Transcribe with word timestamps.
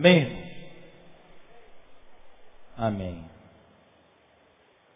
Amém? 0.00 0.50
Amém. 2.74 3.30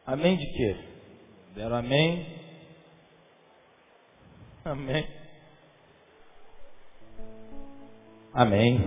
Amém 0.07 0.39
de 0.39 0.47
quê? 0.47 0.77
Deram 1.55 1.77
amém? 1.77 2.41
Amém. 4.65 5.07
Amém. 8.33 8.79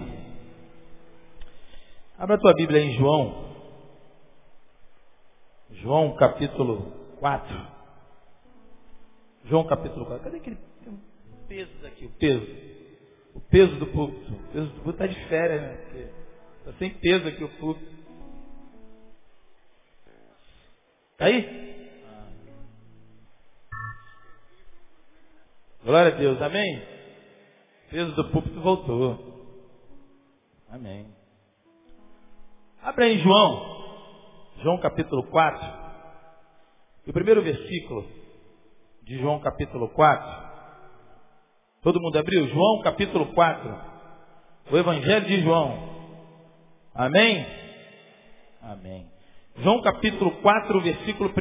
Abra 2.18 2.36
a 2.36 2.40
tua 2.40 2.56
Bíblia 2.56 2.82
em 2.82 2.98
João. 2.98 3.56
João 5.70 6.16
capítulo 6.16 6.94
4. 7.20 7.68
João 9.46 9.68
capítulo 9.68 10.08
4. 10.08 10.24
Cadê 10.24 10.38
aquele 10.38 10.58
peso 11.48 11.78
daqui? 11.84 12.06
O 12.06 12.10
peso. 12.10 12.77
O 13.38 13.42
peso 13.52 13.76
do 13.76 13.86
púlpito. 13.86 14.34
O 14.34 14.52
peso 14.52 14.66
do 14.66 14.82
púlpito 14.82 15.04
está 15.04 15.06
de 15.06 15.30
férias, 15.30 15.62
né? 15.62 16.12
Está 16.58 16.74
sem 16.80 16.90
peso 16.90 17.28
aqui 17.28 17.44
o 17.44 17.50
púlpito. 17.60 17.98
Está 21.12 21.26
aí? 21.26 21.68
Glória 25.84 26.16
a 26.16 26.18
Deus, 26.18 26.42
amém? 26.42 26.82
O 27.86 27.90
peso 27.92 28.16
do 28.16 28.32
púlpito 28.32 28.60
voltou. 28.60 29.28
Amém. 30.70 31.08
Abra 32.82 33.06
aí 33.06 33.20
João, 33.20 34.54
João 34.64 34.80
capítulo 34.80 35.28
4. 35.28 35.64
E 37.06 37.10
o 37.12 37.14
primeiro 37.14 37.44
versículo 37.44 38.04
de 39.04 39.20
João 39.20 39.40
capítulo 39.40 39.90
4. 39.90 40.47
Todo 41.88 42.02
mundo 42.02 42.20
abriu? 42.20 42.46
João 42.50 42.82
capítulo 42.82 43.28
4. 43.28 43.80
O 44.74 44.78
Evangelho 44.78 45.26
de 45.26 45.40
João. 45.40 45.72
Amém? 46.94 47.46
Amém. 48.62 49.06
João 49.60 49.82
capítulo 49.82 50.32
4, 50.42 50.82
versículo 50.82 51.30
1. 51.30 51.34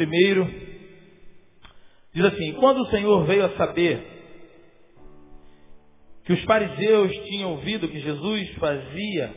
Diz 2.14 2.24
assim: 2.27 2.52
Quando 2.61 2.83
o 2.83 2.86
Senhor 2.91 3.24
veio 3.24 3.44
a 3.44 3.56
saber 3.56 4.06
que 6.24 6.33
os 6.33 6.45
fariseus 6.45 7.11
tinham 7.24 7.51
ouvido 7.51 7.89
que 7.89 7.98
Jesus 7.98 8.48
fazia 8.61 9.35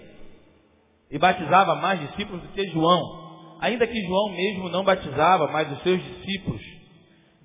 e 1.09 1.18
batizava 1.18 1.74
mais 1.74 2.02
discípulos 2.02 2.40
do 2.44 2.50
que 2.50 2.68
João, 2.68 3.58
ainda 3.62 3.88
que 3.88 4.00
João 4.00 4.30
mesmo 4.30 4.69
não 4.69 4.84
batizava 4.84 5.48
mais 5.48 5.72
os 5.72 5.81
seus 5.81 6.03
discípulos, 6.03 6.62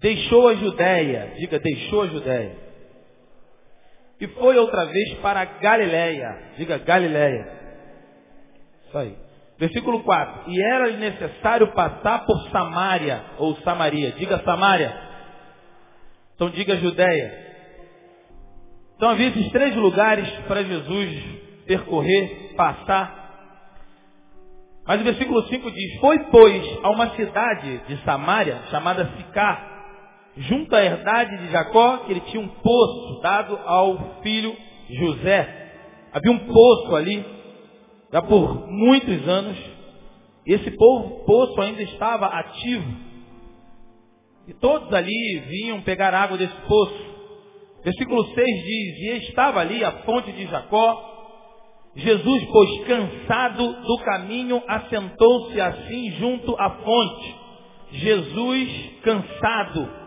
deixou 0.01 0.49
a 0.49 0.55
Judéia, 0.55 1.33
diga, 1.39 1.59
deixou 1.59 2.03
a 2.03 2.07
Judéia, 2.09 2.64
e 4.25 4.29
foi 4.29 4.57
outra 4.57 4.87
vez 4.87 5.15
para 5.21 5.45
Galiléia, 5.45 6.53
diga 6.57 6.79
Galiléia. 6.79 7.47
Isso 8.87 8.97
aí. 8.97 9.17
Versículo 9.59 10.03
4. 10.03 10.51
E 10.51 10.63
era 10.63 10.91
necessário 10.97 11.73
passar 11.75 12.25
por 12.25 12.41
Samaria, 12.51 13.23
ou 13.37 13.55
Samaria. 13.57 14.13
Diga 14.13 14.43
Samaria. 14.43 14.93
Então 16.35 16.49
diga 16.51 16.77
Judéia. 16.79 17.45
Então 18.97 19.11
havia 19.11 19.29
esses 19.29 19.51
três 19.51 19.77
lugares 19.77 20.29
para 20.49 20.63
Jesus 20.63 21.25
percorrer, 21.67 22.55
passar. 22.57 23.23
Mas 24.87 25.01
o 25.03 25.05
versículo 25.05 25.43
5 25.47 25.71
diz, 25.71 26.01
Foi, 26.01 26.19
pois, 26.31 26.79
a 26.83 26.91
uma 26.91 27.11
cidade 27.11 27.79
de 27.89 28.03
Samaria, 28.05 28.59
chamada 28.71 29.07
Sicá, 29.17 29.74
junto 30.37 30.75
à 30.75 30.85
herdade 30.85 31.39
de 31.39 31.53
Jacó, 31.53 31.99
que 31.99 32.13
ele 32.13 32.21
tinha 32.21 32.43
um 32.43 32.49
poço 32.49 33.21
dado 33.23 33.57
ao 33.65 34.21
filho 34.23 34.57
José. 34.91 35.63
Havia 36.13 36.33
um 36.33 36.39
poço 36.39 36.97
ali, 36.97 37.25
já 38.13 38.23
por 38.23 38.69
muitos 38.69 39.29
anos, 39.29 39.57
e 40.47 40.53
esse 40.53 40.71
poço 40.73 41.61
ainda 41.61 41.83
estava 41.83 42.27
ativo. 42.27 43.05
E 44.47 44.55
todos 44.55 44.93
ali 44.93 45.43
vinham 45.49 45.81
pegar 45.83 46.13
água 46.13 46.37
desse 46.37 46.55
poço. 46.69 47.15
Versículo 47.83 48.25
6 48.25 48.35
diz, 48.35 48.99
e 48.99 49.29
estava 49.29 49.61
ali 49.61 49.85
a 49.85 49.93
fonte 50.03 50.33
de 50.33 50.47
Jacó. 50.47 51.13
Jesus, 51.97 52.45
pois 52.51 52.85
cansado 52.87 53.83
do 53.83 53.99
caminho, 54.05 54.63
assentou-se 54.67 55.61
assim 55.61 56.11
junto 56.13 56.55
à 56.59 56.71
fonte. 56.71 57.37
Jesus 57.93 58.91
cansado. 59.03 60.04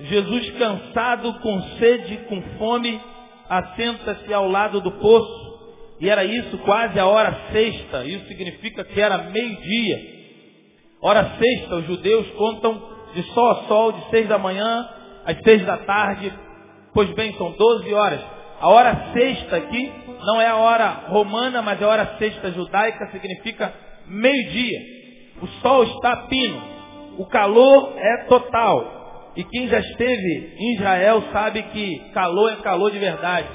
Jesus 0.00 0.50
cansado, 0.58 1.34
com 1.40 1.62
sede, 1.78 2.18
com 2.28 2.42
fome, 2.58 3.00
assenta-se 3.48 4.32
ao 4.32 4.48
lado 4.48 4.80
do 4.80 4.92
poço. 4.92 5.46
E 5.98 6.08
era 6.08 6.24
isso 6.24 6.58
quase 6.58 6.98
a 6.98 7.06
hora 7.06 7.34
sexta. 7.52 8.04
Isso 8.04 8.26
significa 8.26 8.84
que 8.84 9.00
era 9.00 9.18
meio-dia. 9.18 10.16
Hora 11.00 11.36
sexta, 11.38 11.76
os 11.76 11.86
judeus 11.86 12.26
contam 12.32 12.82
de 13.14 13.22
sol 13.32 13.50
a 13.50 13.54
sol, 13.66 13.92
de 13.92 14.10
seis 14.10 14.28
da 14.28 14.38
manhã 14.38 14.88
às 15.24 15.38
seis 15.42 15.64
da 15.64 15.78
tarde. 15.78 16.32
Pois 16.92 17.10
bem, 17.14 17.32
são 17.34 17.52
doze 17.52 17.92
horas. 17.94 18.20
A 18.60 18.68
hora 18.68 19.12
sexta 19.12 19.56
aqui 19.56 19.92
não 20.24 20.40
é 20.40 20.46
a 20.46 20.56
hora 20.56 20.88
romana, 21.08 21.62
mas 21.62 21.80
é 21.80 21.84
a 21.84 21.88
hora 21.88 22.16
sexta 22.18 22.50
judaica, 22.52 23.10
significa 23.12 23.72
meio-dia. 24.06 24.78
O 25.42 25.46
sol 25.62 25.84
está 25.84 26.16
pino. 26.28 26.62
O 27.18 27.26
calor 27.26 27.94
é 27.96 28.24
total. 28.24 29.05
E 29.36 29.44
quem 29.44 29.68
já 29.68 29.78
esteve 29.78 30.54
em 30.58 30.74
Israel 30.74 31.22
sabe 31.30 31.62
que 31.64 31.98
calor 32.14 32.52
é 32.52 32.56
calor 32.56 32.90
de 32.90 32.98
verdade. 32.98 33.48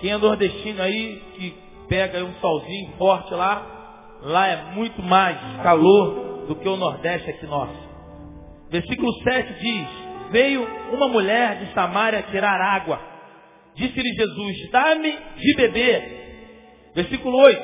Quem 0.00 0.10
é 0.10 0.16
nordestino 0.18 0.82
aí, 0.82 1.22
que 1.36 1.54
pega 1.88 2.22
um 2.22 2.34
solzinho 2.34 2.92
forte 2.98 3.32
lá, 3.32 4.18
lá 4.22 4.46
é 4.46 4.74
muito 4.74 5.02
mais 5.02 5.38
calor 5.62 6.44
do 6.46 6.54
que 6.56 6.68
o 6.68 6.76
Nordeste 6.76 7.30
aqui 7.30 7.46
nosso. 7.46 7.86
Versículo 8.70 9.10
7 9.22 9.54
diz, 9.54 9.88
veio 10.30 10.66
uma 10.92 11.08
mulher 11.08 11.60
de 11.60 11.72
Samaria 11.72 12.22
tirar 12.24 12.60
água. 12.60 13.00
Disse-lhe 13.74 14.10
Jesus, 14.10 14.70
dá-me 14.70 15.16
de 15.36 15.56
beber. 15.56 16.92
Versículo 16.94 17.38
8, 17.38 17.62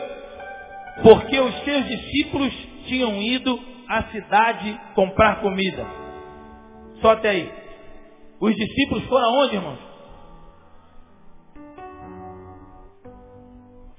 porque 1.02 1.38
os 1.38 1.54
seus 1.64 1.86
discípulos 1.86 2.52
tinham 2.86 3.20
ido 3.20 3.58
à 3.88 4.04
cidade 4.04 4.80
comprar 4.94 5.40
comida. 5.40 6.01
Só 7.02 7.10
até 7.10 7.30
aí. 7.30 7.52
Os 8.40 8.54
discípulos 8.54 9.04
foram 9.04 9.26
aonde, 9.26 9.56
irmãos? 9.56 9.78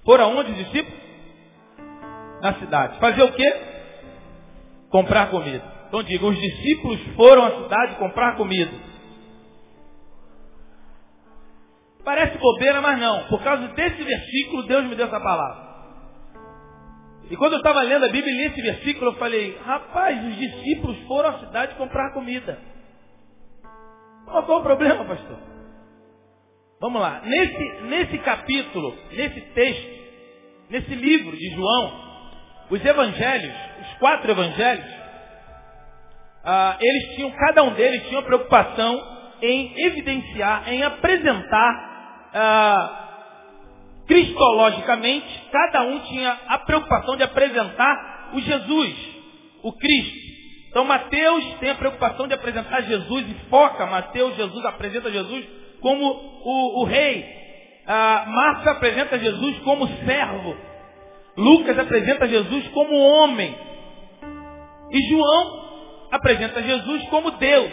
Foram 0.06 0.26
aonde 0.26 0.52
os 0.52 0.58
discípulos? 0.58 1.00
Na 2.42 2.56
cidade. 2.56 3.00
Fazer 3.00 3.24
o 3.24 3.32
quê? 3.34 3.54
Comprar 4.90 5.30
comida. 5.30 5.64
Então 5.88 6.02
diga, 6.04 6.26
os 6.26 6.40
discípulos 6.40 7.00
foram 7.16 7.46
à 7.46 7.64
cidade 7.64 7.96
comprar 7.96 8.36
comida. 8.36 8.72
Parece 12.04 12.38
bobeira, 12.38 12.82
mas 12.82 13.00
não. 13.00 13.28
Por 13.28 13.42
causa 13.44 13.68
desse 13.70 14.04
versículo, 14.04 14.64
Deus 14.64 14.86
me 14.86 14.96
deu 14.96 15.08
essa 15.08 15.20
palavra. 15.20 15.74
E 17.30 17.38
quando 17.38 17.54
eu 17.54 17.60
estava 17.60 17.82
lendo 17.82 18.06
a 18.06 18.10
Bíblia 18.10 18.34
e 18.34 18.38
li 18.38 18.44
esse 18.46 18.62
versículo, 18.62 19.12
eu 19.12 19.16
falei, 19.16 19.58
rapaz, 19.64 20.26
os 20.26 20.36
discípulos 20.36 20.98
foram 21.08 21.30
à 21.30 21.40
cidade 21.40 21.76
comprar 21.76 22.14
comida. 22.14 22.73
Qual 24.25 24.46
foi 24.46 24.56
o 24.56 24.62
problema, 24.62 25.06
pastor? 25.06 25.38
Vamos 26.80 27.02
lá. 27.02 27.22
Nesse, 27.24 27.81
nesse 27.84 28.18
capítulo, 28.20 28.98
nesse 29.12 29.40
texto, 29.40 30.04
nesse 30.70 30.94
livro 30.96 31.36
de 31.38 31.50
João, 31.52 32.04
os 32.70 32.84
evangelhos, 32.84 33.54
os 33.81 33.98
quatro 34.00 34.31
evangelhos, 34.31 34.86
ah, 36.44 36.78
eles 36.81 37.16
tinham, 37.16 37.31
cada 37.31 37.64
um 37.64 37.74
deles 37.74 38.08
tinha 38.10 38.22
preocupação 38.22 39.02
em 39.42 39.86
evidenciar, 39.86 40.68
em 40.74 40.84
apresentar 40.84 42.30
ah, 42.34 43.04
cristologicamente, 44.08 45.50
cada 45.52 45.84
um 45.84 46.00
tinha 46.00 46.38
a 46.48 46.58
preocupação 46.60 47.16
de 47.16 47.24
apresentar 47.24 48.31
o 48.34 48.42
Jesus, 48.42 48.96
o 49.62 49.72
Cristo. 49.74 50.23
Então 50.74 50.84
Mateus 50.86 51.46
tem 51.60 51.70
a 51.70 51.75
preocupação 51.75 52.28
de 52.28 52.34
apresentar 52.34 52.81
Jesus 52.81 53.30
e 53.30 53.36
foca 53.48 53.86
Mateus, 53.86 54.36
Jesus 54.36 54.66
apresenta 54.66 55.12
Jesus 55.12 55.46
como 55.80 56.04
o, 56.04 56.81
o 56.81 56.84
rei. 56.84 57.24
Ah, 57.86 58.25
Marcos 58.28 58.66
apresenta 58.66 59.20
Jesus 59.20 59.60
como 59.60 59.88
servo. 60.04 60.58
Lucas 61.38 61.78
apresenta 61.78 62.28
Jesus 62.28 62.68
como 62.70 62.98
homem. 62.98 63.56
E 64.90 65.02
João 65.10 66.08
apresenta 66.10 66.64
Jesus 66.64 67.04
como 67.10 67.30
Deus. 67.30 67.72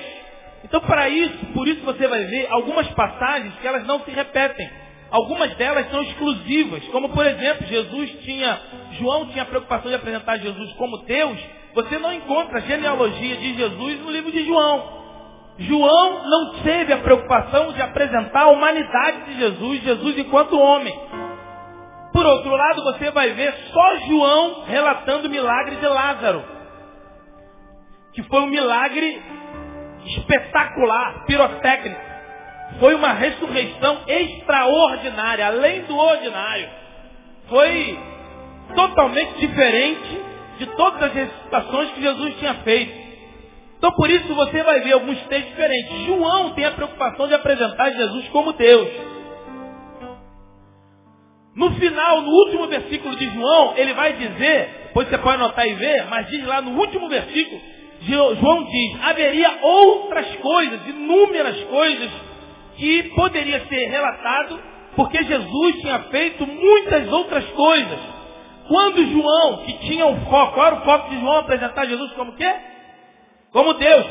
Então, 0.65 0.83
para 0.83 1.09
isso, 1.09 1.47
por 1.55 1.67
isso 1.67 1.83
você 1.83 2.07
vai 2.07 2.25
ver 2.25 2.49
algumas 2.51 2.87
passagens 2.89 3.55
que 3.63 3.67
elas 3.67 3.87
não 3.87 4.01
se 4.01 4.11
repetem. 4.11 4.71
Algumas 5.11 5.55
delas 5.57 5.91
são 5.91 6.03
exclusivas, 6.03 6.85
como 6.89 7.09
por 7.09 7.25
exemplo, 7.25 7.67
Jesus 7.67 8.11
tinha, 8.25 8.61
João 8.99 9.27
tinha 9.29 9.43
a 9.43 9.47
preocupação 9.47 9.89
de 9.91 9.97
apresentar 9.97 10.37
Jesus 10.37 10.71
como 10.75 10.99
Deus. 10.99 11.39
Você 11.75 11.99
não 11.99 12.13
encontra 12.13 12.59
a 12.59 12.63
genealogia 12.63 13.37
de 13.37 13.55
Jesus 13.55 14.01
no 14.01 14.11
livro 14.11 14.33
de 14.33 14.45
João. 14.45 15.01
João 15.59 16.29
não 16.29 16.63
teve 16.63 16.93
a 16.93 16.99
preocupação 16.99 17.73
de 17.73 17.83
apresentar 17.83 18.43
a 18.43 18.51
humanidade 18.51 19.25
de 19.27 19.39
Jesus, 19.39 19.83
Jesus 19.83 20.19
enquanto 20.19 20.59
homem. 20.59 20.93
Por 22.13 22.27
outro 22.27 22.51
lado, 22.51 22.83
você 22.83 23.11
vai 23.11 23.31
ver 23.33 23.55
só 23.73 23.97
João 24.09 24.65
relatando 24.65 25.29
o 25.29 25.31
milagre 25.31 25.77
de 25.77 25.87
Lázaro. 25.87 26.43
Que 28.15 28.23
foi 28.25 28.41
um 28.41 28.47
milagre 28.47 29.23
espetacular, 30.07 31.25
pirotécnico. 31.27 32.01
Foi 32.81 32.95
uma 32.95 33.13
ressurreição 33.13 33.99
extraordinária, 34.07 35.47
além 35.47 35.83
do 35.83 35.97
ordinário. 35.97 36.69
Foi 37.49 37.99
totalmente 38.75 39.39
diferente 39.39 40.30
de 40.61 40.67
todas 40.77 41.03
as 41.03 41.13
ressuscitações 41.15 41.91
que 41.93 42.03
Jesus 42.03 42.35
tinha 42.39 42.55
feito. 42.57 42.93
Então 43.79 43.91
por 43.93 44.11
isso 44.11 44.35
você 44.35 44.63
vai 44.63 44.81
ver 44.81 44.93
alguns 44.93 45.19
textos 45.23 45.49
diferentes. 45.49 46.05
João 46.05 46.51
tem 46.51 46.67
a 46.67 46.73
preocupação 46.73 47.27
de 47.27 47.35
apresentar 47.35 47.91
Jesus 47.91 48.29
como 48.29 48.53
Deus. 48.53 48.89
No 51.57 51.73
final, 51.73 52.21
no 52.21 52.31
último 52.31 52.69
versículo 52.69 53.17
de 53.17 53.27
João, 53.31 53.75
ele 53.77 53.95
vai 53.95 54.13
dizer, 54.13 54.85
depois 54.89 55.09
você 55.09 55.19
pode 55.19 55.37
anotar 55.37 55.67
e 55.67 55.75
ver, 55.75 56.07
mas 56.11 56.29
diz 56.29 56.45
lá 56.47 56.61
no 56.61 56.79
último 56.79 57.09
versículo, 57.09 57.61
João 58.03 58.65
diz, 58.65 59.03
haveria 59.03 59.59
outras 59.63 60.37
coisas, 60.37 60.87
inúmeras 60.87 61.59
coisas, 61.65 62.11
que 62.77 63.03
poderia 63.15 63.65
ser 63.67 63.89
relatado, 63.89 64.61
porque 64.95 65.23
Jesus 65.25 65.81
tinha 65.81 65.99
feito 66.11 66.47
muitas 66.47 67.09
outras 67.11 67.45
coisas. 67.47 68.20
Quando 68.71 69.05
João, 69.05 69.65
que 69.65 69.73
tinha 69.81 70.07
um 70.07 70.27
foco, 70.27 70.55
qual 70.55 70.67
era 70.69 70.77
o 70.77 70.85
foco 70.85 71.11
de 71.11 71.19
João 71.19 71.39
apresentar 71.39 71.87
Jesus 71.87 72.13
como 72.13 72.37
quê? 72.37 72.55
Como 73.51 73.75
Deus. 73.75 74.07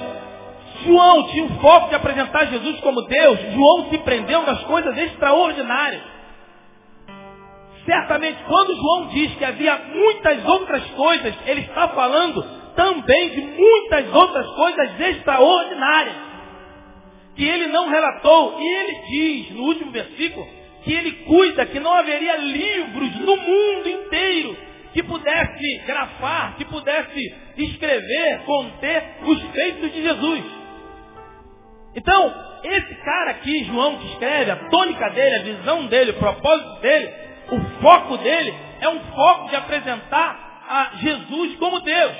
João 0.85 1.23
tinha 1.29 1.45
um 1.45 1.59
foco 1.61 1.88
de 1.88 1.95
apresentar 1.95 2.45
Jesus 2.47 2.77
como 2.81 3.03
Deus. 3.03 3.39
João 3.53 3.89
se 3.89 3.97
prendeu 4.00 4.41
nas 4.41 4.61
coisas 4.65 4.97
extraordinárias. 4.97 6.01
Certamente, 7.85 8.44
quando 8.50 8.75
João 8.75 9.07
diz 9.07 9.33
que 9.35 9.45
havia 9.45 9.77
muitas 9.77 10.45
outras 10.45 10.83
coisas, 10.91 11.33
ele 11.45 11.61
está 11.61 11.88
falando 11.88 12.44
também 12.75 13.29
de 13.29 13.39
muitas 13.39 14.13
outras 14.13 14.45
coisas 14.45 15.00
extraordinárias. 15.00 16.15
Que 17.38 17.47
ele 17.47 17.67
não 17.67 17.88
relatou. 17.88 18.59
E 18.59 18.67
ele 18.67 18.94
diz, 19.07 19.56
no 19.56 19.63
último 19.63 19.91
versículo, 19.91 20.58
que 20.83 20.93
ele 20.93 21.11
cuida 21.25 21.65
que 21.65 21.79
não 21.79 21.91
haveria 21.93 22.37
livros 22.37 23.15
no 23.15 23.35
mundo 23.37 23.89
inteiro 23.89 24.69
que 24.93 25.03
pudesse 25.03 25.77
grafar, 25.85 26.55
que 26.57 26.65
pudesse 26.65 27.35
escrever, 27.57 28.39
conter 28.45 29.03
os 29.23 29.41
feitos 29.51 29.91
de 29.91 30.01
Jesus. 30.01 30.43
Então, 31.95 32.33
esse 32.63 32.95
cara 32.95 33.31
aqui, 33.31 33.63
João, 33.65 33.97
que 33.97 34.07
escreve, 34.07 34.51
a 34.51 34.69
tônica 34.69 35.09
dele, 35.11 35.35
a 35.35 35.43
visão 35.43 35.85
dele, 35.87 36.11
o 36.11 36.19
propósito 36.19 36.81
dele, 36.81 37.13
o 37.51 37.81
foco 37.81 38.17
dele 38.17 38.53
é 38.81 38.89
um 38.89 38.99
foco 38.99 39.49
de 39.49 39.55
apresentar 39.55 40.63
a 40.67 40.97
Jesus 40.97 41.55
como 41.55 41.79
Deus. 41.79 42.15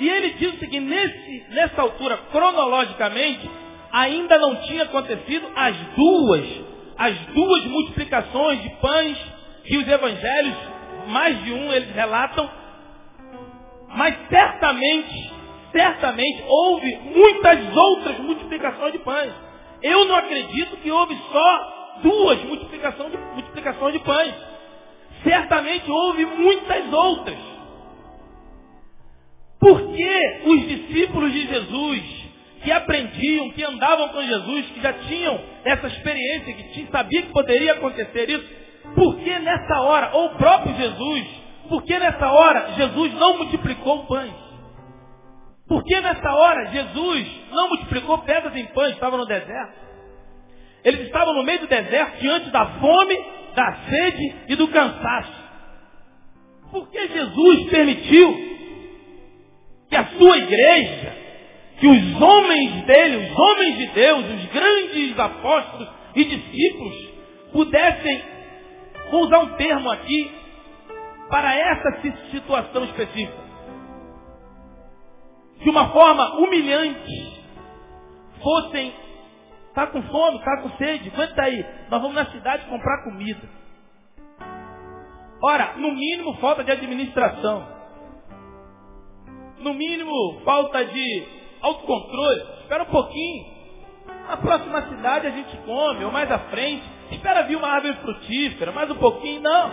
E 0.00 0.08
ele 0.08 0.30
diz 0.34 0.54
o 0.54 0.58
seguinte, 0.58 0.86
nesse, 0.86 1.46
nessa 1.50 1.82
altura, 1.82 2.16
cronologicamente, 2.30 3.50
ainda 3.90 4.38
não 4.38 4.56
tinha 4.62 4.84
acontecido 4.84 5.50
as 5.56 5.76
duas, 5.96 6.67
as 6.98 7.16
duas 7.26 7.64
multiplicações 7.66 8.60
de 8.62 8.70
pães 8.80 9.16
que 9.64 9.76
os 9.76 9.86
evangelhos, 9.86 10.56
mais 11.06 11.44
de 11.44 11.52
um, 11.52 11.72
eles 11.72 11.94
relatam. 11.94 12.50
Mas 13.94 14.16
certamente, 14.28 15.32
certamente 15.70 16.44
houve 16.46 16.96
muitas 16.96 17.76
outras 17.76 18.18
multiplicações 18.18 18.92
de 18.92 18.98
pães. 18.98 19.32
Eu 19.82 20.06
não 20.06 20.16
acredito 20.16 20.76
que 20.78 20.90
houve 20.90 21.16
só 21.30 21.98
duas 22.02 22.42
multiplicações 22.44 23.12
de, 23.12 23.18
multiplicações 23.18 23.92
de 23.92 24.00
pães. 24.00 24.34
Certamente 25.22 25.90
houve 25.90 26.26
muitas 26.26 26.92
outras. 26.92 27.38
Porque 29.60 30.40
os 30.44 30.68
discípulos 30.68 31.32
de 31.32 31.46
Jesus, 31.46 32.27
que 32.62 32.72
aprendiam, 32.72 33.50
que 33.50 33.64
andavam 33.64 34.08
com 34.08 34.22
Jesus, 34.22 34.66
que 34.66 34.80
já 34.80 34.92
tinham 34.92 35.40
essa 35.64 35.86
experiência, 35.86 36.54
que 36.54 36.72
tinham, 36.72 36.90
sabia 36.90 37.22
que 37.22 37.32
poderia 37.32 37.72
acontecer 37.74 38.28
isso, 38.30 38.46
por 38.94 39.16
que 39.18 39.38
nessa 39.38 39.80
hora, 39.80 40.10
ou 40.14 40.26
o 40.26 40.36
próprio 40.36 40.74
Jesus, 40.74 41.26
por 41.68 41.82
que 41.84 41.98
nessa 41.98 42.30
hora 42.30 42.72
Jesus 42.72 43.14
não 43.14 43.36
multiplicou 43.38 44.06
pães? 44.06 44.32
Por 45.68 45.84
que 45.84 46.00
nessa 46.00 46.32
hora 46.32 46.66
Jesus 46.70 47.26
não 47.50 47.68
multiplicou 47.68 48.18
pedras 48.18 48.56
em 48.56 48.64
pães? 48.66 48.94
Estava 48.94 49.18
no 49.18 49.26
deserto. 49.26 49.74
Eles 50.82 51.00
estavam 51.02 51.34
no 51.34 51.44
meio 51.44 51.60
do 51.60 51.66
deserto, 51.66 52.18
diante 52.20 52.50
da 52.50 52.64
fome, 52.80 53.24
da 53.54 53.72
sede 53.88 54.36
e 54.48 54.56
do 54.56 54.68
cansaço. 54.68 55.48
Por 56.70 56.88
que 56.90 57.08
Jesus 57.08 57.70
permitiu 57.70 58.48
que 59.90 59.96
a 59.96 60.04
sua 60.06 60.38
igreja, 60.38 61.16
que 61.78 61.86
os 61.86 62.20
homens 62.20 62.84
dele, 62.84 63.16
os 63.16 63.38
homens 63.38 63.78
de 63.78 63.86
Deus, 63.88 64.24
os 64.24 64.44
grandes 64.46 65.18
apóstolos 65.18 65.88
e 66.14 66.24
discípulos, 66.24 67.08
pudessem, 67.52 68.22
vou 69.10 69.22
usar 69.22 69.38
um 69.40 69.56
termo 69.56 69.90
aqui, 69.90 70.32
para 71.30 71.54
essa 71.54 72.00
situação 72.30 72.84
específica, 72.84 73.48
de 75.60 75.68
uma 75.68 75.90
forma 75.90 76.38
humilhante, 76.38 77.42
fossem, 78.42 78.94
tá 79.74 79.86
com 79.88 80.02
fome, 80.02 80.42
tá 80.42 80.62
com 80.62 80.70
sede, 80.78 81.10
aguenta 81.12 81.42
aí, 81.42 81.66
nós 81.90 82.00
vamos 82.00 82.14
na 82.14 82.26
cidade 82.26 82.64
comprar 82.66 83.04
comida. 83.04 83.48
Ora, 85.42 85.74
no 85.76 85.92
mínimo 85.92 86.34
falta 86.38 86.64
de 86.64 86.72
administração 86.72 87.78
no 89.60 89.74
mínimo, 89.74 90.40
falta 90.44 90.84
de 90.84 91.37
autocontrole. 91.60 92.42
Espera 92.60 92.82
um 92.82 92.86
pouquinho. 92.86 93.58
Na 94.28 94.36
próxima 94.36 94.82
cidade 94.88 95.26
a 95.26 95.30
gente 95.30 95.56
come, 95.58 96.04
ou 96.04 96.12
mais 96.12 96.30
à 96.30 96.38
frente. 96.38 96.84
Espera 97.10 97.42
vir 97.42 97.56
uma 97.56 97.68
árvore 97.68 97.94
frutífera, 97.94 98.72
mais 98.72 98.90
um 98.90 98.96
pouquinho. 98.96 99.40
Não. 99.40 99.70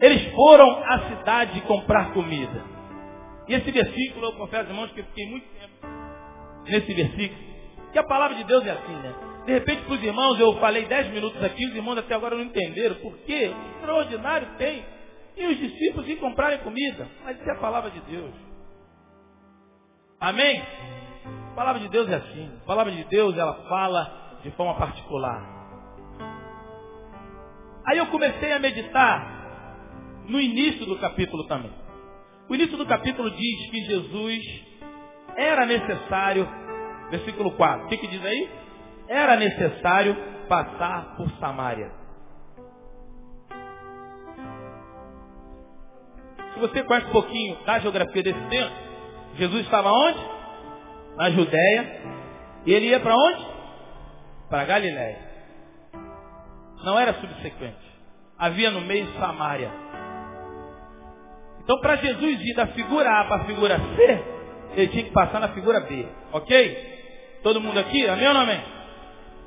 Eles 0.00 0.32
foram 0.34 0.82
à 0.84 1.10
cidade 1.10 1.60
comprar 1.62 2.12
comida. 2.12 2.64
E 3.46 3.54
esse 3.54 3.70
versículo, 3.70 4.26
eu 4.26 4.32
confesso, 4.32 4.70
irmãos, 4.70 4.90
que 4.92 5.00
eu 5.00 5.04
fiquei 5.04 5.26
muito 5.26 5.46
tempo 5.58 5.86
nesse 6.64 6.94
versículo. 6.94 7.50
Que 7.92 7.98
a 7.98 8.04
palavra 8.04 8.36
de 8.36 8.44
Deus 8.44 8.64
é 8.64 8.70
assim, 8.70 8.92
né? 8.92 9.14
De 9.44 9.52
repente, 9.52 9.82
para 9.82 9.94
os 9.94 10.02
irmãos, 10.02 10.38
eu 10.38 10.54
falei 10.60 10.84
dez 10.86 11.08
minutos 11.08 11.42
aqui, 11.42 11.66
os 11.66 11.74
irmãos 11.74 11.98
até 11.98 12.14
agora 12.14 12.36
não 12.36 12.44
entenderam. 12.44 12.94
Por 12.96 13.16
quê? 13.26 13.52
Extraordinário 13.74 14.48
tem 14.56 14.84
e 15.36 15.46
os 15.46 15.58
discípulos 15.58 16.08
iam 16.08 16.18
comprarem 16.18 16.58
comida. 16.58 17.08
Mas 17.24 17.38
isso 17.38 17.48
é 17.48 17.52
a 17.52 17.58
palavra 17.58 17.90
de 17.90 18.00
Deus. 18.00 18.49
Amém? 20.20 20.62
A 21.52 21.54
palavra 21.54 21.80
de 21.80 21.88
Deus 21.88 22.08
é 22.08 22.16
assim. 22.16 22.58
A 22.62 22.66
palavra 22.66 22.92
de 22.92 23.04
Deus, 23.04 23.36
ela 23.38 23.54
fala 23.68 24.38
de 24.42 24.50
forma 24.50 24.74
particular. 24.74 25.42
Aí 27.86 27.96
eu 27.96 28.06
comecei 28.08 28.52
a 28.52 28.58
meditar 28.58 29.40
no 30.28 30.38
início 30.38 30.84
do 30.84 30.98
capítulo 30.98 31.46
também. 31.46 31.72
O 32.48 32.54
início 32.54 32.76
do 32.76 32.84
capítulo 32.84 33.30
diz 33.30 33.70
que 33.70 33.80
Jesus 33.84 34.44
era 35.36 35.64
necessário, 35.64 36.46
versículo 37.10 37.52
4, 37.52 37.86
o 37.86 37.88
que, 37.88 37.96
que 37.96 38.06
diz 38.08 38.24
aí? 38.24 38.50
Era 39.08 39.36
necessário 39.36 40.16
passar 40.48 41.16
por 41.16 41.30
Samaria. 41.38 41.90
Se 46.52 46.60
você 46.60 46.82
conhece 46.84 47.06
um 47.06 47.12
pouquinho 47.12 47.64
da 47.64 47.78
geografia 47.78 48.22
desse 48.22 48.48
tempo, 48.48 48.89
Jesus 49.36 49.64
estava 49.64 49.90
onde? 49.90 50.18
Na 51.16 51.30
Judéia. 51.30 52.00
E 52.66 52.72
ele 52.72 52.86
ia 52.86 53.00
para 53.00 53.14
onde? 53.14 53.46
Para 54.48 54.64
Galiléia. 54.64 55.18
Não 56.84 56.98
era 56.98 57.14
subsequente. 57.14 57.90
Havia 58.38 58.70
no 58.70 58.80
meio 58.82 59.06
Samaria. 59.18 59.70
Então, 61.62 61.78
para 61.80 61.96
Jesus 61.96 62.40
ir 62.40 62.54
da 62.54 62.66
figura 62.68 63.20
A 63.20 63.24
para 63.24 63.42
a 63.42 63.44
figura 63.44 63.78
C, 63.78 64.24
ele 64.74 64.88
tinha 64.88 65.04
que 65.04 65.12
passar 65.12 65.40
na 65.40 65.48
figura 65.48 65.80
B. 65.80 66.06
Ok? 66.32 67.38
Todo 67.42 67.60
mundo 67.60 67.78
aqui? 67.78 68.08
Amém 68.08 68.28
ou 68.28 68.34
não 68.34 68.40
amém? 68.40 68.60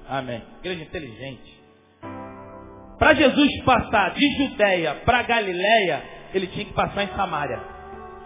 Amém. 0.07 0.43
Igreja 0.59 0.83
inteligente. 0.83 1.63
Para 2.97 3.13
Jesus 3.15 3.63
passar 3.63 4.13
de 4.13 4.37
Judéia 4.37 4.95
para 5.05 5.23
Galiléia, 5.23 6.03
ele 6.33 6.47
tinha 6.47 6.65
que 6.65 6.73
passar 6.73 7.03
em 7.03 7.15
Samaria. 7.15 7.59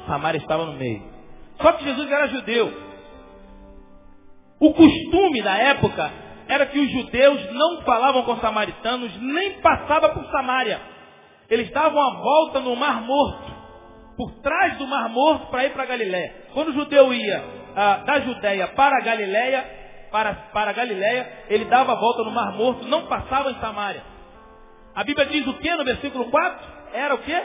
Samaria 0.05 0.39
estava 0.39 0.65
no 0.65 0.73
meio. 0.73 1.16
Só 1.61 1.71
que 1.73 1.83
Jesus 1.83 2.11
era 2.11 2.27
judeu. 2.27 2.87
O 4.59 4.73
costume 4.73 5.41
da 5.41 5.55
época 5.57 6.11
era 6.47 6.65
que 6.65 6.79
os 6.79 6.91
judeus 6.91 7.51
não 7.51 7.81
falavam 7.81 8.23
com 8.23 8.33
os 8.33 8.41
samaritanos, 8.41 9.15
nem 9.21 9.61
passavam 9.61 10.11
por 10.11 10.25
Samaria. 10.31 10.79
Eles 11.49 11.69
davam 11.71 12.01
a 12.01 12.15
volta 12.15 12.59
no 12.59 12.75
Mar 12.75 13.01
Morto, 13.01 13.51
por 14.17 14.31
trás 14.41 14.77
do 14.77 14.87
Mar 14.87 15.09
Morto 15.09 15.47
para 15.47 15.65
ir 15.65 15.71
para 15.71 15.85
Galiléia. 15.85 16.47
Quando 16.53 16.69
o 16.69 16.73
judeu 16.73 17.13
ia 17.13 17.43
ah, 17.75 17.97
da 18.05 18.19
Judéia 18.21 18.67
para 18.69 18.97
a 18.97 19.01
Galiléia, 19.01 19.65
para, 20.11 20.33
para 20.33 20.71
a 20.71 20.73
Galiléia, 20.73 21.45
ele 21.49 21.65
dava 21.65 21.93
a 21.93 21.95
volta 21.95 22.23
no 22.23 22.31
Mar 22.31 22.53
Morto, 22.53 22.87
não 22.87 23.05
passava 23.07 23.51
em 23.51 23.59
Samaria. 23.59 24.03
A 24.95 25.03
Bíblia 25.03 25.27
diz 25.27 25.45
o 25.45 25.53
que 25.53 25.75
no 25.75 25.85
versículo 25.85 26.25
4? 26.25 26.67
Era 26.93 27.13
o 27.13 27.19
que? 27.19 27.43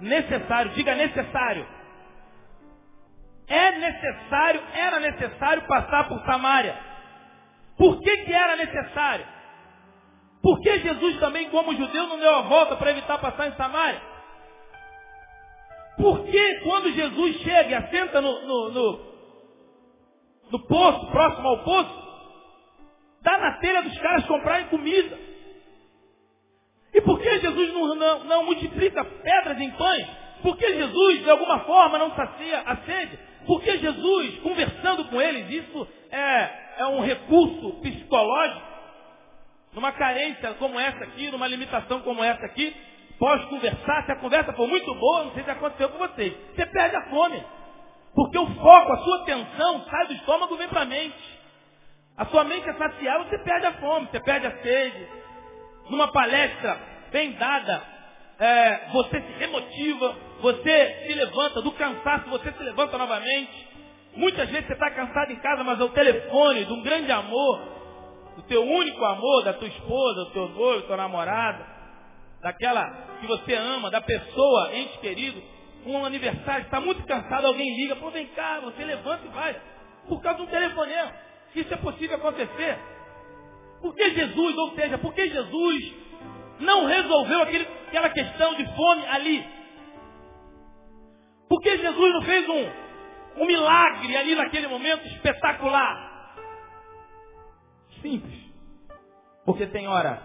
Necessário. 0.00 0.72
Diga 0.72 0.94
necessário. 0.94 1.66
É 3.46 3.72
necessário, 3.72 4.62
era 4.74 5.00
necessário 5.00 5.66
passar 5.66 6.08
por 6.08 6.20
Samaria. 6.24 6.76
Por 7.76 8.00
que, 8.00 8.16
que 8.18 8.32
era 8.32 8.56
necessário? 8.56 9.26
Por 10.42 10.60
que 10.60 10.78
Jesus 10.78 11.18
também, 11.20 11.48
como 11.50 11.74
judeu, 11.74 12.06
não 12.06 12.18
deu 12.18 12.34
a 12.34 12.42
volta 12.42 12.76
para 12.76 12.90
evitar 12.90 13.18
passar 13.18 13.48
em 13.48 13.56
Samaria? 13.56 14.00
Por 15.96 16.24
que 16.24 16.60
quando 16.60 16.92
Jesus 16.92 17.36
chega 17.38 17.70
e 17.70 17.74
assenta 17.74 18.20
no, 18.20 18.46
no, 18.46 18.70
no, 18.70 19.14
no 20.50 20.66
poço, 20.66 21.10
próximo 21.10 21.48
ao 21.48 21.64
poço, 21.64 22.04
dá 23.22 23.38
na 23.38 23.58
telha 23.58 23.82
dos 23.82 23.98
caras 23.98 24.26
comprarem 24.26 24.66
comida? 24.66 25.18
E 26.92 27.00
por 27.00 27.20
que 27.20 27.38
Jesus 27.40 27.72
não, 27.72 27.94
não, 27.94 28.24
não 28.24 28.44
multiplica 28.44 29.04
pedras 29.04 29.60
em 29.60 29.70
pães? 29.72 30.06
Por 30.42 30.56
que 30.56 30.74
Jesus, 30.74 31.24
de 31.24 31.30
alguma 31.30 31.60
forma, 31.60 31.98
não 31.98 32.14
sacia 32.14 32.60
a 32.60 32.76
sede? 32.78 33.18
Porque 33.46 33.78
Jesus, 33.78 34.38
conversando 34.40 35.04
com 35.06 35.20
eles, 35.20 35.64
isso 35.64 35.88
é, 36.10 36.50
é 36.78 36.86
um 36.86 37.00
recurso 37.00 37.80
psicológico, 37.80 38.74
numa 39.74 39.92
carência 39.92 40.54
como 40.54 40.78
essa 40.78 41.04
aqui, 41.04 41.30
numa 41.30 41.48
limitação 41.48 42.00
como 42.00 42.22
essa 42.22 42.44
aqui, 42.46 42.74
pode 43.18 43.46
conversar, 43.46 44.04
se 44.04 44.12
a 44.12 44.16
conversa 44.16 44.52
for 44.52 44.66
muito 44.66 44.94
boa, 44.94 45.24
não 45.24 45.32
sei 45.32 45.44
se 45.44 45.50
aconteceu 45.50 45.88
com 45.88 45.98
vocês, 45.98 46.32
você 46.54 46.66
perde 46.66 46.96
a 46.96 47.10
fome. 47.10 47.44
Porque 48.14 48.38
o 48.38 48.46
foco, 48.46 48.92
a 48.92 48.98
sua 48.98 49.22
atenção 49.22 49.84
sai 49.90 50.06
do 50.06 50.12
estômago 50.14 50.54
e 50.54 50.58
vem 50.58 50.68
para 50.68 50.82
a 50.82 50.86
mente. 50.86 51.34
A 52.16 52.26
sua 52.26 52.44
mente 52.44 52.68
é 52.68 52.74
saciada, 52.74 53.24
você 53.24 53.38
perde 53.38 53.66
a 53.66 53.72
fome, 53.72 54.06
você 54.06 54.20
perde 54.20 54.46
a 54.46 54.62
sede. 54.62 55.08
Numa 55.90 56.12
palestra 56.12 56.78
bem 57.10 57.32
dada, 57.32 57.82
é, 58.38 58.88
você 58.92 59.20
se 59.20 59.32
remotiva, 59.38 60.16
você 60.40 61.04
se 61.06 61.14
levanta 61.14 61.62
do 61.62 61.72
cansaço, 61.72 62.28
você 62.30 62.52
se 62.52 62.62
levanta 62.62 62.98
novamente. 62.98 63.68
Muitas 64.16 64.48
vezes 64.48 64.66
você 64.66 64.72
está 64.72 64.90
cansado 64.90 65.32
em 65.32 65.36
casa, 65.36 65.64
mas 65.64 65.80
é 65.80 65.84
o 65.84 65.88
telefone 65.90 66.64
de 66.64 66.72
um 66.72 66.82
grande 66.82 67.10
amor, 67.10 67.74
do 68.36 68.42
teu 68.42 68.62
único 68.62 69.04
amor, 69.04 69.44
da 69.44 69.52
tua 69.52 69.68
esposa, 69.68 70.24
do 70.24 70.30
teu 70.32 70.48
noivo, 70.48 70.82
do 70.82 70.86
teu 70.86 70.96
namorado, 70.96 71.64
daquela 72.42 72.90
que 73.20 73.26
você 73.26 73.54
ama, 73.54 73.90
da 73.90 74.00
pessoa, 74.00 74.74
ente 74.74 74.98
querido, 74.98 75.42
um 75.86 76.04
aniversário, 76.04 76.64
está 76.64 76.80
muito 76.80 77.04
cansado, 77.04 77.46
alguém 77.46 77.76
liga, 77.76 77.96
pô, 77.96 78.10
vem 78.10 78.26
cá, 78.28 78.60
você 78.60 78.84
levanta 78.84 79.26
e 79.26 79.28
vai. 79.28 79.56
Por 80.08 80.20
causa 80.22 80.38
de 80.38 80.44
um 80.44 80.50
telefonema. 80.50 81.12
Isso 81.54 81.72
é 81.72 81.76
possível 81.76 82.16
acontecer. 82.16 82.78
Por 83.80 83.94
que 83.94 84.10
Jesus, 84.10 84.56
ou 84.56 84.74
seja, 84.74 84.98
por 84.98 85.14
que 85.14 85.28
Jesus 85.28 85.94
não 86.60 86.86
resolveu 86.86 87.42
aquele, 87.42 87.66
aquela 87.88 88.10
questão 88.10 88.54
de 88.54 88.66
fome 88.76 89.06
ali? 89.06 89.46
Por 91.48 91.60
que 91.60 91.76
Jesus 91.76 92.14
não 92.14 92.22
fez 92.22 92.48
um, 92.48 93.42
um 93.42 93.46
milagre 93.46 94.16
ali 94.16 94.34
naquele 94.34 94.68
momento 94.68 95.06
espetacular? 95.08 96.36
Simples. 98.00 98.44
Porque 99.44 99.66
tem 99.66 99.86
hora 99.86 100.22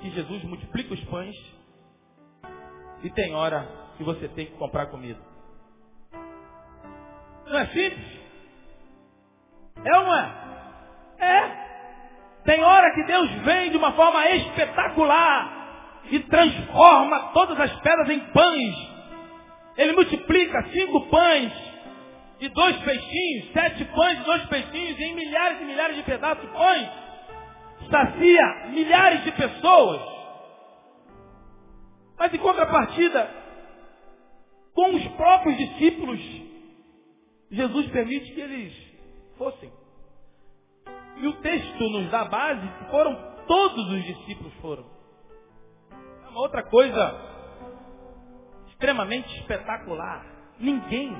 que 0.00 0.10
Jesus 0.10 0.44
multiplica 0.44 0.94
os 0.94 1.04
pães 1.04 1.36
e 3.02 3.10
tem 3.10 3.34
hora 3.34 3.66
que 3.96 4.04
você 4.04 4.28
tem 4.28 4.46
que 4.46 4.52
comprar 4.52 4.86
comida. 4.86 5.20
Não 7.46 7.58
é 7.58 7.66
simples? 7.66 8.18
É 9.84 9.98
ou 9.98 10.04
não 10.04 10.14
é? 10.14 10.48
É. 11.18 11.67
Tem 12.44 12.62
hora 12.62 12.94
que 12.94 13.04
Deus 13.04 13.30
vem 13.44 13.70
de 13.70 13.76
uma 13.76 13.92
forma 13.92 14.26
espetacular 14.30 16.02
e 16.10 16.20
transforma 16.20 17.30
todas 17.34 17.60
as 17.60 17.72
pedras 17.80 18.08
em 18.10 18.20
pães 18.32 18.98
ele 19.78 19.92
multiplica 19.92 20.64
cinco 20.72 21.06
pães 21.06 21.52
e 22.40 22.48
dois 22.48 22.76
peixinhos, 22.78 23.52
sete 23.52 23.84
pães 23.84 24.18
e 24.18 24.24
dois 24.24 24.44
peixinhos, 24.46 24.98
em 24.98 25.14
milhares 25.14 25.60
e 25.60 25.64
milhares 25.64 25.96
de 25.96 26.02
pedaços 26.02 26.42
de 26.42 26.52
pães. 26.52 26.88
Sacia 27.88 28.70
milhares 28.70 29.22
de 29.22 29.30
pessoas. 29.30 30.02
Mas 32.18 32.34
em 32.34 32.38
contrapartida, 32.38 33.30
com 34.74 34.96
os 34.96 35.06
próprios 35.12 35.56
discípulos, 35.56 36.20
Jesus 37.52 37.86
permite 37.90 38.32
que 38.32 38.40
eles 38.40 38.74
fossem. 39.38 39.70
E 41.20 41.26
o 41.26 41.32
texto 41.40 41.90
nos 41.90 42.10
dá 42.10 42.24
base 42.24 42.66
que 42.66 42.90
foram 42.90 43.16
todos 43.46 43.92
os 43.92 44.04
discípulos 44.04 44.52
foram. 44.60 44.84
É 46.24 46.28
uma 46.28 46.40
outra 46.40 46.62
coisa 46.64 47.28
extremamente 48.68 49.28
espetacular. 49.40 50.24
Ninguém, 50.60 51.16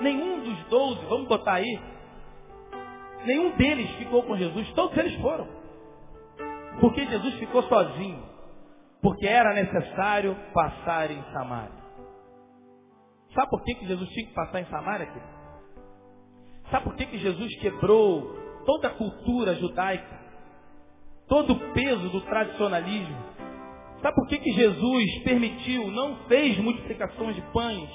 nenhum 0.00 0.40
dos 0.40 0.64
doze, 0.68 1.04
vamos 1.06 1.28
botar 1.28 1.54
aí, 1.54 1.80
nenhum 3.24 3.50
deles 3.56 3.90
ficou 3.96 4.22
com 4.22 4.36
Jesus, 4.36 4.72
todos 4.72 4.96
eles 4.96 5.20
foram. 5.20 5.46
Porque 6.80 7.04
Jesus 7.06 7.34
ficou 7.34 7.62
sozinho. 7.64 8.30
Porque 9.02 9.26
era 9.26 9.52
necessário 9.52 10.36
passar 10.54 11.10
em 11.10 11.22
Samaria. 11.32 11.82
Sabe 13.34 13.50
por 13.50 13.62
que, 13.64 13.74
que 13.74 13.86
Jesus 13.86 14.08
tinha 14.10 14.26
que 14.26 14.34
passar 14.34 14.60
em 14.60 14.66
Samaria, 14.66 15.06
querido? 15.06 15.32
Sabe 16.70 16.84
por 16.84 16.94
que, 16.94 17.06
que 17.06 17.18
Jesus 17.18 17.54
quebrou 17.60 18.41
toda 18.64 18.88
a 18.88 18.94
cultura 18.94 19.54
judaica? 19.56 20.20
Todo 21.28 21.52
o 21.52 21.72
peso 21.72 22.08
do 22.10 22.20
tradicionalismo? 22.22 23.16
Sabe 24.02 24.14
por 24.16 24.26
que, 24.28 24.38
que 24.38 24.52
Jesus 24.52 25.22
permitiu, 25.22 25.90
não 25.90 26.16
fez 26.26 26.58
multiplicações 26.58 27.36
de 27.36 27.42
pães? 27.52 27.88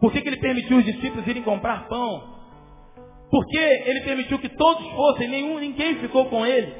Por 0.00 0.10
que, 0.10 0.20
que 0.22 0.28
ele 0.28 0.40
permitiu 0.40 0.78
os 0.78 0.84
discípulos 0.84 1.26
irem 1.26 1.42
comprar 1.42 1.86
pão? 1.88 2.34
Porque 3.30 3.58
ele 3.58 4.00
permitiu 4.02 4.38
que 4.38 4.48
todos 4.48 4.88
fossem, 4.90 5.28
nenhum, 5.28 5.58
ninguém 5.58 5.96
ficou 5.96 6.26
com 6.26 6.46
ele. 6.46 6.74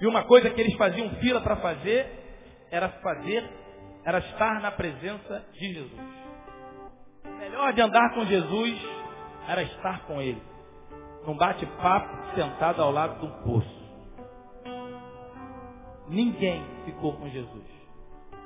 E 0.00 0.06
uma 0.06 0.24
coisa 0.24 0.50
que 0.50 0.60
eles 0.60 0.74
faziam 0.76 1.10
fila 1.16 1.40
para 1.40 1.56
fazer 1.56 2.06
era 2.70 2.88
fazer, 2.88 3.48
era 4.04 4.18
estar 4.18 4.60
na 4.60 4.72
presença 4.72 5.44
de 5.52 5.74
Jesus. 5.74 6.00
Melhor 7.38 7.72
de 7.72 7.80
andar 7.82 8.14
com 8.14 8.24
Jesus 8.24 8.80
era 9.48 9.62
estar 9.62 10.06
com 10.06 10.20
ele. 10.20 10.42
Num 11.26 11.36
bate-papo 11.36 12.34
sentado 12.34 12.82
ao 12.82 12.90
lado 12.90 13.20
de 13.20 13.26
um 13.26 13.42
poço. 13.42 13.82
Ninguém 16.08 16.62
ficou 16.84 17.16
com 17.16 17.28
Jesus. 17.28 17.64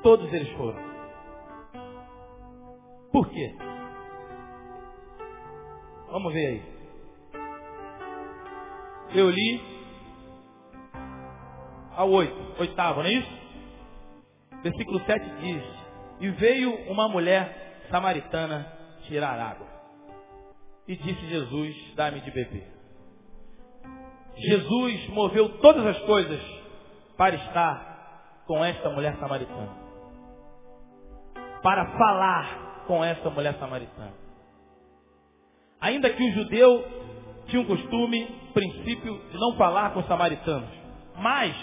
Todos 0.02 0.32
eles 0.32 0.50
foram. 0.56 0.78
Por 3.10 3.28
quê? 3.28 3.56
Vamos 6.10 6.32
ver 6.32 6.46
aí. 6.46 6.76
Eu 9.14 9.30
li 9.30 9.76
ao 11.96 12.10
oito, 12.10 12.60
oitavo, 12.60 13.02
não 13.02 13.08
é 13.08 13.12
isso? 13.14 13.36
Versículo 14.62 15.00
7 15.06 15.30
diz, 15.40 15.62
e 16.20 16.30
veio 16.30 16.74
uma 16.90 17.08
mulher 17.08 17.86
samaritana 17.90 18.70
tirar 19.02 19.38
água. 19.38 19.75
E 20.88 20.96
disse 20.96 21.26
Jesus, 21.26 21.94
dá-me 21.96 22.20
de 22.20 22.30
beber. 22.30 22.72
Jesus 24.36 25.08
moveu 25.08 25.58
todas 25.58 25.84
as 25.86 25.98
coisas 26.02 26.40
para 27.16 27.34
estar 27.34 28.42
com 28.46 28.64
esta 28.64 28.90
mulher 28.90 29.16
samaritana. 29.18 29.74
Para 31.62 31.86
falar 31.98 32.84
com 32.86 33.02
esta 33.02 33.30
mulher 33.30 33.54
samaritana. 33.58 34.14
Ainda 35.80 36.10
que 36.10 36.22
o 36.22 36.32
judeu 36.32 36.84
tinha 37.46 37.62
um 37.62 37.66
costume, 37.66 38.26
princípio, 38.52 39.18
de 39.30 39.38
não 39.38 39.56
falar 39.56 39.92
com 39.92 40.00
os 40.00 40.06
samaritanos. 40.06 40.70
Mas 41.16 41.56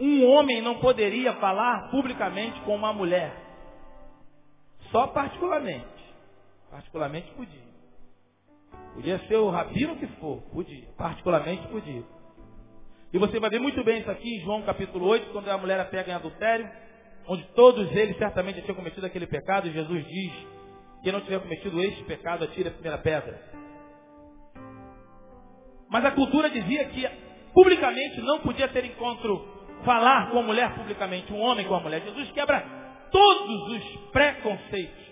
um 0.00 0.26
homem 0.28 0.60
não 0.62 0.80
poderia 0.80 1.34
falar 1.34 1.90
publicamente 1.90 2.60
com 2.62 2.74
uma 2.74 2.92
mulher. 2.92 3.32
Só 4.90 5.06
particularmente. 5.08 5.86
Particularmente 6.70 7.30
podia. 7.32 7.73
Podia 8.94 9.18
ser 9.26 9.36
o 9.36 9.50
rabino 9.50 9.96
que 9.96 10.06
for, 10.18 10.40
podia. 10.52 10.86
Particularmente 10.96 11.66
podia. 11.68 12.02
E 13.12 13.18
você 13.18 13.38
vai 13.38 13.50
ver 13.50 13.60
muito 13.60 13.82
bem 13.84 14.00
isso 14.00 14.10
aqui 14.10 14.36
em 14.36 14.40
João 14.40 14.62
capítulo 14.62 15.06
8, 15.06 15.30
quando 15.30 15.48
a 15.48 15.58
mulher 15.58 15.88
pega 15.90 16.12
em 16.12 16.14
adultério, 16.14 16.68
onde 17.28 17.44
todos 17.54 17.90
eles 17.92 18.16
certamente 18.18 18.62
tinham 18.62 18.74
cometido 18.74 19.06
aquele 19.06 19.26
pecado, 19.26 19.68
e 19.68 19.72
Jesus 19.72 20.04
diz, 20.06 20.32
quem 21.02 21.12
não 21.12 21.20
tiver 21.20 21.40
cometido 21.40 21.80
este 21.80 22.02
pecado, 22.04 22.44
atire 22.44 22.68
a 22.68 22.72
primeira 22.72 22.98
pedra. 22.98 23.40
Mas 25.88 26.04
a 26.04 26.10
cultura 26.12 26.50
dizia 26.50 26.86
que 26.86 27.08
publicamente 27.52 28.20
não 28.20 28.40
podia 28.40 28.68
ter 28.68 28.84
encontro, 28.84 29.46
falar 29.84 30.30
com 30.30 30.38
a 30.40 30.42
mulher 30.42 30.74
publicamente, 30.74 31.32
um 31.32 31.40
homem 31.40 31.66
com 31.66 31.74
a 31.74 31.80
mulher. 31.80 32.02
Jesus 32.02 32.30
quebra 32.32 32.64
todos 33.12 33.68
os 33.76 33.96
preconceitos. 34.10 35.03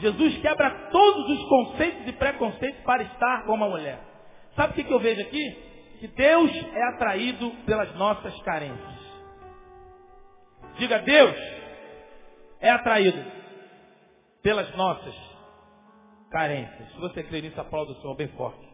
Jesus 0.00 0.38
quebra 0.38 0.88
todos 0.90 1.38
os 1.38 1.48
conceitos 1.48 2.08
e 2.08 2.12
preconceitos 2.12 2.80
para 2.82 3.02
estar 3.02 3.44
com 3.44 3.54
uma 3.54 3.68
mulher. 3.68 4.00
Sabe 4.56 4.72
o 4.72 4.84
que, 4.84 4.92
eu 4.92 4.98
vejo 4.98 5.20
aqui? 5.20 5.70
que 6.00 6.08
Deus 6.08 6.50
é 6.74 6.82
atraído 6.88 7.50
pelas 7.66 7.94
nossas 7.94 8.34
carências. 8.42 9.00
Diga, 10.78 10.98
Deus 11.00 11.36
é 12.58 12.70
atraído 12.70 13.22
pelas 14.42 14.74
nossas 14.76 15.14
carências. 16.30 16.90
Se 16.92 16.98
você 16.98 17.22
crê 17.22 17.42
nisso, 17.42 17.60
aplauda 17.60 17.92
o 17.92 18.00
Senhor 18.00 18.16
bem 18.16 18.28
forte. 18.28 18.66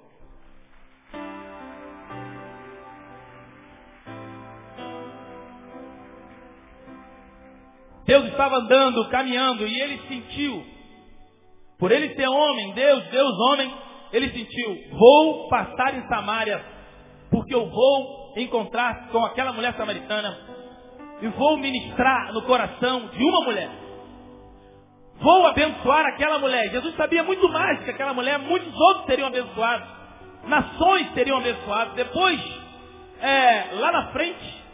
Deus 8.04 8.26
estava 8.26 8.58
andando, 8.58 9.08
caminhando, 9.08 9.66
e 9.66 9.80
ele 9.80 9.98
sentiu, 10.06 10.64
por 11.78 11.92
ele 11.92 12.14
ser 12.14 12.28
homem, 12.28 12.72
Deus, 12.72 13.04
Deus 13.04 13.38
homem, 13.50 13.72
ele 14.12 14.30
sentiu, 14.30 14.98
vou 14.98 15.48
passar 15.48 15.94
em 15.94 16.06
Samaria, 16.08 16.64
porque 17.30 17.54
eu 17.54 17.68
vou 17.68 18.32
encontrar 18.36 19.08
com 19.08 19.24
aquela 19.24 19.52
mulher 19.52 19.74
samaritana 19.74 20.38
e 21.20 21.28
vou 21.28 21.56
ministrar 21.56 22.32
no 22.32 22.42
coração 22.42 23.08
de 23.08 23.24
uma 23.24 23.40
mulher. 23.42 23.70
Vou 25.18 25.46
abençoar 25.46 26.04
aquela 26.06 26.38
mulher. 26.38 26.70
Jesus 26.70 26.94
sabia 26.94 27.22
muito 27.22 27.48
mais 27.48 27.82
que 27.84 27.90
aquela 27.90 28.12
mulher, 28.12 28.38
muitos 28.38 28.72
outros 28.78 29.06
seriam 29.06 29.28
abençoados. 29.28 29.88
Nações 30.44 31.12
seriam 31.14 31.38
abençoadas. 31.38 31.94
Depois, 31.94 32.38
é, 33.20 33.68
lá 33.72 33.92
na 33.92 34.12
frente, 34.12 34.64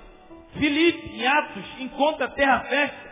Filipe, 0.54 1.16
em 1.16 1.26
Atos, 1.26 1.64
encontra 1.78 2.28
terra 2.28 2.66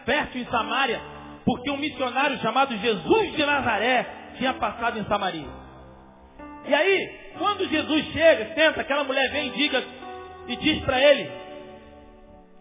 fértil 0.04 0.42
em 0.42 0.47
Samaria, 0.47 1.00
porque 1.44 1.70
um 1.70 1.76
missionário 1.76 2.38
chamado 2.38 2.76
Jesus 2.76 3.32
de 3.32 3.44
Nazaré 3.44 4.06
tinha 4.37 4.54
passado 4.54 4.99
em 4.99 5.04
Samaria. 5.04 5.49
E 6.66 6.75
aí, 6.75 7.32
quando 7.38 7.68
Jesus 7.68 8.04
chega, 8.12 8.54
senta, 8.54 8.82
aquela 8.82 9.04
mulher 9.04 9.30
vem 9.32 9.49
e 9.49 9.50
diga 9.50 9.82
e 10.49 10.56
diz 10.56 10.85
para 10.85 11.00
ele, 11.00 11.30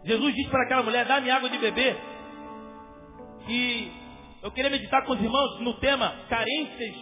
Jesus 0.03 0.33
diz 0.33 0.47
para 0.47 0.63
aquela 0.63 0.83
mulher, 0.83 1.05
dá-me 1.05 1.29
água 1.29 1.49
de 1.49 1.57
beber. 1.57 1.97
E 3.47 3.91
eu 4.41 4.51
queria 4.51 4.69
meditar 4.69 5.03
com 5.05 5.13
os 5.13 5.21
irmãos 5.21 5.59
no 5.61 5.73
tema 5.79 6.13
carências 6.29 6.95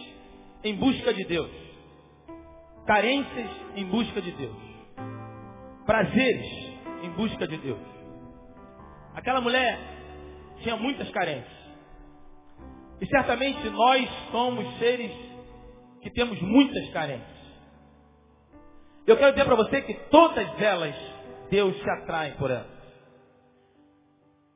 em 0.64 0.74
busca 0.74 1.14
de 1.14 1.24
Deus. 1.24 1.50
Carências 2.86 3.50
em 3.76 3.84
busca 3.84 4.20
de 4.20 4.32
Deus. 4.32 4.56
Prazeres 5.86 6.46
em 7.02 7.10
busca 7.10 7.46
de 7.46 7.56
Deus. 7.58 7.78
Aquela 9.14 9.40
mulher 9.40 9.78
tinha 10.62 10.76
muitas 10.76 11.08
carências. 11.10 11.57
E 13.00 13.06
certamente 13.06 13.68
nós 13.70 14.08
somos 14.30 14.78
seres 14.78 15.12
que 16.02 16.10
temos 16.10 16.40
muitas 16.40 16.88
carências. 16.90 17.38
Eu 19.06 19.16
quero 19.16 19.32
dizer 19.32 19.44
para 19.44 19.54
você 19.54 19.80
que 19.82 19.94
todas 20.10 20.60
elas, 20.60 20.94
Deus 21.50 21.76
se 21.80 21.90
atrai 21.90 22.32
por 22.32 22.50
elas. 22.50 22.78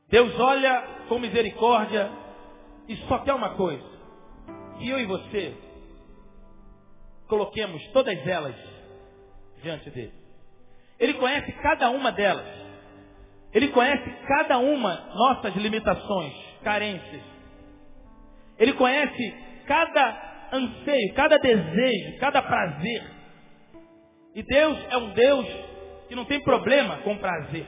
Deus 0.09 0.39
olha 0.39 1.07
com 1.09 1.19
misericórdia 1.19 2.11
e 2.87 2.97
só 3.09 3.19
quer 3.21 3.33
uma 3.33 3.55
coisa. 3.57 3.83
Que 4.79 4.89
eu 4.89 5.01
e 5.01 5.07
você 5.07 5.57
coloquemos 7.29 7.83
todas 7.93 8.27
elas 8.27 8.55
diante 9.63 9.89
dele. 9.91 10.13
Ele 10.99 11.15
conhece 11.15 11.51
cada 11.63 11.89
uma 11.91 12.13
delas. 12.13 12.47
Ele 13.55 13.69
conhece 13.69 14.11
cada 14.27 14.59
uma 14.59 14.95
nossas 15.15 15.55
limitações, 15.57 16.35
carências. 16.63 17.32
Ele 18.63 18.75
conhece 18.75 19.35
cada 19.67 20.49
anseio, 20.53 21.15
cada 21.15 21.37
desejo, 21.37 22.19
cada 22.21 22.41
prazer. 22.41 23.03
E 24.37 24.43
Deus 24.45 24.79
é 24.89 24.97
um 24.99 25.11
Deus 25.11 25.47
que 26.09 26.15
não 26.15 26.25
tem 26.25 26.41
problema 26.45 26.99
com 26.99 27.19
prazer. 27.19 27.67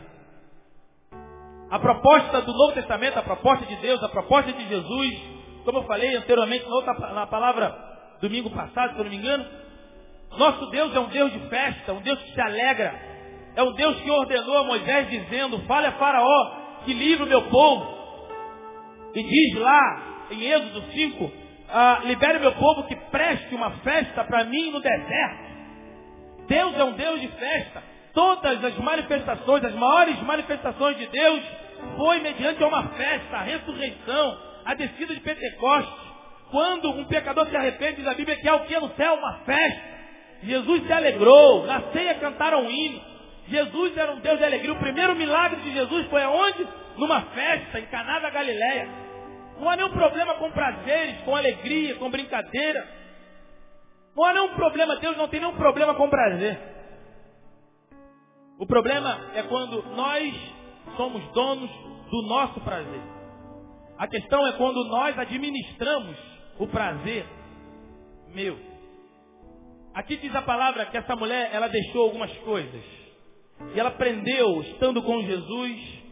A 1.68 1.80
proposta 1.80 2.42
do 2.42 2.52
Novo 2.52 2.74
Testamento, 2.74 3.18
a 3.18 3.22
proposta 3.22 3.66
de 3.66 3.74
Deus, 3.83 4.00
a 4.04 4.09
proposta 4.09 4.52
de 4.52 4.68
Jesus, 4.68 5.20
como 5.64 5.78
eu 5.78 5.83
falei 5.83 6.14
anteriormente 6.14 6.64
na, 6.64 6.74
outra, 6.76 6.94
na 7.12 7.26
palavra 7.26 7.76
domingo 8.20 8.50
passado, 8.50 8.92
se 8.92 8.98
eu 8.98 9.04
não 9.04 9.11
me 9.11 9.16
engano, 9.16 9.44
nosso 10.38 10.70
Deus 10.70 10.94
é 10.94 11.00
um 11.00 11.09
Deus 11.09 11.33
de 11.33 11.40
festa, 11.48 11.92
um 11.92 12.02
Deus 12.02 12.22
que 12.22 12.35
se 12.35 12.40
alegra. 12.40 12.94
É 13.57 13.62
um 13.64 13.72
Deus 13.72 14.00
que 14.00 14.11
ordenou 14.12 14.59
a 14.59 14.64
Moisés 14.64 15.11
dizendo, 15.11 15.59
fale 15.66 15.88
a 15.88 15.92
Faraó 15.92 16.83
que 16.85 16.94
livre 16.94 17.24
o 17.24 17.28
meu 17.28 17.42
povo. 17.48 17.94
E 19.12 19.22
diz 19.24 19.61
lá, 19.61 20.13
em 20.30 20.42
Êxodo 20.42 20.82
5, 20.92 21.32
ah, 21.68 22.02
libere 22.04 22.38
meu 22.38 22.52
povo 22.52 22.84
que 22.84 22.96
preste 22.96 23.54
uma 23.54 23.70
festa 23.78 24.24
para 24.24 24.44
mim 24.44 24.70
no 24.70 24.80
deserto. 24.80 25.54
Deus 26.46 26.74
é 26.78 26.84
um 26.84 26.92
Deus 26.92 27.20
de 27.20 27.28
festa. 27.28 27.82
Todas 28.12 28.64
as 28.64 28.76
manifestações, 28.78 29.64
as 29.64 29.74
maiores 29.74 30.20
manifestações 30.22 30.96
de 30.98 31.06
Deus, 31.06 31.42
foi 31.96 32.20
mediante 32.20 32.62
uma 32.62 32.88
festa, 32.90 33.37
a 33.37 33.42
ressurreição, 33.42 34.38
a 34.64 34.74
descida 34.74 35.14
de 35.14 35.20
Pentecostes. 35.20 36.04
Quando 36.50 36.90
um 36.90 37.04
pecador 37.06 37.48
se 37.48 37.56
arrepende, 37.56 37.96
diz 37.96 38.06
a 38.06 38.14
Bíblia 38.14 38.37
que 38.37 38.48
é 38.48 38.52
o 38.52 38.60
que 38.60 38.78
no 38.78 38.94
céu? 38.94 39.14
Uma 39.14 39.38
festa. 39.44 39.94
Jesus 40.42 40.87
se 40.87 40.92
alegrou, 40.92 41.66
na 41.66 41.80
ceia 41.92 42.14
cantaram 42.14 42.70
hino. 42.70 43.00
Jesus 43.48 43.96
era 43.96 44.12
um 44.12 44.20
Deus 44.20 44.38
de 44.38 44.44
alegria. 44.44 44.72
O 44.72 44.78
primeiro 44.78 45.14
milagre 45.16 45.60
de 45.62 45.72
Jesus 45.72 46.06
foi 46.06 46.22
aonde? 46.22 46.66
Numa 46.96 47.22
festa, 47.22 47.80
em 47.80 47.87
Caná 47.87 48.20
da 48.20 48.30
Galileia. 48.30 49.03
Não 49.58 49.68
há 49.68 49.76
nenhum 49.76 49.90
problema 49.90 50.34
com 50.34 50.50
prazeres, 50.50 51.20
com 51.22 51.34
alegria, 51.34 51.94
com 51.96 52.10
brincadeira. 52.10 52.88
Não 54.16 54.24
há 54.24 54.32
nenhum 54.32 54.54
problema, 54.54 54.96
Deus 54.96 55.16
não 55.16 55.28
tem 55.28 55.40
nenhum 55.40 55.56
problema 55.56 55.94
com 55.94 56.08
prazer. 56.08 56.58
O 58.58 58.66
problema 58.66 59.32
é 59.34 59.42
quando 59.42 59.82
nós 59.96 60.34
somos 60.96 61.22
donos 61.32 61.70
do 62.10 62.22
nosso 62.28 62.60
prazer. 62.60 63.00
A 63.98 64.06
questão 64.06 64.46
é 64.46 64.52
quando 64.52 64.84
nós 64.84 65.18
administramos 65.18 66.16
o 66.58 66.66
prazer 66.66 67.26
meu. 68.32 68.58
Aqui 69.94 70.16
diz 70.16 70.34
a 70.34 70.42
palavra 70.42 70.86
que 70.86 70.96
essa 70.96 71.14
mulher, 71.14 71.50
ela 71.52 71.68
deixou 71.68 72.02
algumas 72.02 72.32
coisas. 72.38 72.82
E 73.74 73.78
ela 73.78 73.90
aprendeu, 73.90 74.60
estando 74.62 75.02
com 75.02 75.22
Jesus, 75.22 76.03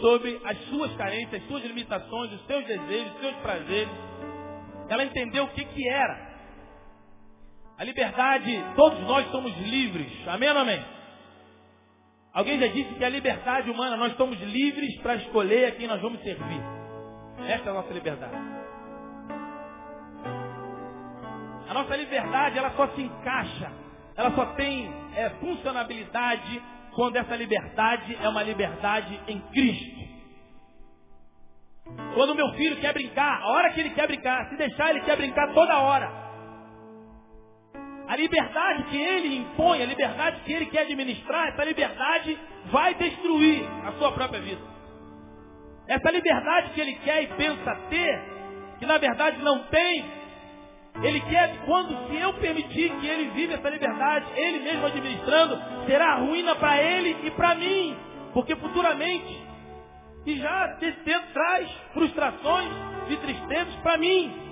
sobre 0.00 0.40
as 0.44 0.58
suas 0.68 0.94
carências, 0.96 1.42
as 1.42 1.48
suas 1.48 1.64
limitações, 1.64 2.32
os 2.32 2.46
seus 2.46 2.64
desejos, 2.64 3.14
os 3.14 3.20
seus 3.20 3.36
prazeres. 3.36 3.92
Ela 4.88 5.04
entendeu 5.04 5.44
o 5.44 5.48
que, 5.48 5.64
que 5.64 5.88
era. 5.88 6.28
A 7.78 7.84
liberdade, 7.84 8.64
todos 8.76 8.98
nós 9.00 9.30
somos 9.30 9.56
livres. 9.58 10.10
Amém 10.26 10.48
ou 10.50 10.58
amém? 10.58 10.84
Alguém 12.32 12.58
já 12.58 12.66
disse 12.68 12.94
que 12.94 13.04
a 13.04 13.08
liberdade 13.08 13.70
humana, 13.70 13.96
nós 13.96 14.16
somos 14.16 14.38
livres 14.40 14.96
para 15.00 15.16
escolher 15.16 15.66
a 15.66 15.72
quem 15.72 15.86
nós 15.86 16.00
vamos 16.00 16.20
servir. 16.22 16.60
Essa 17.46 17.68
é 17.68 17.70
a 17.70 17.74
nossa 17.74 17.92
liberdade. 17.92 18.36
A 21.68 21.74
nossa 21.74 21.96
liberdade, 21.96 22.58
ela 22.58 22.70
só 22.70 22.88
se 22.88 23.02
encaixa, 23.02 23.72
ela 24.16 24.30
só 24.32 24.46
tem 24.54 24.90
é, 25.14 25.30
funcionabilidade 25.40 26.62
quando 26.98 27.14
essa 27.14 27.36
liberdade 27.36 28.18
é 28.20 28.28
uma 28.28 28.42
liberdade 28.42 29.20
em 29.28 29.38
Cristo. 29.52 30.00
Quando 32.12 32.34
meu 32.34 32.48
filho 32.54 32.76
quer 32.80 32.92
brincar, 32.92 33.40
a 33.40 33.46
hora 33.52 33.70
que 33.70 33.78
ele 33.78 33.90
quer 33.90 34.08
brincar, 34.08 34.48
se 34.48 34.56
deixar, 34.56 34.90
ele 34.90 35.02
quer 35.02 35.16
brincar 35.16 35.54
toda 35.54 35.78
hora. 35.78 36.10
A 38.08 38.16
liberdade 38.16 38.82
que 38.90 39.00
ele 39.00 39.36
impõe, 39.36 39.80
a 39.80 39.86
liberdade 39.86 40.40
que 40.40 40.52
ele 40.52 40.66
quer 40.66 40.80
administrar, 40.80 41.50
essa 41.50 41.62
liberdade 41.62 42.36
vai 42.72 42.92
destruir 42.96 43.64
a 43.84 43.92
sua 43.92 44.10
própria 44.10 44.40
vida. 44.40 44.62
Essa 45.86 46.10
liberdade 46.10 46.70
que 46.70 46.80
ele 46.80 46.94
quer 46.96 47.22
e 47.22 47.26
pensa 47.28 47.76
ter, 47.90 48.22
que 48.80 48.86
na 48.86 48.98
verdade 48.98 49.40
não 49.40 49.66
tem, 49.66 50.04
ele 51.02 51.20
quer, 51.20 51.56
quando 51.64 52.08
se 52.08 52.16
eu 52.16 52.32
permitir 52.34 52.90
que 52.96 53.06
ele 53.06 53.30
viva 53.30 53.54
essa 53.54 53.70
liberdade, 53.70 54.26
ele 54.34 54.58
mesmo 54.60 54.86
administrando, 54.86 55.58
será 55.86 56.16
ruína 56.16 56.56
para 56.56 56.82
ele 56.82 57.16
e 57.24 57.30
para 57.30 57.54
mim. 57.54 57.96
Porque 58.32 58.56
futuramente, 58.56 59.46
e 60.26 60.36
já 60.36 60.66
desse 60.80 60.98
tempo 61.00 61.26
traz 61.32 61.70
frustrações 61.92 62.70
e 63.08 63.16
tristezas 63.16 63.74
para 63.76 63.96
mim. 63.96 64.48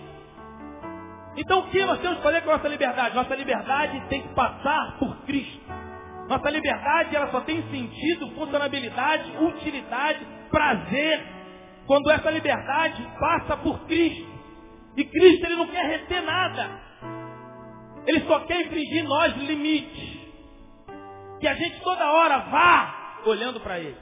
Então 1.36 1.60
o 1.60 1.66
que 1.68 1.84
nós 1.84 1.98
temos 1.98 2.16
que 2.16 2.22
fazer 2.22 2.40
com 2.42 2.50
a 2.50 2.56
nossa 2.56 2.68
liberdade? 2.68 3.14
Nossa 3.14 3.34
liberdade 3.34 4.00
tem 4.08 4.22
que 4.22 4.34
passar 4.34 4.96
por 4.98 5.16
Cristo. 5.26 5.60
Nossa 6.28 6.48
liberdade 6.50 7.14
ela 7.14 7.30
só 7.30 7.40
tem 7.42 7.62
sentido, 7.70 8.30
funcionalidade, 8.30 9.30
utilidade, 9.38 10.26
prazer, 10.50 11.24
quando 11.86 12.10
essa 12.10 12.30
liberdade 12.30 13.06
passa 13.18 13.56
por 13.58 13.80
Cristo. 13.86 14.35
E 14.96 15.04
Cristo 15.04 15.46
ele 15.46 15.56
não 15.56 15.66
quer 15.66 15.86
reter 15.86 16.22
nada. 16.22 16.80
Ele 18.06 18.20
só 18.20 18.40
quer 18.40 18.60
infringir 18.62 19.04
nós 19.04 19.36
limites. 19.36 20.16
Que 21.40 21.46
a 21.46 21.54
gente 21.54 21.80
toda 21.80 22.12
hora 22.12 22.38
vá 22.38 23.20
olhando 23.26 23.60
para 23.60 23.78
Ele. 23.78 23.96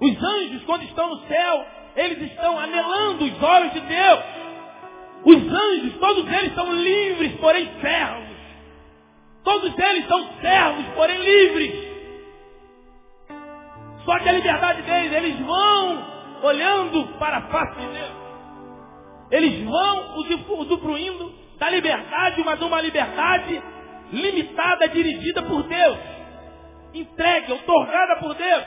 Os 0.00 0.22
anjos, 0.22 0.62
quando 0.64 0.82
estão 0.84 1.08
no 1.08 1.26
céu, 1.26 1.66
eles 1.96 2.30
estão 2.30 2.58
anelando 2.58 3.24
os 3.24 3.42
olhos 3.42 3.72
de 3.72 3.80
Deus. 3.80 4.20
Os 5.24 5.36
anjos, 5.36 5.98
todos 5.98 6.32
eles 6.32 6.54
são 6.54 6.72
livres, 6.72 7.32
porém 7.40 7.70
servos. 7.80 8.36
Todos 9.44 9.76
eles 9.76 10.06
são 10.06 10.28
servos, 10.40 10.86
porém 10.94 11.18
livres. 11.18 11.92
Só 14.04 14.18
que 14.18 14.28
a 14.28 14.32
liberdade 14.32 14.82
deles, 14.82 15.12
eles 15.12 15.38
vão 15.40 16.04
olhando 16.42 17.06
para 17.18 17.38
a 17.38 17.42
face 17.42 17.80
de 17.80 17.86
Deus. 17.86 18.21
Eles 19.32 19.64
vão 19.64 20.18
usufruindo 20.60 21.34
da 21.58 21.70
liberdade, 21.70 22.42
mas 22.44 22.60
uma 22.60 22.82
liberdade 22.82 23.62
limitada, 24.12 24.88
dirigida 24.88 25.42
por 25.42 25.62
Deus. 25.62 25.98
Entregue, 26.92 27.52
otorgada 27.52 28.16
por 28.16 28.34
Deus. 28.34 28.64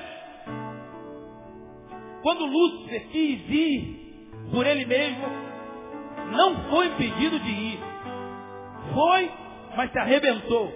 Quando 2.24 2.46
Lúcifer 2.48 3.08
quis 3.10 3.48
ir 3.48 4.28
por 4.52 4.66
ele 4.66 4.86
mesmo, 4.86 5.28
não 6.32 6.70
foi 6.72 6.88
impedido 6.88 7.40
de 7.40 7.52
ir. 7.52 7.80
Foi, 8.92 9.32
mas 9.78 9.92
se 9.92 10.00
arrebentou. 10.00 10.74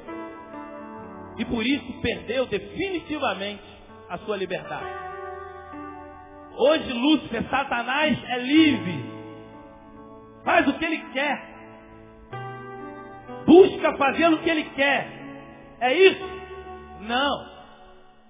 E 1.39 1.45
por 1.45 1.65
isso 1.65 2.01
perdeu 2.01 2.45
definitivamente 2.45 3.63
a 4.07 4.19
sua 4.19 4.37
liberdade. 4.37 4.85
Hoje 6.55 6.93
Lúcifer, 6.93 7.49
Satanás 7.49 8.17
é 8.27 8.37
livre. 8.37 9.08
Faz 10.49 10.67
o 10.67 10.73
que 10.73 10.83
ele 10.83 10.97
quer. 11.13 11.43
Busca 13.45 13.95
fazer 13.97 14.33
o 14.33 14.39
que 14.39 14.49
ele 14.49 14.63
quer. 14.75 15.07
É 15.79 15.93
isso? 15.93 16.25
Não. 17.01 17.45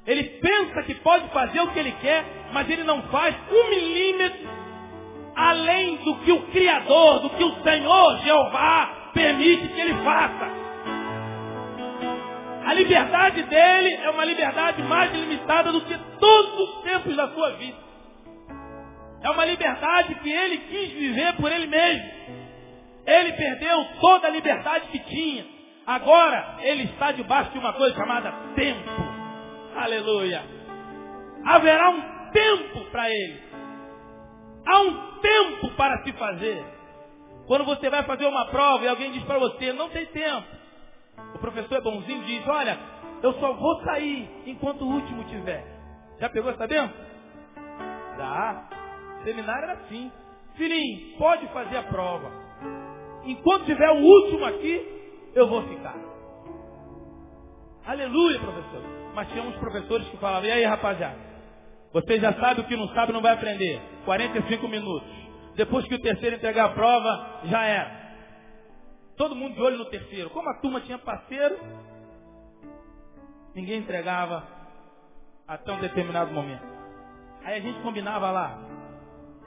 Ele 0.05 0.23
pensa 0.25 0.83
que 0.83 0.95
pode 0.95 1.29
fazer 1.29 1.61
o 1.61 1.71
que 1.71 1.79
ele 1.79 1.93
quer, 2.01 2.25
mas 2.51 2.69
ele 2.69 2.83
não 2.83 3.03
faz 3.03 3.33
um 3.49 3.69
milímetro 3.69 4.49
além 5.33 5.95
do 6.03 6.15
que 6.17 6.31
o 6.33 6.41
Criador, 6.47 7.19
do 7.21 7.29
que 7.29 7.43
o 7.45 7.63
Senhor 7.63 8.17
Jeová 8.17 9.11
permite 9.13 9.69
que 9.69 9.79
ele 9.79 9.93
faça. 10.03 10.49
A 12.65 12.73
liberdade 12.73 13.43
dele 13.43 13.93
é 13.93 14.09
uma 14.09 14.25
liberdade 14.25 14.83
mais 14.83 15.09
limitada 15.13 15.71
do 15.71 15.79
que 15.85 15.97
todos 16.19 16.59
os 16.59 16.81
tempos 16.83 17.15
da 17.15 17.29
sua 17.29 17.51
vida. 17.51 17.88
É 19.21 19.29
uma 19.29 19.45
liberdade 19.45 20.15
que 20.15 20.31
ele 20.31 20.57
quis 20.57 20.91
viver 20.93 21.33
por 21.35 21.51
ele 21.51 21.67
mesmo. 21.67 22.09
Ele 23.05 23.33
perdeu 23.33 23.85
toda 23.99 24.27
a 24.27 24.31
liberdade 24.31 24.87
que 24.87 24.99
tinha. 24.99 25.45
Agora 25.85 26.57
ele 26.61 26.83
está 26.83 27.11
debaixo 27.11 27.51
de 27.51 27.57
uma 27.57 27.73
coisa 27.73 27.95
chamada 27.95 28.31
tempo. 28.55 28.89
Aleluia. 29.75 30.43
Haverá 31.45 31.89
um 31.89 32.01
tempo 32.31 32.85
para 32.91 33.09
ele. 33.09 33.43
Há 34.65 34.81
um 34.81 35.19
tempo 35.19 35.69
para 35.71 36.03
se 36.03 36.13
fazer. 36.13 36.63
Quando 37.47 37.65
você 37.65 37.89
vai 37.89 38.03
fazer 38.03 38.27
uma 38.27 38.45
prova 38.45 38.85
e 38.85 38.87
alguém 38.87 39.11
diz 39.11 39.23
para 39.23 39.39
você, 39.39 39.73
não 39.73 39.89
tem 39.89 40.05
tempo. 40.05 40.47
O 41.33 41.39
professor 41.39 41.77
é 41.77 41.81
bonzinho 41.81 42.23
diz, 42.23 42.47
olha, 42.47 42.77
eu 43.23 43.33
só 43.33 43.53
vou 43.53 43.83
sair 43.83 44.29
enquanto 44.45 44.83
o 44.83 44.93
último 44.93 45.23
tiver. 45.25 45.65
Já 46.19 46.29
pegou 46.29 46.51
essa 46.51 46.67
benção? 46.67 46.93
Dá. 48.17 48.78
Seminário 49.23 49.63
era 49.63 49.73
assim. 49.73 50.11
Filhinho, 50.55 51.17
pode 51.17 51.47
fazer 51.47 51.77
a 51.77 51.83
prova. 51.83 52.31
Enquanto 53.23 53.65
tiver 53.65 53.89
o 53.89 54.01
último 54.01 54.45
aqui, 54.45 55.31
eu 55.35 55.47
vou 55.47 55.61
ficar. 55.67 55.95
Aleluia, 57.85 58.39
professor. 58.39 58.83
Mas 59.13 59.27
tinha 59.29 59.43
uns 59.43 59.55
professores 59.57 60.07
que 60.09 60.17
falavam, 60.17 60.47
e 60.47 60.51
aí, 60.51 60.63
rapaziada? 60.63 61.17
Você 61.91 62.19
já 62.19 62.33
sabe 62.33 62.61
o 62.61 62.65
que 62.65 62.75
não 62.75 62.87
sabe, 62.89 63.11
não 63.11 63.21
vai 63.21 63.33
aprender. 63.33 63.81
45 64.05 64.67
minutos. 64.67 65.09
Depois 65.55 65.85
que 65.85 65.95
o 65.95 66.01
terceiro 66.01 66.35
entregar 66.35 66.65
a 66.65 66.69
prova, 66.69 67.41
já 67.45 67.63
era. 67.63 67.99
Todo 69.17 69.35
mundo 69.35 69.55
de 69.55 69.61
olho 69.61 69.77
no 69.77 69.85
terceiro. 69.85 70.29
Como 70.29 70.49
a 70.49 70.59
turma 70.61 70.81
tinha 70.81 70.97
parceiro, 70.97 71.57
ninguém 73.55 73.79
entregava 73.79 74.47
até 75.47 75.71
um 75.73 75.79
determinado 75.79 76.31
momento. 76.31 76.63
Aí 77.43 77.57
a 77.57 77.59
gente 77.59 77.79
combinava 77.81 78.29
lá, 78.29 78.59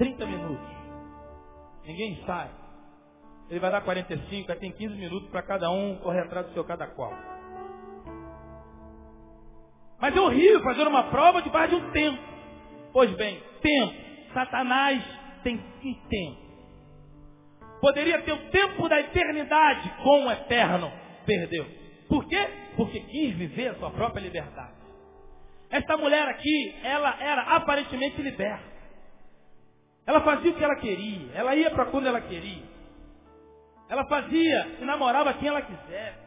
30 0.03 0.27
minutos. 0.27 0.67
Ninguém 1.87 2.21
sai. 2.27 2.51
Ele 3.49 3.61
vai 3.61 3.71
dar 3.71 3.83
45, 3.83 4.51
aí 4.51 4.59
tem 4.59 4.73
15 4.73 4.95
minutos 4.97 5.31
para 5.31 5.43
cada 5.43 5.71
um 5.71 5.97
correr 5.99 6.23
atrás 6.23 6.47
do 6.47 6.55
seu 6.55 6.65
cada 6.65 6.89
qual. 6.89 7.13
Mas 10.01 10.17
é 10.17 10.21
horrível 10.21 10.61
fazer 10.65 10.89
uma 10.89 11.05
prova 11.05 11.41
debaixo 11.41 11.77
de 11.77 11.83
um 11.83 11.91
tempo. 11.93 12.19
Pois 12.93 13.13
bem, 13.13 13.41
tempo. 13.61 13.95
Satanás 14.35 15.05
tem 15.45 15.59
que 15.81 15.95
tempo. 16.09 16.43
Poderia 17.81 18.21
ter 18.23 18.33
o 18.33 18.51
tempo 18.51 18.89
da 18.89 18.99
eternidade 19.01 19.89
com 20.03 20.27
o 20.27 20.33
eterno. 20.33 20.91
Perdeu. 21.25 21.65
Por 22.09 22.27
quê? 22.27 22.49
Porque 22.77 22.99
quis 22.99 23.37
viver 23.37 23.69
a 23.69 23.75
sua 23.77 23.91
própria 23.91 24.21
liberdade. 24.21 24.73
Esta 25.71 25.97
mulher 25.97 26.27
aqui, 26.29 26.75
ela 26.83 27.17
era 27.21 27.43
aparentemente 27.57 28.21
liberta. 28.21 28.73
Ela 30.07 30.21
fazia 30.23 30.51
o 30.51 30.55
que 30.55 30.65
ela 30.65 30.77
queria. 30.77 31.33
Ela 31.35 31.55
ia 31.55 31.71
para 31.71 31.87
quando 31.87 32.07
ela 32.07 32.21
queria. 32.21 32.65
Ela 33.89 34.05
fazia 34.07 34.79
e 34.81 34.85
namorava 34.85 35.35
quem 35.35 35.49
ela 35.49 35.63
quisesse. 35.63 36.23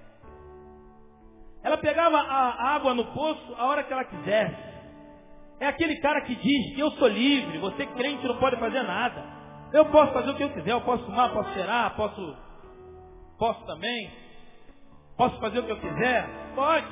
Ela 1.64 1.78
pegava 1.78 2.18
a 2.18 2.76
água 2.76 2.94
no 2.94 3.06
poço 3.06 3.56
a 3.58 3.66
hora 3.66 3.84
que 3.84 3.92
ela 3.92 4.06
quisesse. 4.06 4.76
É 5.60 5.68
aquele 5.68 5.98
cara 6.00 6.22
que 6.22 6.36
diz 6.36 6.76
que 6.76 6.80
eu 6.80 6.92
sou 6.92 7.08
livre, 7.08 7.58
você 7.58 7.86
crente 7.88 8.28
não 8.28 8.38
pode 8.38 8.58
fazer 8.58 8.84
nada. 8.84 9.24
Eu 9.74 9.86
posso 9.86 10.14
fazer 10.14 10.30
o 10.30 10.36
que 10.36 10.44
eu 10.44 10.54
quiser, 10.54 10.72
eu 10.72 10.82
posso 10.82 11.04
fumar, 11.06 11.34
posso 11.34 11.52
cheirar, 11.54 11.96
posso, 11.96 12.38
posso 13.40 13.66
também. 13.66 14.12
Posso 15.18 15.40
fazer 15.40 15.60
o 15.60 15.64
que 15.64 15.72
eu 15.72 15.80
quiser? 15.80 16.28
Pode. 16.54 16.88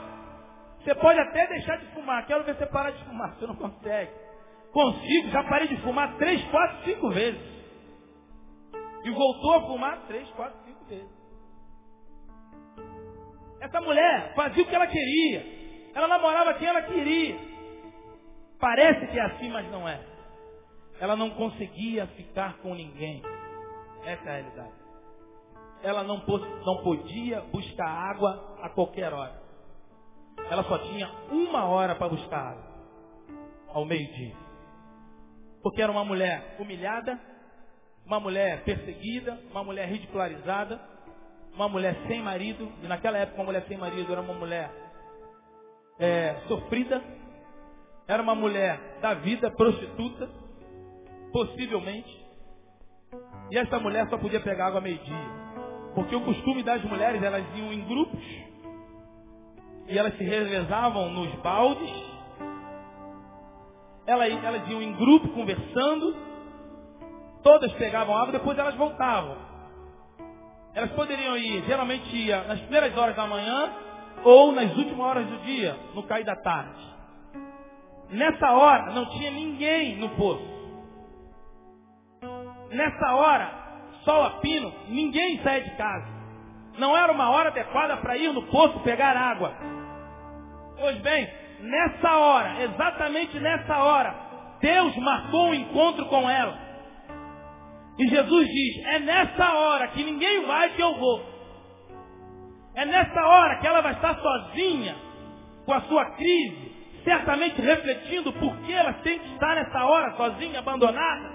Você 0.80 0.96
pode 0.96 1.20
até 1.20 1.48
deixar 1.48 1.78
de 1.78 1.86
fumar. 1.88 2.26
Quero 2.26 2.44
ver 2.44 2.56
você 2.56 2.66
parar 2.66 2.92
de 2.92 3.04
fumar. 3.06 3.36
Você 3.40 3.48
não 3.48 3.56
consegue. 3.56 4.12
Consigo, 4.74 5.30
já 5.30 5.44
parei 5.44 5.68
de 5.70 5.78
fumar 5.78 6.18
três, 6.18 6.44
quatro, 6.50 6.84
cinco 6.84 7.10
vezes. 7.12 7.42
E 9.06 9.12
voltou 9.12 9.54
a 9.54 9.62
fumar 9.68 10.08
três, 10.08 10.28
quatro, 10.32 10.58
cinco 10.66 10.84
vezes. 10.86 11.24
Essa 13.62 13.80
mulher 13.80 14.34
fazia 14.36 14.64
o 14.64 14.68
que 14.68 14.76
ela 14.76 14.88
queria. 14.88 15.92
Ela 15.96 16.08
namorava 16.08 16.56
quem 16.56 16.68
ela 16.68 16.82
queria. 16.82 17.38
Parece 18.60 19.08
que 19.08 19.18
é 19.20 19.22
assim, 19.22 19.50
mas 19.50 19.70
não 19.72 19.88
é 19.88 20.14
ela 21.00 21.16
não 21.16 21.32
conseguia 21.32 22.08
ficar 22.08 22.60
com 22.60 22.74
ninguém. 22.74 23.22
Essa 24.06 24.24
é 24.24 24.30
a 24.30 24.36
realidade. 24.36 24.74
Ela 25.82 26.04
não, 26.04 26.24
não 26.66 26.84
podia 26.84 27.42
buscar 27.42 27.88
água 27.88 28.58
a 28.62 28.70
qualquer 28.70 29.14
hora. 29.14 29.42
Ela 30.50 30.64
só 30.64 30.78
tinha 30.78 31.12
uma 31.30 31.66
hora 31.66 31.96
para 31.96 32.10
buscar 32.10 32.52
água. 32.52 32.74
Ao 33.68 33.86
meio-dia. 33.86 34.43
Porque 35.64 35.82
era 35.82 35.92
uma 35.92 36.04
mulher 36.04 36.58
humilhada, 36.60 37.18
uma 38.06 38.20
mulher 38.20 38.64
perseguida, 38.66 39.40
uma 39.50 39.64
mulher 39.64 39.88
ridicularizada, 39.88 40.80
uma 41.56 41.70
mulher 41.70 41.96
sem 42.06 42.22
marido. 42.22 42.70
E 42.84 42.88
naquela 42.88 43.18
época 43.18 43.38
uma 43.40 43.46
mulher 43.46 43.66
sem 43.68 43.78
marido 43.78 44.12
era 44.12 44.22
uma 44.22 44.34
mulher 44.34 44.70
é, 45.98 46.36
sofrida. 46.48 47.02
Era 48.06 48.22
uma 48.22 48.36
mulher 48.36 49.00
da 49.02 49.14
vida, 49.14 49.50
prostituta 49.50 50.30
possivelmente. 51.32 52.24
E 53.50 53.58
essa 53.58 53.80
mulher 53.80 54.08
só 54.10 54.18
podia 54.18 54.42
pegar 54.42 54.68
água 54.68 54.82
meio-dia. 54.82 55.44
Porque 55.96 56.16
o 56.16 56.22
costume 56.26 56.64
das 56.64 56.84
mulheres, 56.84 57.22
elas 57.24 57.46
iam 57.56 57.72
em 57.72 57.86
grupos. 57.86 58.24
E 59.88 59.98
elas 59.98 60.16
se 60.18 60.24
revezavam 60.24 61.10
nos 61.12 61.34
baldes. 61.42 62.13
Elas, 64.06 64.68
iam 64.70 64.82
em 64.82 64.94
grupo 64.94 65.30
conversando. 65.30 66.16
Todas 67.42 67.72
pegavam 67.74 68.16
água, 68.16 68.32
depois 68.32 68.58
elas 68.58 68.76
voltavam. 68.76 69.38
Elas 70.74 70.92
poderiam 70.92 71.38
ir, 71.38 71.64
geralmente 71.66 72.16
ia 72.16 72.44
nas 72.46 72.60
primeiras 72.62 72.98
horas 72.98 73.16
da 73.16 73.28
manhã 73.28 73.72
ou 74.24 74.52
nas 74.52 74.76
últimas 74.76 75.00
horas 75.00 75.28
do 75.28 75.38
dia, 75.40 75.78
no 75.94 76.04
cair 76.04 76.26
da 76.26 76.36
tarde. 76.36 76.94
Nessa 78.10 78.52
hora 78.52 78.92
não 78.92 79.06
tinha 79.10 79.32
ninguém 79.32 79.98
no 79.98 80.10
poço. 80.10 80.54
Nessa 82.70 83.16
hora, 83.16 83.52
sol 84.04 84.24
a 84.24 84.30
pino, 84.40 84.74
ninguém 84.88 85.42
sai 85.44 85.62
de 85.62 85.72
casa. 85.72 86.08
Não 86.78 86.98
era 86.98 87.12
uma 87.12 87.30
hora 87.30 87.50
adequada 87.50 87.98
para 87.98 88.18
ir 88.18 88.34
no 88.34 88.44
poço 88.48 88.80
pegar 88.80 89.16
água. 89.16 89.54
Pois 90.80 90.98
bem, 91.02 91.30
nessa 91.64 92.18
hora, 92.18 92.64
exatamente 92.64 93.40
nessa 93.40 93.78
hora, 93.78 94.16
Deus 94.60 94.96
marcou 94.98 95.48
um 95.48 95.54
encontro 95.54 96.06
com 96.06 96.30
ela. 96.30 96.58
E 97.98 98.08
Jesus 98.08 98.48
diz: 98.48 98.86
É 98.86 99.00
nessa 99.00 99.54
hora 99.54 99.88
que 99.90 100.04
ninguém 100.04 100.46
vai 100.46 100.70
que 100.70 100.82
eu 100.82 100.96
vou. 100.96 101.34
É 102.76 102.86
nessa 102.86 103.22
hora 103.26 103.60
que 103.60 103.68
ela 103.68 103.82
vai 103.82 103.94
estar 103.94 104.16
sozinha, 104.16 104.96
com 105.66 105.74
a 105.74 105.82
sua 105.82 106.06
crise, 106.12 107.02
certamente 107.04 107.62
refletindo 107.62 108.34
por 108.34 108.58
que 108.62 108.74
ela 108.74 108.94
tem 108.94 109.20
que 109.20 109.34
estar 109.34 109.56
nessa 109.56 109.86
hora 109.86 110.16
sozinha, 110.18 110.60
abandonada. 110.60 111.32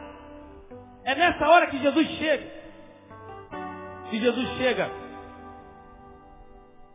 É 1.04 1.14
nessa 1.14 1.48
hora 1.48 1.68
que 1.68 1.78
Jesus 1.78 2.08
chega. 2.18 2.58
E 4.10 4.18
Jesus 4.18 4.48
chega 4.56 4.90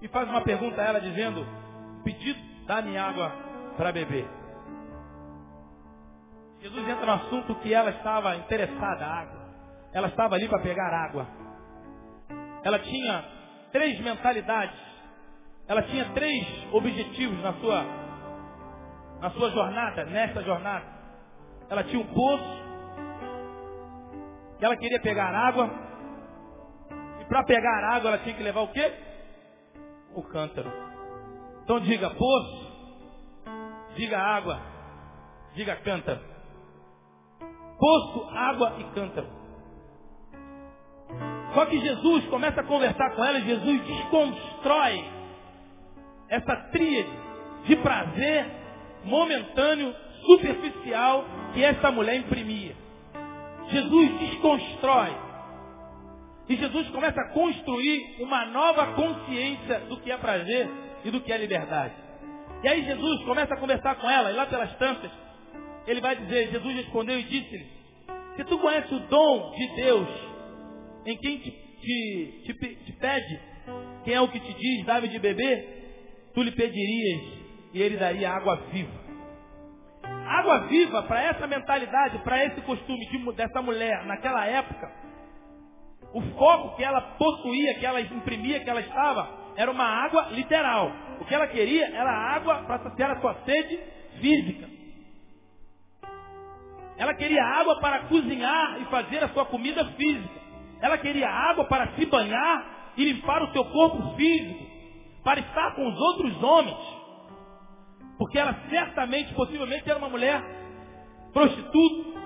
e 0.01 0.07
faz 0.09 0.27
uma 0.29 0.41
pergunta 0.41 0.81
a 0.81 0.85
ela 0.85 0.99
dizendo, 0.99 1.47
pedido, 2.03 2.52
dá-me 2.65 2.97
água 2.97 3.31
para 3.77 3.91
beber. 3.91 4.27
Jesus 6.61 6.87
entra 6.87 7.05
no 7.05 7.11
assunto 7.11 7.55
que 7.55 7.73
ela 7.73 7.89
estava 7.89 8.35
interessada, 8.37 9.05
água. 9.05 9.43
Ela 9.93 10.07
estava 10.07 10.35
ali 10.35 10.47
para 10.47 10.61
pegar 10.61 10.93
água. 10.93 11.27
Ela 12.63 12.79
tinha 12.79 13.25
três 13.71 13.99
mentalidades. 13.99 14.79
Ela 15.67 15.83
tinha 15.83 16.05
três 16.13 16.67
objetivos 16.71 17.41
na 17.41 17.53
sua, 17.53 17.83
na 19.19 19.29
sua 19.31 19.49
jornada, 19.51 20.05
nesta 20.05 20.41
jornada. 20.43 20.85
Ela 21.69 21.83
tinha 21.83 22.01
um 22.01 22.13
poço, 22.13 22.63
que 24.57 24.65
ela 24.65 24.77
queria 24.77 25.01
pegar 25.01 25.35
água. 25.35 25.69
E 27.19 27.25
para 27.25 27.43
pegar 27.43 27.95
água 27.95 28.09
ela 28.09 28.19
tinha 28.19 28.35
que 28.35 28.43
levar 28.43 28.61
o 28.61 28.69
quê? 28.69 28.93
O 30.15 30.23
cântaro. 30.23 30.92
Então 31.63 31.79
diga 31.79 32.09
poço, 32.09 32.71
diga 33.95 34.19
água, 34.19 34.61
diga 35.55 35.75
cântaro 35.77 36.33
poço, 37.83 38.29
água 38.31 38.75
e 38.79 38.83
cântaro. 38.95 39.27
Só 41.53 41.65
que 41.65 41.79
Jesus 41.79 42.25
começa 42.27 42.61
a 42.61 42.63
conversar 42.63 43.11
com 43.11 43.25
ela, 43.25 43.41
Jesus 43.41 43.81
desconstrói 43.85 45.05
essa 46.29 46.55
tríade 46.71 47.11
de 47.65 47.75
prazer 47.75 48.45
momentâneo, 49.03 49.93
superficial 50.25 51.25
que 51.53 51.61
essa 51.61 51.91
mulher 51.91 52.15
imprimia. 52.15 52.73
Jesus 53.67 54.19
desconstrói. 54.19 55.13
E 56.47 56.55
Jesus 56.55 56.89
começa 56.89 57.19
a 57.19 57.29
construir 57.33 58.21
uma 58.21 58.45
nova 58.45 58.93
consciência 58.93 59.79
do 59.81 59.97
que 59.97 60.09
é 60.09 60.17
prazer 60.17 60.69
e 61.03 61.11
do 61.11 61.21
que 61.21 61.31
é 61.31 61.37
liberdade. 61.37 61.93
E 62.63 62.67
aí 62.67 62.83
Jesus 62.85 63.23
começa 63.25 63.53
a 63.53 63.57
conversar 63.57 63.95
com 63.95 64.09
ela, 64.09 64.31
e 64.31 64.35
lá 64.35 64.45
pelas 64.45 64.73
tantas, 64.77 65.11
ele 65.85 65.99
vai 65.99 66.15
dizer, 66.15 66.51
Jesus 66.51 66.75
respondeu 66.75 67.19
e 67.19 67.23
disse-lhe, 67.23 67.67
se 68.35 68.43
tu 68.45 68.57
conheces 68.57 68.91
o 68.91 68.99
dom 68.99 69.51
de 69.51 69.75
Deus, 69.75 70.07
em 71.05 71.17
quem 71.17 71.37
te, 71.39 71.51
te, 71.51 72.43
te, 72.43 72.75
te 72.85 72.93
pede, 72.93 73.39
quem 74.03 74.13
é 74.13 74.21
o 74.21 74.29
que 74.29 74.39
te 74.39 74.53
diz, 74.53 74.85
dá-me 74.85 75.07
de 75.09 75.19
beber, 75.19 76.31
tu 76.33 76.41
lhe 76.41 76.51
pedirias 76.51 77.21
e 77.73 77.81
ele 77.81 77.97
daria 77.97 78.31
água 78.31 78.55
viva. 78.71 79.03
Água 80.25 80.67
viva, 80.67 81.03
para 81.03 81.21
essa 81.21 81.45
mentalidade, 81.47 82.19
para 82.19 82.45
esse 82.45 82.61
costume 82.61 83.05
de, 83.09 83.31
dessa 83.33 83.61
mulher 83.61 84.05
naquela 84.05 84.45
época, 84.45 84.91
o 86.13 86.21
foco 86.21 86.75
que 86.75 86.83
ela 86.83 87.01
possuía, 87.17 87.73
que 87.75 87.85
ela 87.85 87.99
imprimia, 87.99 88.63
que 88.63 88.69
ela 88.69 88.81
estava, 88.81 89.42
era 89.55 89.71
uma 89.71 89.85
água 89.85 90.29
literal. 90.31 90.91
O 91.19 91.25
que 91.25 91.33
ela 91.33 91.47
queria 91.47 91.87
era 91.87 92.09
água 92.09 92.63
para 92.63 92.83
saciar 92.83 93.11
a 93.11 93.21
sua 93.21 93.35
sede 93.45 93.79
física. 94.19 94.69
Ela 96.97 97.13
queria 97.13 97.43
água 97.43 97.79
para 97.79 98.03
cozinhar 98.03 98.81
e 98.81 98.85
fazer 98.85 99.23
a 99.23 99.29
sua 99.29 99.45
comida 99.45 99.85
física. 99.93 100.41
Ela 100.81 100.97
queria 100.97 101.29
água 101.29 101.65
para 101.65 101.93
se 101.95 102.05
banhar 102.05 102.93
e 102.97 103.03
limpar 103.05 103.41
o 103.43 103.51
seu 103.51 103.65
corpo 103.65 104.15
físico, 104.15 104.65
para 105.23 105.39
estar 105.39 105.75
com 105.75 105.87
os 105.87 105.99
outros 105.99 106.43
homens. 106.43 106.77
Porque 108.17 108.37
ela 108.37 108.55
certamente, 108.69 109.33
possivelmente, 109.33 109.89
era 109.89 109.97
uma 109.97 110.09
mulher 110.09 110.43
prostituta. 111.31 112.19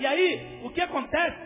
E 0.00 0.06
aí, 0.06 0.60
o 0.64 0.70
que 0.70 0.80
acontece 0.80 1.38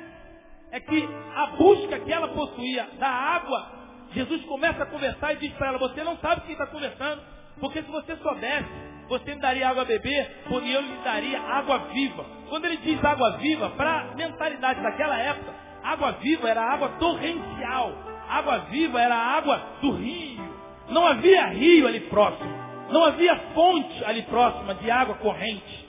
é 0.71 0.81
que 0.81 1.09
a 1.35 1.47
busca 1.57 1.99
que 2.01 2.13
ela 2.13 2.29
possuía 2.29 2.89
da 2.99 3.09
água, 3.09 3.78
Jesus 4.13 4.45
começa 4.47 4.83
a 4.83 4.87
conversar 4.87 5.35
e 5.35 5.37
diz 5.37 5.53
para 5.53 5.69
ela, 5.69 5.79
você 5.79 6.03
não 6.03 6.17
sabe 6.19 6.43
quem 6.43 6.53
está 6.53 6.67
conversando, 6.67 7.23
porque 7.61 7.83
se 7.83 7.91
você 7.91 8.17
soubesse, 8.17 8.69
você 9.09 9.35
me 9.35 9.41
daria 9.41 9.69
água 9.69 9.83
a 9.83 9.87
beber, 9.87 10.45
porque 10.49 10.69
eu 10.69 10.81
lhe 10.81 10.97
daria 11.05 11.41
água 11.41 11.79
viva. 11.93 12.25
Quando 12.49 12.65
ele 12.67 12.77
diz 12.79 13.03
água 13.05 13.37
viva, 13.39 13.71
para 13.71 14.01
a 14.01 14.15
mentalidade 14.15 14.83
daquela 14.83 15.19
época, 15.19 15.55
água 15.83 16.13
viva 16.13 16.49
era 16.49 16.63
água 16.63 16.89
torrencial. 16.99 17.93
Água 18.29 18.59
viva 18.71 19.01
era 19.01 19.17
água 19.17 19.61
do 19.81 19.93
rio. 19.93 20.47
Não 20.91 21.07
havia 21.07 21.47
rio 21.47 21.87
ali 21.87 22.01
próximo. 22.01 22.51
Não 22.91 23.05
havia 23.05 23.37
fonte 23.55 24.05
ali 24.05 24.23
próxima 24.23 24.75
de 24.75 24.91
água 24.91 25.15
corrente. 25.17 25.89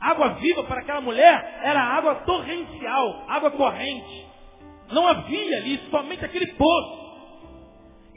Água 0.00 0.30
viva 0.34 0.62
para 0.64 0.80
aquela 0.80 1.00
mulher 1.00 1.60
era 1.62 1.80
água 1.80 2.16
torrencial, 2.16 3.24
água 3.28 3.50
corrente. 3.50 4.26
Não 4.92 5.06
havia 5.06 5.56
ali 5.56 5.80
somente 5.90 6.24
aquele 6.24 6.46
poço. 6.54 7.07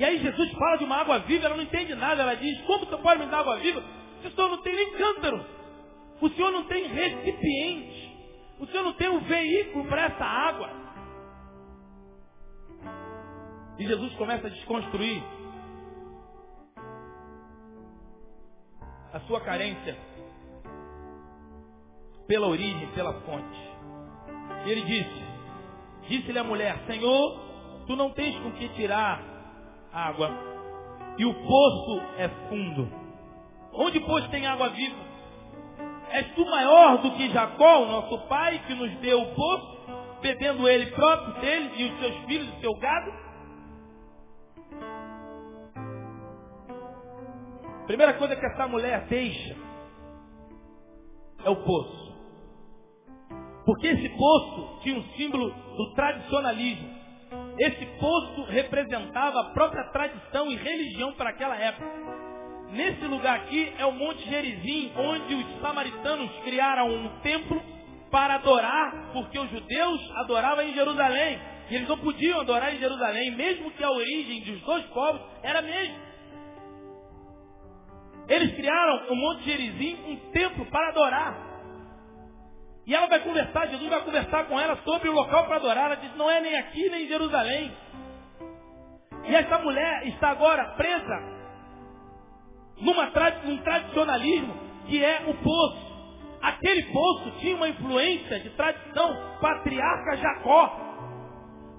E 0.02 0.04
aí 0.04 0.18
Jesus 0.18 0.52
fala 0.54 0.78
de 0.78 0.84
uma 0.84 0.96
água 0.96 1.20
viva, 1.20 1.46
ela 1.46 1.56
não 1.56 1.62
entende 1.62 1.94
nada. 1.94 2.24
Ela 2.24 2.34
diz, 2.34 2.60
como 2.62 2.88
você 2.88 2.98
pode 2.98 3.20
me 3.20 3.28
dar 3.28 3.42
água 3.42 3.60
viva? 3.60 3.84
O 4.26 4.32
senhor 4.32 4.50
não 4.50 4.58
tem 4.64 4.76
nem 4.76 4.94
cântaro. 4.94 5.46
O 6.20 6.30
senhor 6.30 6.52
não 6.52 6.64
tem 6.64 6.88
recipiente. 6.88 8.18
O 8.60 8.66
senhor 8.66 8.82
não 8.82 8.94
tem 8.94 9.10
um 9.10 9.20
veículo 9.20 9.86
para 9.86 10.06
essa 10.06 10.26
água. 10.26 10.72
E 13.78 13.86
Jesus 13.86 14.12
começa 14.16 14.48
a 14.48 14.50
desconstruir 14.50 15.22
a 19.14 19.20
sua 19.28 19.40
carência 19.42 19.96
pela 22.28 22.48
origem, 22.48 22.88
pela 22.94 23.14
fonte. 23.22 23.70
E 24.66 24.72
ele 24.72 24.82
disse, 24.82 25.24
disse-lhe 26.08 26.40
a 26.40 26.44
mulher, 26.44 26.80
Senhor, 26.88 27.40
tu 27.86 27.96
não 27.96 28.10
tens 28.14 28.36
com 28.40 28.52
que 28.54 28.68
tirar 28.70 29.30
água, 29.94 30.32
e 31.18 31.26
o 31.26 31.34
poço 31.34 32.02
é 32.18 32.28
fundo. 32.50 32.88
Onde, 33.74 34.00
pois, 34.02 34.28
tem 34.30 34.46
água 34.46 34.70
viva? 34.70 35.12
És 36.12 36.34
tu 36.36 36.46
maior 36.46 36.98
do 37.02 37.12
que 37.12 37.30
Jacó, 37.30 37.86
nosso 37.86 38.18
pai, 38.28 38.60
que 38.68 38.74
nos 38.74 38.92
deu 38.98 39.22
o 39.22 39.36
poço, 39.36 40.20
bebendo 40.22 40.68
ele 40.68 40.92
próprio 40.92 41.42
dele 41.42 41.72
e 41.78 41.90
os 41.90 42.00
seus 42.00 42.26
filhos 42.26 42.54
e 42.58 42.62
seu 42.62 42.74
gado? 42.76 43.12
Primeira 47.88 48.14
coisa 48.14 48.36
que 48.36 48.46
essa 48.46 48.68
mulher 48.68 49.06
deixa 49.08 49.56
é 51.44 51.50
o 51.50 51.56
poço. 51.58 52.12
Porque 53.66 53.88
esse 53.88 54.10
poço 54.10 54.80
tinha 54.82 55.00
um 55.00 55.04
símbolo 55.16 55.50
do 55.50 55.94
tradicionalismo. 55.94 57.01
Esse 57.62 57.86
poço 58.00 58.44
representava 58.46 59.40
a 59.40 59.54
própria 59.54 59.84
tradição 59.92 60.52
e 60.52 60.56
religião 60.56 61.14
para 61.14 61.30
aquela 61.30 61.56
época. 61.56 61.86
Nesse 62.72 63.06
lugar 63.06 63.36
aqui 63.36 63.72
é 63.78 63.86
o 63.86 63.92
Monte 63.92 64.28
Gerizim, 64.28 64.92
onde 64.96 65.36
os 65.36 65.62
samaritanos 65.62 66.32
criaram 66.44 66.90
um 66.90 67.20
templo 67.20 67.62
para 68.10 68.36
adorar, 68.36 69.12
porque 69.14 69.38
os 69.38 69.48
judeus 69.52 70.12
adoravam 70.16 70.64
em 70.64 70.74
Jerusalém. 70.74 71.40
E 71.70 71.76
eles 71.76 71.88
não 71.88 72.00
podiam 72.00 72.42
adorar 72.42 72.74
em 72.74 72.80
Jerusalém, 72.80 73.30
mesmo 73.36 73.70
que 73.70 73.84
a 73.84 73.92
origem 73.92 74.42
dos 74.42 74.60
dois 74.62 74.84
povos 74.86 75.22
era 75.44 75.60
a 75.60 75.62
mesma. 75.62 76.00
Eles 78.28 78.56
criaram 78.56 79.06
o 79.12 79.16
Monte 79.16 79.44
Gerizim, 79.44 80.00
um 80.08 80.32
templo 80.32 80.66
para 80.66 80.90
adorar. 80.90 81.51
E 82.86 82.96
ela 82.96 83.08
vai 83.08 83.20
conversar, 83.20 83.68
Jesus 83.68 83.90
vai 83.90 84.02
conversar 84.02 84.46
com 84.46 84.60
ela 84.60 84.76
sobre 84.84 85.10
o 85.10 85.14
local 85.14 85.46
para 85.46 85.58
adorar. 85.58 85.86
Ela 85.86 85.96
diz, 85.96 86.16
não 86.16 86.30
é 86.30 86.42
nem 86.42 86.58
aqui 86.58 86.90
nem 86.90 87.06
em 87.06 87.08
Jerusalém. 87.08 87.72
E 89.26 89.36
essa 89.36 89.60
mulher 89.60 90.08
está 90.08 90.30
agora 90.30 90.66
presa 90.76 91.42
numa, 92.82 93.12
num 93.46 93.58
tradicionalismo 93.58 94.56
que 94.88 95.04
é 95.04 95.24
o 95.28 95.34
poço. 95.36 95.92
Aquele 96.42 96.84
poço 96.92 97.32
tinha 97.40 97.56
uma 97.56 97.70
influência 97.70 98.40
de 98.40 98.50
tradição 98.52 99.16
patriarca 99.40 100.18
Jacó. 100.18 100.88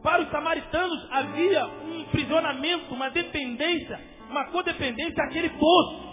Para 0.04 0.22
os 0.22 0.30
samaritanos 0.30 1.08
havia 1.10 1.66
um 1.66 2.02
aprisionamento, 2.02 2.94
uma 2.94 3.10
dependência, 3.10 4.00
uma 4.30 4.46
codependência 4.46 5.24
àquele 5.24 5.50
poço. 5.50 6.12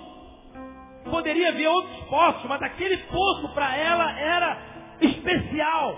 Poderia 1.09 1.49
haver 1.49 1.67
outros 1.67 2.03
poços, 2.05 2.43
mas 2.45 2.61
aquele 2.61 2.97
poço 2.97 3.53
para 3.53 3.75
ela 3.77 4.19
era 4.19 4.78
especial. 5.01 5.97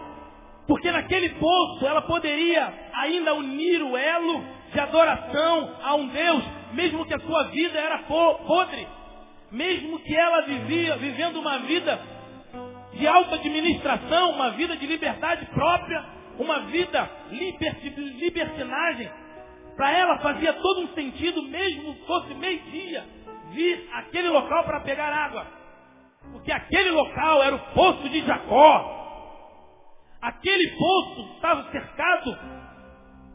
Porque 0.68 0.92
naquele 0.92 1.30
poço 1.30 1.86
ela 1.86 2.02
poderia 2.04 2.74
ainda 2.94 3.34
unir 3.34 3.82
o 3.82 3.98
elo 3.98 4.44
de 4.72 4.80
adoração 4.80 5.76
a 5.84 5.96
um 5.96 6.08
Deus 6.08 6.44
mesmo 6.74 7.06
que 7.06 7.14
a 7.14 7.20
sua 7.20 7.44
vida 7.46 7.80
era 7.80 8.00
podre, 8.00 8.88
mesmo 9.52 10.00
que 10.00 10.16
ela 10.16 10.42
vivia, 10.42 10.98
vivendo 10.98 11.40
uma 11.40 11.60
vida 11.60 12.00
de 12.94 13.08
auto-administração, 13.08 14.32
uma 14.32 14.52
vida 14.52 14.76
de 14.78 14.86
liberdade 14.86 15.46
própria, 15.48 16.06
uma 16.40 16.60
vida 16.62 17.10
liberti, 17.32 17.90
libertinagem, 17.90 19.10
para 19.76 19.92
ela 19.92 20.20
fazia 20.20 20.54
todo 20.54 20.82
um 20.82 20.94
sentido, 20.94 21.44
mesmo 21.44 21.96
fosse 22.06 22.34
meio-dia, 22.36 23.04
vir 23.52 23.90
aquele 23.94 24.30
local 24.30 24.64
para 24.64 24.82
pegar 24.82 25.12
água. 25.12 25.61
Porque 26.32 26.52
aquele 26.52 26.92
local 26.92 27.44
era 27.44 27.56
o 27.56 27.74
poço 27.74 28.10
de 28.10 28.22
Jacó. 28.26 29.00
Aquele 30.22 30.70
poço 30.78 31.34
estava 31.36 31.72
cercado 31.72 32.38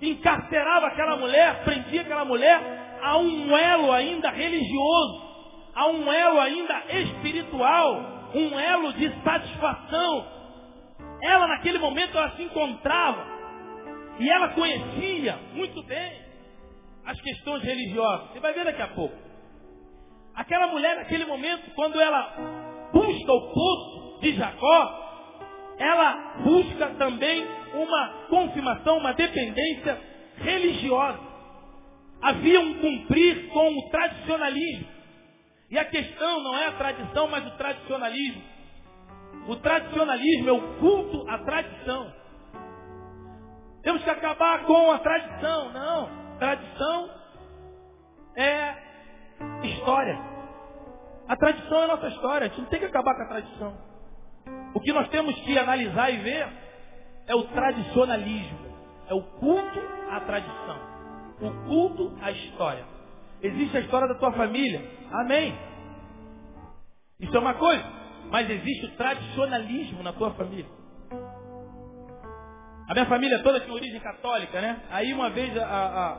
encarcerava 0.00 0.88
aquela 0.88 1.16
mulher, 1.16 1.64
prendia 1.64 2.02
aquela 2.02 2.24
mulher 2.24 2.60
a 3.02 3.16
um 3.18 3.56
elo 3.56 3.92
ainda 3.92 4.30
religioso, 4.30 5.22
a 5.74 5.86
um 5.88 6.12
elo 6.12 6.40
ainda 6.40 6.84
espiritual, 6.88 8.30
um 8.34 8.58
elo 8.58 8.92
de 8.94 9.10
satisfação. 9.22 10.36
Ela 11.22 11.46
naquele 11.46 11.78
momento 11.78 12.16
ela 12.16 12.30
se 12.36 12.42
encontrava 12.42 13.26
e 14.18 14.28
ela 14.28 14.48
conhecia 14.48 15.38
muito 15.54 15.82
bem 15.84 16.26
as 17.04 17.20
questões 17.20 17.62
religiosas. 17.62 18.30
Você 18.30 18.40
vai 18.40 18.52
ver 18.52 18.64
daqui 18.64 18.82
a 18.82 18.88
pouco. 18.88 19.16
Aquela 20.34 20.66
mulher 20.66 20.96
naquele 20.96 21.24
momento, 21.24 21.70
quando 21.74 21.98
ela 21.98 22.55
busca 22.92 23.32
o 23.32 23.52
poço 23.52 24.20
de 24.20 24.34
Jacó, 24.34 25.06
ela 25.78 26.34
busca 26.42 26.86
também 26.98 27.46
uma 27.74 28.08
confirmação, 28.28 28.98
uma 28.98 29.12
dependência 29.12 30.00
religiosa. 30.38 31.20
Havia 32.22 32.60
um 32.60 32.74
cumprir 32.80 33.48
com 33.48 33.78
o 33.78 33.90
tradicionalismo. 33.90 34.88
E 35.70 35.78
a 35.78 35.84
questão 35.84 36.42
não 36.42 36.56
é 36.56 36.66
a 36.66 36.72
tradição, 36.72 37.28
mas 37.28 37.46
o 37.46 37.50
tradicionalismo. 37.56 38.42
O 39.48 39.56
tradicionalismo 39.56 40.48
é 40.48 40.52
o 40.52 40.78
culto 40.78 41.28
à 41.28 41.38
tradição. 41.38 42.12
Temos 43.82 44.02
que 44.02 44.10
acabar 44.10 44.64
com 44.64 44.90
a 44.90 44.98
tradição. 44.98 45.72
Não. 45.72 46.38
Tradição 46.38 47.10
é 48.36 48.74
história. 49.62 50.35
A 51.28 51.36
tradição 51.36 51.78
é 51.78 51.84
a 51.84 51.88
nossa 51.88 52.08
história. 52.08 52.46
A 52.46 52.48
gente 52.48 52.60
não 52.60 52.68
tem 52.68 52.78
que 52.78 52.86
acabar 52.86 53.14
com 53.14 53.22
a 53.22 53.26
tradição. 53.26 53.76
O 54.74 54.80
que 54.80 54.92
nós 54.92 55.08
temos 55.08 55.34
que 55.40 55.58
analisar 55.58 56.10
e 56.10 56.18
ver 56.18 56.48
é 57.26 57.34
o 57.34 57.42
tradicionalismo. 57.44 58.66
É 59.08 59.14
o 59.14 59.22
culto 59.22 59.80
à 60.10 60.20
tradição. 60.20 60.78
O 61.40 61.66
culto 61.66 62.16
à 62.22 62.30
história. 62.30 62.84
Existe 63.42 63.76
a 63.76 63.80
história 63.80 64.08
da 64.08 64.14
tua 64.14 64.32
família. 64.32 64.82
Amém. 65.12 65.56
Isso 67.20 67.36
é 67.36 67.40
uma 67.40 67.54
coisa. 67.54 67.84
Mas 68.30 68.48
existe 68.50 68.86
o 68.86 68.96
tradicionalismo 68.96 70.02
na 70.02 70.12
tua 70.12 70.32
família. 70.32 70.66
A 72.88 72.92
minha 72.92 73.06
família 73.06 73.42
toda 73.42 73.60
tem 73.60 73.72
origem 73.72 74.00
católica, 74.00 74.60
né? 74.60 74.80
Aí 74.90 75.12
uma 75.12 75.30
vez 75.30 75.56
a, 75.58 75.64
a, 75.64 76.18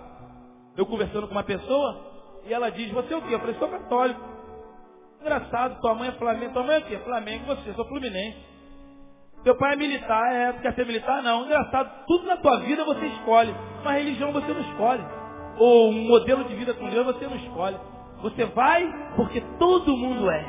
eu 0.76 0.86
conversando 0.86 1.28
com 1.28 1.34
uma 1.34 1.43
pessoa 1.43 2.41
e 2.46 2.54
ela 2.54 2.70
diz, 2.70 2.91
você 2.91 3.13
é 3.13 3.17
o 3.17 3.22
quê? 3.22 3.36
Eu 3.36 3.39
falei, 3.39 3.56
sou 3.56 3.70
católico. 3.70 4.37
Engraçado, 5.22 5.80
tua 5.82 5.96
mãe 5.96 6.10
é 6.10 6.12
Flamengo. 6.14 6.54
Tua 6.54 6.64
mãe 6.64 6.76
é 6.76 6.80
o 6.80 6.86
quê? 6.86 6.98
Flamengo. 7.00 7.46
Você, 7.46 7.74
sou 7.74 7.86
Fluminense. 7.86 8.38
Teu 9.44 9.56
pai 9.56 9.74
é 9.74 9.76
militar. 9.76 10.34
É, 10.34 10.54
quer 10.54 10.74
ser 10.76 10.86
militar? 10.86 11.22
Não. 11.24 11.46
Engraçado, 11.46 12.06
tudo 12.08 12.26
na 12.26 12.38
tua 12.38 12.60
vida 12.60 12.84
você 12.84 13.06
escolhe. 13.06 13.54
Uma 13.82 13.94
religião 13.94 14.32
você 14.32 14.54
não 14.54 14.62
escolhe. 14.62 15.04
Ou 15.58 15.90
um 15.90 16.08
modelo 16.08 16.44
de 16.44 16.56
vida 16.56 16.74
com 16.74 16.90
Deus 16.90 17.06
você 17.06 17.26
não 17.26 17.36
escolhe. 17.36 17.78
Você 18.22 18.46
vai 18.46 18.92
porque 19.16 19.42
todo 19.60 19.98
mundo 19.98 20.30
é. 20.30 20.46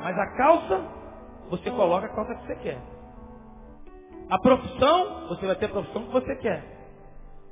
Mas 0.00 0.18
a 0.18 0.36
calça, 0.36 0.80
você 1.50 1.70
coloca 1.70 2.06
a 2.06 2.14
calça 2.14 2.34
que 2.34 2.46
você 2.46 2.56
quer. 2.56 2.78
A 4.28 4.38
profissão, 4.38 5.28
você 5.28 5.46
vai 5.46 5.56
ter 5.56 5.66
a 5.66 5.70
profissão 5.70 6.02
que 6.04 6.12
você 6.12 6.36
quer. 6.36 6.64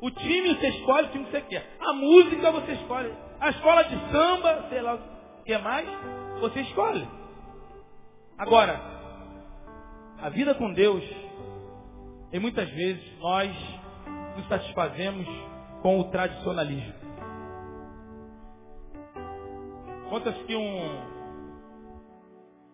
O 0.01 0.11
time 0.11 0.55
você 0.55 0.69
escolhe 0.69 1.07
o 1.07 1.11
time 1.11 1.25
que 1.25 1.31
você 1.31 1.41
quer. 1.43 1.67
A 1.81 1.93
música 1.93 2.51
você 2.51 2.73
escolhe. 2.73 3.13
A 3.41 3.51
escola 3.51 3.85
de 3.85 3.97
samba, 4.11 4.67
sei 4.69 4.81
lá 4.81 4.95
o 4.95 5.45
que 5.45 5.59
mais, 5.59 5.89
você 6.41 6.61
escolhe. 6.61 7.07
Agora, 8.39 8.81
a 10.21 10.29
vida 10.31 10.55
com 10.55 10.73
Deus, 10.73 11.05
e 12.33 12.39
muitas 12.39 12.69
vezes 12.71 13.19
nós 13.19 13.55
nos 14.37 14.49
satisfazemos 14.49 15.27
com 15.83 16.01
o 16.01 16.05
tradicionalismo. 16.11 16.95
Conta-se 20.09 20.43
que 20.45 20.57
um, 20.57 21.15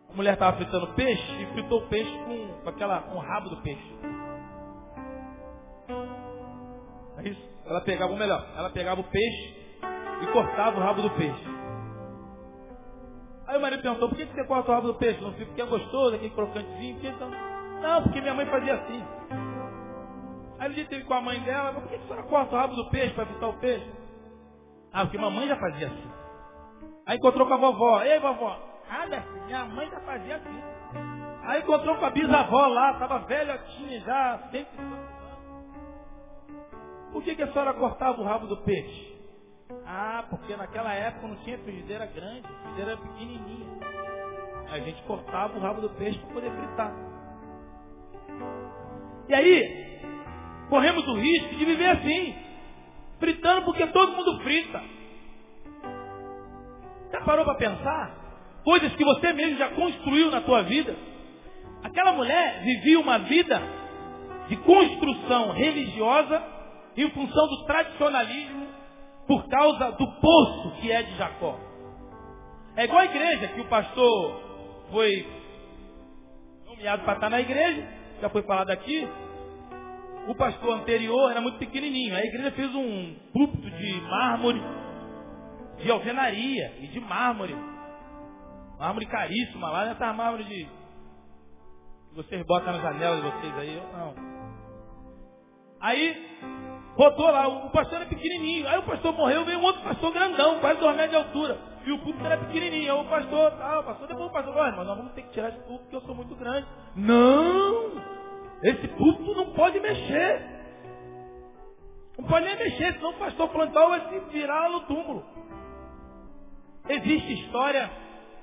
uma 0.09 0.17
mulher 0.17 0.35
estava 0.35 0.57
fritando 0.57 0.95
peixe 0.95 1.43
e 1.43 1.47
fritou 1.53 1.81
o 1.81 1.89
peixe 1.89 2.11
com, 2.25 2.63
com, 2.63 2.69
aquela, 2.69 3.03
com 3.03 3.17
o 3.17 3.21
rabo 3.21 3.51
do 3.51 3.63
peixe. 3.63 3.99
É 7.19 7.29
isso? 7.29 7.51
Ela 7.67 7.81
pegava, 7.83 8.13
ou 8.13 8.19
melhor, 8.19 8.47
ela 8.57 8.71
pegava 8.71 9.01
o 9.01 9.05
peixe 9.05 9.60
e 10.23 10.27
cortava 10.29 10.77
o 10.79 10.81
rabo 10.81 11.03
do 11.03 11.11
peixe. 11.11 11.61
Aí 13.47 13.59
o 13.59 13.61
marido 13.61 13.83
perguntou, 13.83 14.09
por 14.09 14.17
que 14.17 14.27
você 14.27 14.45
corta 14.45 14.71
o 14.71 14.75
rabo 14.75 14.87
do 14.89 14.95
peixe? 14.95 15.21
Não 15.21 15.33
porque 15.33 15.61
é 15.61 15.67
gostoso, 15.67 16.15
aquele 16.15 16.31
crocantezinho? 16.31 16.95
Porque 16.95 17.09
então... 17.09 17.31
Não, 17.81 18.03
porque 18.03 18.21
minha 18.21 18.35
mãe 18.35 18.47
fazia 18.47 18.75
assim. 18.75 19.05
Aí 20.59 20.73
ele 20.73 20.85
teve 20.85 21.05
com 21.05 21.15
a 21.15 21.23
mãe 21.23 21.41
dela, 21.41 21.73
por 21.73 21.89
que 21.89 21.95
a 21.95 21.99
senhora 22.01 22.23
corta 22.25 22.55
o 22.55 22.59
rabo 22.59 22.75
do 22.77 22.91
peixe 22.91 23.15
para 23.15 23.27
fritar 23.27 23.49
o 23.49 23.59
peixe? 23.59 23.91
Ah, 24.93 25.03
porque 25.03 25.19
mamãe 25.19 25.49
já 25.49 25.57
fazia 25.57 25.87
assim. 25.87 26.11
Aí 27.07 27.17
encontrou 27.17 27.47
com 27.47 27.55
a 27.55 27.57
vovó. 27.57 28.03
Ei, 28.03 28.21
vovó. 28.21 28.57
Ah, 28.89 29.07
minha 29.47 29.65
mãe 29.65 29.89
já 29.89 30.01
fazia 30.01 30.37
assim. 30.37 30.63
Aí 31.43 31.63
encontrou 31.63 31.97
com 31.97 32.07
a 32.07 32.11
bisavó 32.11 32.67
lá, 32.67 32.93
estava 32.93 33.19
velhotinha 33.21 34.01
já, 34.01 34.39
sempre. 34.51 34.79
Por 37.13 37.23
que, 37.23 37.35
que 37.35 37.43
a 37.43 37.53
senhora 37.53 37.75
cortava 37.75 38.21
o 38.21 38.25
rabo 38.25 38.47
do 38.47 38.59
peixe? 38.59 39.10
Ah, 39.87 40.25
porque 40.29 40.57
naquela 40.57 40.93
época 40.93 41.29
não 41.29 41.37
tinha 41.37 41.59
frigideira 41.59 42.07
grande, 42.07 42.43
frigideira 42.63 42.97
pequenininha. 42.97 43.67
A 44.71 44.79
gente 44.79 45.03
cortava 45.03 45.57
o 45.57 45.61
rabo 45.61 45.81
do 45.81 45.91
peixe 45.91 46.19
para 46.19 46.35
poder 46.35 46.51
fritar. 46.51 46.95
E 49.29 49.35
aí, 49.35 50.01
corremos 50.69 51.07
o 51.07 51.15
risco 51.15 51.55
de 51.55 51.65
viver 51.65 51.91
assim, 51.91 52.35
fritando 53.19 53.63
porque 53.63 53.87
todo 53.89 54.13
mundo 54.13 54.41
frita. 54.43 54.83
Já 57.13 57.21
parou 57.23 57.45
para 57.45 57.55
pensar? 57.57 58.15
Coisas 58.65 58.95
que 58.95 59.05
você 59.05 59.33
mesmo 59.33 59.57
já 59.57 59.71
construiu 59.71 60.31
na 60.31 60.41
tua 60.43 60.63
vida. 60.63 60.97
Aquela 61.83 62.13
mulher 62.13 62.63
vivia 62.63 63.01
uma 63.01 63.19
vida 63.19 63.61
de 64.49 64.57
construção 64.57 65.53
religiosa 65.53 66.43
em 66.97 67.09
função 67.11 67.49
do 67.49 67.65
tradicionalismo 67.65 68.70
por 69.31 69.47
causa 69.47 69.93
do 69.93 70.21
poço 70.21 70.73
que 70.81 70.91
é 70.91 71.05
de 71.05 71.17
Jacó. 71.17 71.57
É 72.75 72.83
igual 72.83 72.99
a 72.99 73.05
igreja 73.05 73.47
que 73.47 73.61
o 73.61 73.69
pastor 73.69 74.43
foi 74.91 75.25
nomeado 76.67 77.05
para 77.05 77.15
estar 77.15 77.31
na 77.31 77.41
igreja, 77.41 77.89
já 78.21 78.29
foi 78.29 78.43
falado 78.43 78.71
aqui. 78.71 79.09
O 80.27 80.35
pastor 80.35 80.81
anterior 80.81 81.31
era 81.31 81.41
muito 81.41 81.59
pequenininho. 81.59 82.17
A 82.17 82.25
igreja 82.25 82.51
fez 82.51 82.75
um 82.75 83.15
púlpito 83.33 83.71
de 83.71 84.01
mármore, 84.01 84.61
de 85.79 85.89
alvenaria 85.93 86.79
e 86.81 86.89
de 86.89 86.99
mármore. 86.99 87.55
Mármore 88.81 89.07
caríssima 89.07 89.71
lá, 89.71 89.85
nessa 89.87 90.13
mármore 90.13 90.43
de. 90.43 90.69
Vocês 92.17 92.45
botam 92.47 92.73
na 92.73 92.81
janela 92.81 93.15
de 93.15 93.23
vocês 93.23 93.59
aí, 93.59 93.77
eu 93.77 93.93
não. 93.97 94.15
Aí 95.81 96.31
Botou 96.97 97.31
lá, 97.31 97.49
o 97.49 97.71
pastor 97.71 98.01
era 98.01 98.07
pequenininho. 98.07 98.69
Aí 98.69 98.79
o 98.79 98.83
pastor 98.83 99.13
morreu, 99.15 99.45
veio 99.45 99.59
um 99.59 99.65
outro 99.65 99.83
pastor 99.83 100.13
grandão, 100.13 100.59
quase 100.61 100.81
dois 100.81 100.97
metros 100.97 101.11
de 101.11 101.17
altura. 101.17 101.59
E 101.87 101.93
o 101.93 101.99
púlpito 101.99 102.27
era 102.27 102.39
pequenininho. 102.39 102.93
Aí 102.93 103.01
o 103.01 103.09
pastor, 103.09 103.53
ah, 103.61 103.81
o 103.81 103.85
pastor, 103.85 104.09
depois 104.09 104.29
o 104.29 104.33
pastor, 104.33 104.57
olha, 104.57 104.77
mas 104.77 104.87
nós 104.87 104.97
vamos 104.97 105.13
ter 105.13 105.23
que 105.23 105.31
tirar 105.31 105.49
esse 105.49 105.59
púlpito 105.61 105.83
porque 105.83 105.97
eu 105.97 106.01
sou 106.03 106.15
muito 106.15 106.35
grande. 106.35 106.67
Não! 106.97 108.21
Esse 108.63 108.89
púlpito 108.89 109.35
não 109.35 109.53
pode 109.53 109.81
mexer. 109.81 110.61
Não 112.19 112.29
pode 112.29 112.45
nem 112.45 112.57
mexer, 112.57 112.93
senão 112.95 113.11
o 113.11 113.19
pastor 113.19 113.49
plantar 113.49 113.87
vai 113.87 114.09
se 114.09 114.21
virar 114.31 114.69
no 114.71 114.81
túmulo. 114.81 115.25
Existe 116.89 117.33
história, 117.45 117.91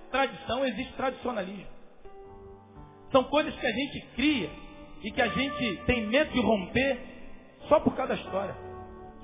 tradição, 0.09 0.65
existe 0.65 0.93
tradicionalismo. 0.93 1.67
São 3.11 3.23
coisas 3.25 3.55
que 3.55 3.67
a 3.67 3.71
gente 3.71 4.01
cria 4.15 4.49
e 5.03 5.11
que 5.11 5.21
a 5.21 5.27
gente 5.27 5.77
tem 5.85 6.07
medo 6.07 6.31
de 6.31 6.41
romper 6.41 7.16
só 7.68 7.80
por 7.80 7.95
causa 7.95 8.15
da 8.15 8.20
história. 8.22 8.55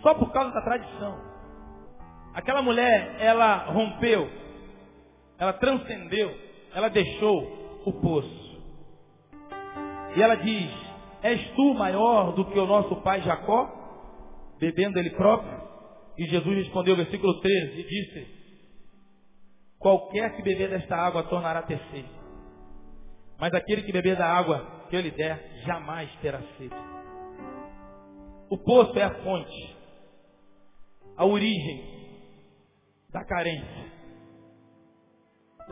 Só 0.01 0.13
por 0.15 0.31
causa 0.31 0.53
da 0.53 0.61
tradição. 0.61 1.17
Aquela 2.33 2.61
mulher, 2.61 3.15
ela 3.19 3.65
rompeu. 3.65 4.29
Ela 5.37 5.53
transcendeu. 5.53 6.35
Ela 6.73 6.89
deixou 6.89 7.81
o 7.85 7.93
poço. 7.93 8.61
E 10.15 10.21
ela 10.21 10.35
diz, 10.35 10.71
és 11.21 11.49
tu 11.51 11.73
maior 11.73 12.33
do 12.33 12.45
que 12.45 12.59
o 12.59 12.65
nosso 12.65 12.95
pai 12.97 13.21
Jacó? 13.21 13.69
Bebendo 14.59 14.99
ele 14.99 15.11
próprio? 15.11 15.61
E 16.17 16.25
Jesus 16.25 16.57
respondeu, 16.57 16.95
versículo 16.95 17.39
13, 17.39 17.79
e 17.79 17.83
disse, 17.83 18.27
qualquer 19.79 20.35
que 20.35 20.43
beber 20.43 20.69
desta 20.69 20.95
água 20.95 21.23
tornará 21.23 21.59
a 21.59 21.63
ter 21.63 21.79
sede. 21.91 22.09
Mas 23.39 23.53
aquele 23.53 23.81
que 23.81 23.91
beber 23.91 24.15
da 24.15 24.27
água 24.27 24.85
que 24.89 24.95
eu 24.95 25.01
lhe 25.01 25.11
der, 25.11 25.63
jamais 25.65 26.09
terá 26.21 26.39
sede. 26.57 26.92
O 28.53 28.57
poço 28.59 28.99
é 28.99 29.01
a 29.01 29.23
fonte, 29.23 29.75
a 31.17 31.25
origem 31.25 31.83
da 33.09 33.25
carência. 33.25 33.91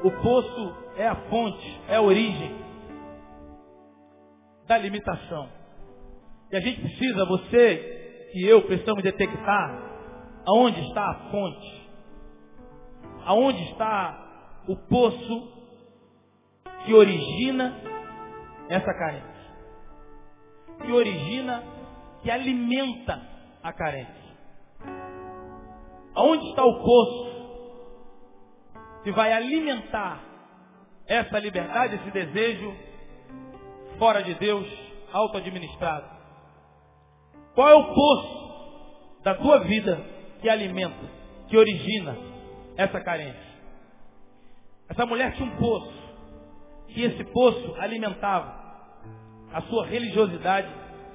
O 0.04 0.10
poço 0.10 0.76
é 0.98 1.08
a 1.08 1.16
fonte, 1.30 1.82
é 1.88 1.98
a 1.98 2.02
origem 2.02 2.56
da 4.66 4.80
limitação. 4.80 5.48
E 6.52 6.56
a 6.56 6.60
gente 6.60 6.82
precisa, 6.82 7.24
você 7.26 8.32
e 8.34 8.48
eu, 8.48 8.64
precisamos 8.64 9.04
detectar 9.04 10.42
aonde 10.48 10.82
está 10.82 11.08
a 11.08 11.30
fonte. 11.30 11.92
Aonde 13.26 13.62
está 13.74 14.64
o 14.68 14.76
poço 14.76 15.54
que 16.84 16.96
origina 16.96 17.80
essa 18.70 18.92
carência. 18.92 19.30
Que 20.84 20.92
origina, 20.92 21.81
que 22.22 22.30
alimenta 22.30 23.22
a 23.64 23.74
carência. 23.74 24.32
Aonde 26.14 26.50
está 26.50 26.64
o 26.64 26.84
poço 26.84 27.32
que 29.04 29.12
vai 29.12 29.34
alimentar 29.34 30.20
essa 31.08 31.40
liberdade, 31.40 31.96
esse 31.96 32.12
desejo 32.12 32.74
fora 33.98 34.22
de 34.22 34.34
Deus, 34.36 34.68
auto-administrado? 35.12 36.10
Qual 37.54 37.68
é 37.68 37.76
o 37.76 37.94
poço 37.94 39.22
da 39.24 39.36
tua 39.36 39.60
vida 39.60 40.00
que 40.42 40.50
alimenta, 40.50 41.10
que 41.48 41.58
origina 41.58 42.18
essa 42.78 43.00
carência? 43.02 43.52
Essa 44.90 45.06
mulher 45.06 45.34
tinha 45.36 45.50
um 45.50 45.58
poço, 45.58 45.94
e 46.90 47.04
esse 47.04 47.24
poço 47.26 47.76
alimentava 47.80 48.60
a 49.54 49.62
sua 49.64 49.86
religiosidade 49.86 50.70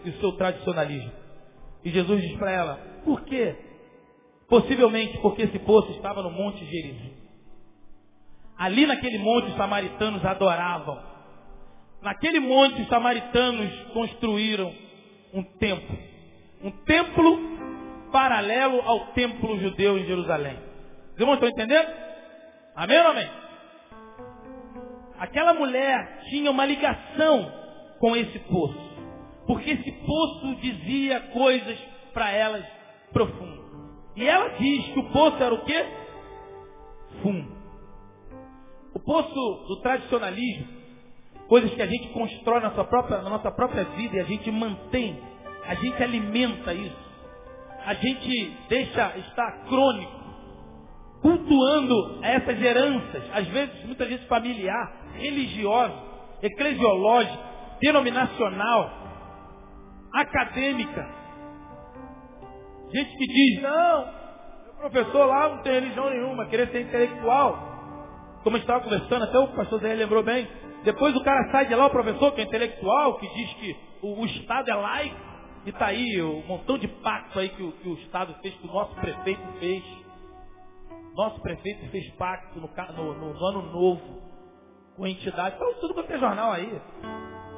e 0.07 0.11
o 0.11 0.21
seu 0.21 0.33
tradicionalismo. 0.33 1.13
E 1.85 1.91
Jesus 1.91 2.23
diz 2.23 2.39
para 2.39 2.51
ela, 2.51 2.81
por 3.05 3.23
quê? 3.23 3.55
Possivelmente 4.49 5.19
porque 5.19 5.43
esse 5.43 5.59
poço 5.61 5.91
estava 5.93 6.23
no 6.23 6.31
Monte 6.31 6.65
Gerizim. 6.65 7.15
Ali 8.57 8.87
naquele 8.87 9.19
monte 9.19 9.51
os 9.51 9.57
samaritanos 9.57 10.25
adoravam. 10.25 10.99
Naquele 12.01 12.41
monte 12.41 12.81
os 12.83 12.89
samaritanos 12.89 13.71
construíram 13.93 14.73
um 15.35 15.43
templo. 15.43 15.99
Um 16.63 16.71
templo 16.71 17.39
paralelo 18.13 18.81
ao 18.83 19.09
templo 19.09 19.59
judeu 19.59 19.99
em 19.99 20.07
Jerusalém. 20.07 20.59
Os 21.15 21.21
irmãos 21.21 21.35
estão 21.35 21.49
entendendo? 21.49 21.89
Amém 22.75 22.99
ou 22.99 23.09
amém? 23.09 23.29
Aquela 25.19 25.55
mulher 25.55 26.21
tinha 26.29 26.51
uma 26.51 26.65
ligação 26.65 27.53
com 27.99 28.17
esse 28.17 28.39
poço. 28.41 28.86
Porque 29.47 29.71
esse 29.71 29.93
poço 29.93 30.57
dizia 30.57 31.21
coisas 31.33 31.79
para 32.13 32.31
elas 32.31 32.65
profundas. 33.13 33.67
E 34.17 34.27
ela 34.27 34.49
diz 34.59 34.87
que 34.87 34.99
o 34.99 35.11
poço 35.11 35.43
era 35.43 35.55
o 35.55 35.65
quê? 35.65 35.87
Fundo. 37.23 37.57
O 38.95 38.99
poço 38.99 39.35
do 39.69 39.81
tradicionalismo, 39.83 40.67
coisas 41.49 41.73
que 41.75 41.83
a 41.83 41.87
gente 41.87 42.09
constrói 42.09 42.61
na, 42.61 42.71
própria, 42.71 43.19
na 43.23 43.31
nossa 43.31 43.51
própria 43.51 43.85
vida 43.85 44.17
e 44.17 44.21
a 44.21 44.25
gente 44.25 44.51
mantém, 44.51 45.21
a 45.67 45.75
gente 45.75 46.03
alimenta 46.03 46.73
isso. 46.73 47.07
A 47.85 47.95
gente 47.95 48.57
deixa 48.69 49.17
estar 49.19 49.65
crônico, 49.69 50.13
cultuando 51.23 52.19
essas 52.23 52.61
heranças, 52.61 53.23
às 53.33 53.47
vezes, 53.49 53.85
muitas 53.85 54.09
vezes 54.09 54.27
familiar, 54.27 55.13
religiosa, 55.15 55.95
eclesiológica, 56.43 57.39
denominacional, 57.81 59.06
acadêmica. 60.21 61.09
Gente 62.93 63.17
que 63.17 63.27
diz, 63.27 63.63
não, 63.63 64.05
meu 64.65 64.75
professor 64.91 65.27
lá 65.27 65.49
não 65.49 65.63
tem 65.63 65.73
religião 65.73 66.09
nenhuma, 66.11 66.47
querer 66.47 66.69
ser 66.69 66.83
intelectual. 66.83 67.77
Como 68.43 68.57
a 68.57 68.59
gente 68.59 68.69
estava 68.69 68.85
conversando, 68.85 69.25
até 69.25 69.39
o 69.39 69.49
pastor 69.49 69.81
Zé 69.81 69.95
lembrou 69.95 70.23
bem. 70.23 70.49
Depois 70.85 71.17
o 71.17 71.25
cara 71.25 71.51
sai 71.51 71.67
de 71.67 71.75
lá, 71.75 71.87
o 71.87 71.91
professor 71.91 72.33
que 72.33 72.41
é 72.41 72.45
intelectual, 72.45 73.19
que 73.19 73.29
diz 73.35 73.53
que 73.55 73.77
o, 74.03 74.21
o 74.21 74.25
Estado 74.27 74.71
é 74.71 74.75
laico, 74.75 75.17
e 75.65 75.71
está 75.71 75.87
aí 75.87 76.23
um 76.23 76.47
montão 76.47 76.79
de 76.79 76.87
pacto 76.87 77.41
aí 77.41 77.49
que 77.49 77.63
o, 77.63 77.73
que 77.73 77.89
o 77.89 77.95
Estado 77.95 78.35
fez, 78.41 78.55
que 78.55 78.69
o 78.69 78.73
nosso 78.73 78.95
prefeito 78.95 79.43
fez. 79.59 79.83
Nosso 81.17 81.41
prefeito 81.41 81.91
fez 81.91 82.09
pacto 82.15 82.61
no, 82.61 82.69
no, 82.69 83.35
no 83.35 83.47
ano 83.47 83.63
novo 83.73 84.23
com 84.97 85.07
entidade, 85.07 85.59
falou 85.59 85.75
tudo 85.75 85.95
quanto 85.95 86.13
é 86.13 86.19
jornal 86.19 86.53
aí. 86.53 86.81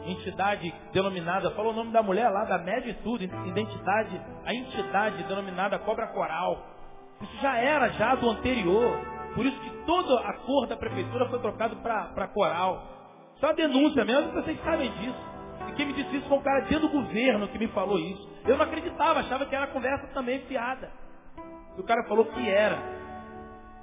Entidade 0.09 0.75
denominada, 0.93 1.51
falou 1.51 1.73
o 1.73 1.77
nome 1.77 1.93
da 1.93 2.03
mulher 2.03 2.31
lá, 2.31 2.45
da 2.45 2.59
média 2.59 2.91
e 2.91 2.95
tudo, 2.95 3.23
identidade, 3.23 4.21
a 4.45 4.55
entidade 4.55 5.23
denominada 5.25 5.79
cobra 5.79 6.07
coral. 6.09 6.65
Isso 7.21 7.37
já 7.43 7.57
era 7.59 7.89
já 7.91 8.15
do 8.15 8.31
anterior. 8.31 8.99
Por 9.35 9.45
isso 9.45 9.61
que 9.61 9.71
toda 9.85 10.21
a 10.21 10.33
cor 10.39 10.67
da 10.67 10.77
prefeitura 10.77 11.29
foi 11.29 11.39
trocada 11.41 11.77
para 11.77 12.29
coral. 12.29 12.83
Isso 13.37 13.45
é 13.45 13.49
uma 13.49 13.55
denúncia 13.55 14.05
mesmo, 14.05 14.33
vocês 14.33 14.59
sabem 14.65 14.91
disso. 14.93 15.29
E 15.69 15.73
quem 15.73 15.87
me 15.87 15.93
disse 15.93 16.17
isso 16.17 16.29
foi 16.29 16.39
um 16.39 16.43
cara 16.43 16.61
dentro 16.61 16.89
do 16.89 16.89
governo 16.89 17.49
que 17.49 17.59
me 17.59 17.69
falou 17.69 17.99
isso. 17.99 18.29
Eu 18.47 18.57
não 18.57 18.65
acreditava, 18.65 19.21
achava 19.21 19.47
que 19.47 19.55
era 19.55 19.67
conversa 19.69 20.07
também 20.15 20.41
fiada. 20.47 20.91
E 21.77 21.81
o 21.81 21.85
cara 21.85 22.03
falou 22.09 22.25
que 22.25 22.49
era. 22.49 22.79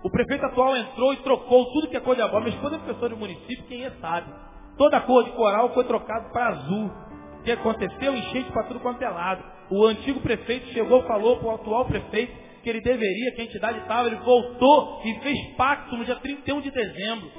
O 0.04 0.10
prefeito 0.10 0.46
atual 0.46 0.76
entrou 0.76 1.14
e 1.14 1.18
trocou 1.18 1.72
tudo 1.72 1.88
que 1.88 1.98
é 1.98 2.00
cor 2.00 2.16
de 2.16 2.22
abóbora. 2.22 2.46
Minha 2.46 2.56
esposa 2.56 2.76
é 2.76 2.80
professora 2.80 3.10
do 3.10 3.18
município, 3.18 3.66
quem 3.66 3.86
é 3.86 3.92
sabe. 4.02 4.32
Toda 4.78 4.98
a 4.98 5.02
cor 5.02 5.24
de 5.24 5.32
coral 5.32 5.74
foi 5.74 5.84
trocada 5.86 6.30
para 6.30 6.48
azul. 6.50 6.92
O 7.40 7.44
que 7.44 7.52
aconteceu? 7.52 8.16
Enchente 8.16 8.52
para 8.52 8.64
tudo 8.64 8.80
quanto 8.80 9.02
é 9.02 9.10
lado. 9.10 9.44
O 9.70 9.86
antigo 9.86 10.20
prefeito 10.22 10.68
chegou 10.68 11.04
falou 11.04 11.38
para 11.38 11.48
o 11.48 11.56
atual 11.56 11.86
prefeito 11.86 12.46
que 12.62 12.70
ele 12.70 12.82
deveria, 12.82 13.32
que 13.36 13.42
a 13.42 13.46
entidade 13.46 13.78
estava, 13.78 14.08
ele 14.08 14.16
voltou 14.18 15.02
e 15.06 15.20
fez 15.20 15.56
pacto 15.56 15.96
no 15.96 16.04
dia 16.04 16.16
31 16.16 16.62
de 16.62 16.72
dezembro. 16.72 17.32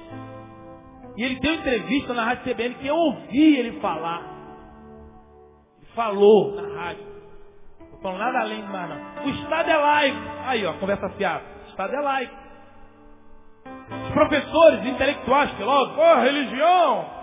E 1.16 1.24
ele 1.24 1.40
deu 1.40 1.54
entrevista 1.54 2.14
na 2.14 2.24
Rádio 2.24 2.44
CBN 2.44 2.74
que 2.76 2.86
eu 2.86 2.94
ouvi 2.94 3.56
ele 3.56 3.80
falar. 3.80 4.22
Ele 5.78 5.90
falou 5.94 6.54
na 6.54 6.82
rádio. 6.82 7.04
Não 7.90 7.98
falando 7.98 8.18
nada 8.18 8.38
além 8.38 8.60
do 8.60 8.68
mar, 8.68 8.88
não. 8.88 9.24
O 9.24 9.30
Estado 9.30 9.68
é 9.68 9.76
laico. 9.76 10.18
Aí, 10.44 10.66
ó, 10.66 10.74
conversa 10.74 11.08
fiada. 11.10 11.42
O 11.64 11.70
Estado 11.70 11.92
é 11.92 12.00
laico. 12.00 12.36
Os 14.04 14.10
professores, 14.12 14.86
intelectuais, 14.86 15.50
filósofos, 15.52 15.98
oh, 15.98 16.20
religião. 16.20 17.15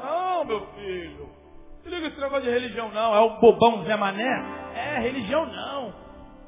Não, 0.43 0.45
meu 0.45 0.67
filho. 0.75 1.29
Se 1.83 1.89
liga 1.89 2.07
esse 2.07 2.19
negócio 2.19 2.43
de 2.43 2.49
religião, 2.49 2.91
não. 2.91 3.15
É 3.15 3.19
o 3.21 3.39
bobão 3.39 3.83
Zé 3.85 3.95
Mané. 3.95 4.73
É, 4.75 4.99
religião 4.99 5.45
não. 5.45 5.93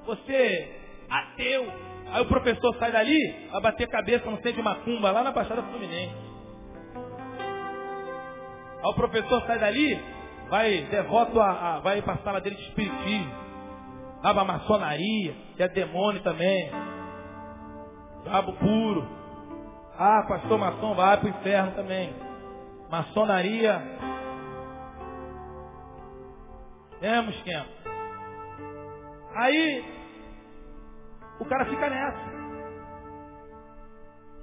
Você, 0.05 0.71
ateu. 1.09 1.71
Aí 2.11 2.21
o 2.21 2.27
professor 2.27 2.75
sai 2.77 2.91
dali, 2.91 3.47
vai 3.51 3.61
bater 3.61 3.87
cabeça 3.87 4.29
no 4.29 4.37
centro 4.37 4.53
de 4.53 4.61
macumba, 4.61 5.11
lá 5.11 5.23
na 5.23 5.31
Baixada 5.31 5.63
Fluminense. 5.63 6.13
Aí 8.83 8.91
o 8.91 8.93
professor 8.93 9.41
sai 9.47 9.57
dali, 9.57 9.99
vai 10.49 10.81
devoto 10.83 11.39
a, 11.39 11.75
a 11.75 11.79
vai 11.79 12.01
para 12.01 12.13
a 12.13 12.17
sala 12.17 12.41
dele 12.41 12.55
de 12.55 12.63
espiritismo. 12.63 13.33
Vai 14.21 14.33
para 14.33 14.41
a 14.41 14.45
maçonaria, 14.45 15.33
que 15.55 15.63
é 15.63 15.67
demônio 15.67 16.21
também. 16.21 16.71
Cabo 18.25 18.53
puro. 18.53 19.07
Ah, 19.97 20.25
pastor 20.27 20.57
maçom 20.59 20.93
vai 20.93 21.17
para 21.17 21.25
o 21.25 21.29
inferno 21.29 21.71
também. 21.71 22.13
Maçonaria. 22.89 23.81
Temos 26.99 27.41
quem? 27.43 27.65
Aí, 29.35 29.85
o 31.39 31.45
cara 31.45 31.65
fica 31.65 31.89
nessa. 31.89 32.35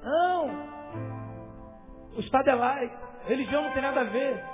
Não. 0.05 0.73
O 2.17 2.21
Estado 2.21 2.51
é 2.51 2.55
laico. 2.55 2.97
Religião 3.27 3.63
não 3.63 3.73
tem 3.73 3.83
nada 3.83 4.01
a 4.01 4.05
ver. 4.05 4.45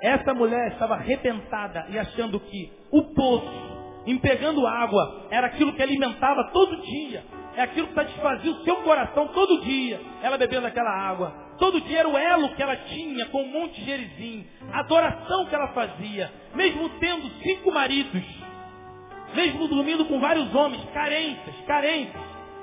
Essa 0.00 0.32
mulher 0.32 0.72
estava 0.72 0.94
arrebentada 0.94 1.86
e 1.88 1.98
achando 1.98 2.38
que 2.40 2.72
o 2.90 3.02
poço, 3.14 4.02
em 4.06 4.18
pegando 4.18 4.66
água, 4.66 5.26
era 5.30 5.48
aquilo 5.48 5.74
que 5.74 5.82
alimentava 5.82 6.50
todo 6.52 6.80
dia 6.82 7.36
é 7.56 7.62
aquilo 7.62 7.88
que 7.88 7.94
satisfazia 7.94 8.52
o 8.52 8.64
seu 8.64 8.76
coração 8.82 9.28
todo 9.28 9.62
dia, 9.62 9.98
ela 10.22 10.36
bebendo 10.36 10.66
aquela 10.66 10.90
água. 10.90 11.45
Todo 11.58 11.78
o 11.78 12.18
elo 12.18 12.54
que 12.54 12.62
ela 12.62 12.76
tinha 12.76 13.26
com 13.26 13.42
o 13.42 13.48
Monte 13.48 13.82
Gerizim, 13.82 14.46
a 14.72 14.80
adoração 14.80 15.46
que 15.46 15.54
ela 15.54 15.68
fazia, 15.68 16.30
mesmo 16.54 16.88
tendo 17.00 17.28
cinco 17.42 17.72
maridos, 17.72 18.22
mesmo 19.34 19.66
dormindo 19.68 20.04
com 20.04 20.20
vários 20.20 20.54
homens, 20.54 20.84
carências, 20.92 21.54
carências, 21.66 22.22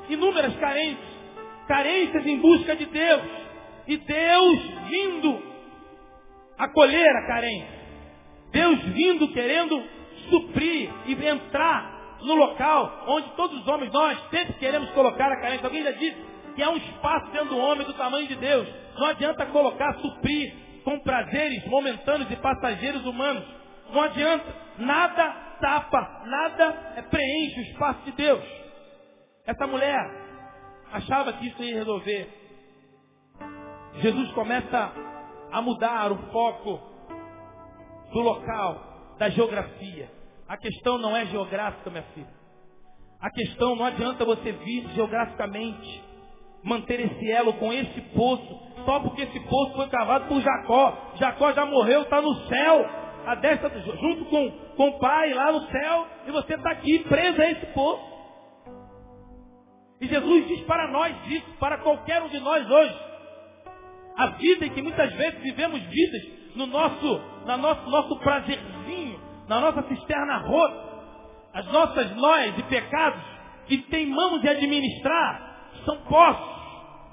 inúmeras 0.10 0.56
carências, 0.58 1.14
carências 1.68 2.26
em 2.26 2.38
busca 2.40 2.76
de 2.76 2.86
Deus, 2.86 3.22
e 3.88 3.98
Deus 3.98 4.60
vindo 4.90 5.44
acolher 6.58 7.10
a 7.10 7.28
carência, 7.28 7.80
Deus 8.52 8.80
vindo 8.80 9.28
querendo 9.34 9.84
suprir 10.30 10.90
e 11.08 11.14
entrar 11.14 12.03
no 12.24 12.36
local 12.36 13.04
onde 13.08 13.30
todos 13.32 13.60
os 13.60 13.68
homens, 13.68 13.92
nós 13.92 14.18
sempre 14.30 14.54
queremos 14.54 14.90
colocar 14.92 15.32
a 15.32 15.42
carência. 15.42 15.66
Alguém 15.66 15.84
já 15.84 15.92
disse 15.92 16.18
que 16.56 16.64
há 16.64 16.70
um 16.70 16.78
espaço 16.78 17.32
dentro 17.32 17.50
do 17.50 17.58
homem 17.58 17.86
do 17.86 17.94
tamanho 17.94 18.28
de 18.28 18.36
Deus. 18.36 18.68
Não 18.98 19.08
adianta 19.08 19.46
colocar, 19.48 19.94
suprir 19.96 20.54
com 20.84 21.00
prazeres 21.00 21.66
momentâneos 21.68 22.30
e 22.32 22.36
passageiros 22.38 23.06
humanos. 23.06 23.44
Não 23.92 24.02
adianta. 24.02 24.64
Nada 24.78 25.32
tapa, 25.60 26.24
nada 26.26 27.06
preenche 27.10 27.60
o 27.60 27.64
espaço 27.64 28.02
de 28.06 28.12
Deus. 28.14 28.44
Essa 29.46 29.68
mulher 29.68 30.10
achava 30.92 31.34
que 31.34 31.48
isso 31.48 31.64
ia 31.64 31.76
resolver. 31.76 32.30
Jesus 33.96 34.32
começa 34.32 34.92
a 35.52 35.62
mudar 35.62 36.12
o 36.12 36.18
foco 36.32 36.80
do 38.12 38.20
local, 38.20 39.16
da 39.20 39.30
geografia. 39.30 40.23
A 40.48 40.58
questão 40.58 40.98
não 40.98 41.16
é 41.16 41.26
geográfica, 41.28 41.90
minha 41.90 42.04
filha. 42.14 42.44
A 43.22 43.30
questão 43.30 43.76
não 43.76 43.86
adianta 43.86 44.26
você 44.26 44.52
vir 44.52 44.88
geograficamente, 44.90 46.04
manter 46.64 47.00
esse 47.00 47.32
elo 47.32 47.54
com 47.54 47.72
esse 47.72 48.02
poço, 48.14 48.60
só 48.86 49.00
porque 49.00 49.22
esse 49.22 49.40
poço 49.42 49.76
foi 49.76 49.88
cavado 49.88 50.28
por 50.28 50.42
Jacó. 50.42 51.12
Jacó 51.16 51.54
já 51.54 51.66
morreu, 51.66 52.02
está 52.02 52.22
no 52.22 52.36
céu, 52.48 52.86
a 53.26 53.36
destra, 53.36 53.70
junto 53.80 54.26
com, 54.26 54.52
com 54.76 54.90
o 54.90 55.00
pai 55.00 55.34
lá 55.34 55.52
no 55.52 55.62
céu, 55.68 56.08
e 56.28 56.32
você 56.32 56.56
está 56.56 56.72
aqui 56.72 57.00
preso 57.08 57.42
a 57.42 57.52
esse 57.52 57.66
poço. 57.68 58.14
E 60.02 60.08
Jesus 60.08 60.48
diz 60.50 60.62
para 60.66 60.92
nós 60.92 61.16
isso, 61.28 61.50
para 61.60 61.78
qualquer 61.78 62.22
um 62.22 62.28
de 62.28 62.40
nós 62.42 62.70
hoje. 62.70 63.00
A 64.18 64.28
vida 64.32 64.66
em 64.66 64.70
que 64.72 64.82
muitas 64.82 65.14
vezes 65.14 65.40
vivemos 65.42 65.82
vidas 65.82 66.22
no 66.56 66.68
nosso, 66.68 67.22
na 67.46 67.56
nosso, 67.56 67.90
nosso 67.90 68.20
prazerzinho, 68.20 69.03
na 69.48 69.60
nossa 69.60 69.84
cisterna 69.88 70.38
rota, 70.38 70.94
as 71.54 71.66
nossas 71.68 72.16
nós 72.16 72.58
e 72.58 72.64
pecados 72.64 73.22
que 73.68 73.78
teimamos 73.84 74.42
de 74.42 74.50
administrar 74.50 75.72
são 75.86 75.98
poços. 76.06 76.54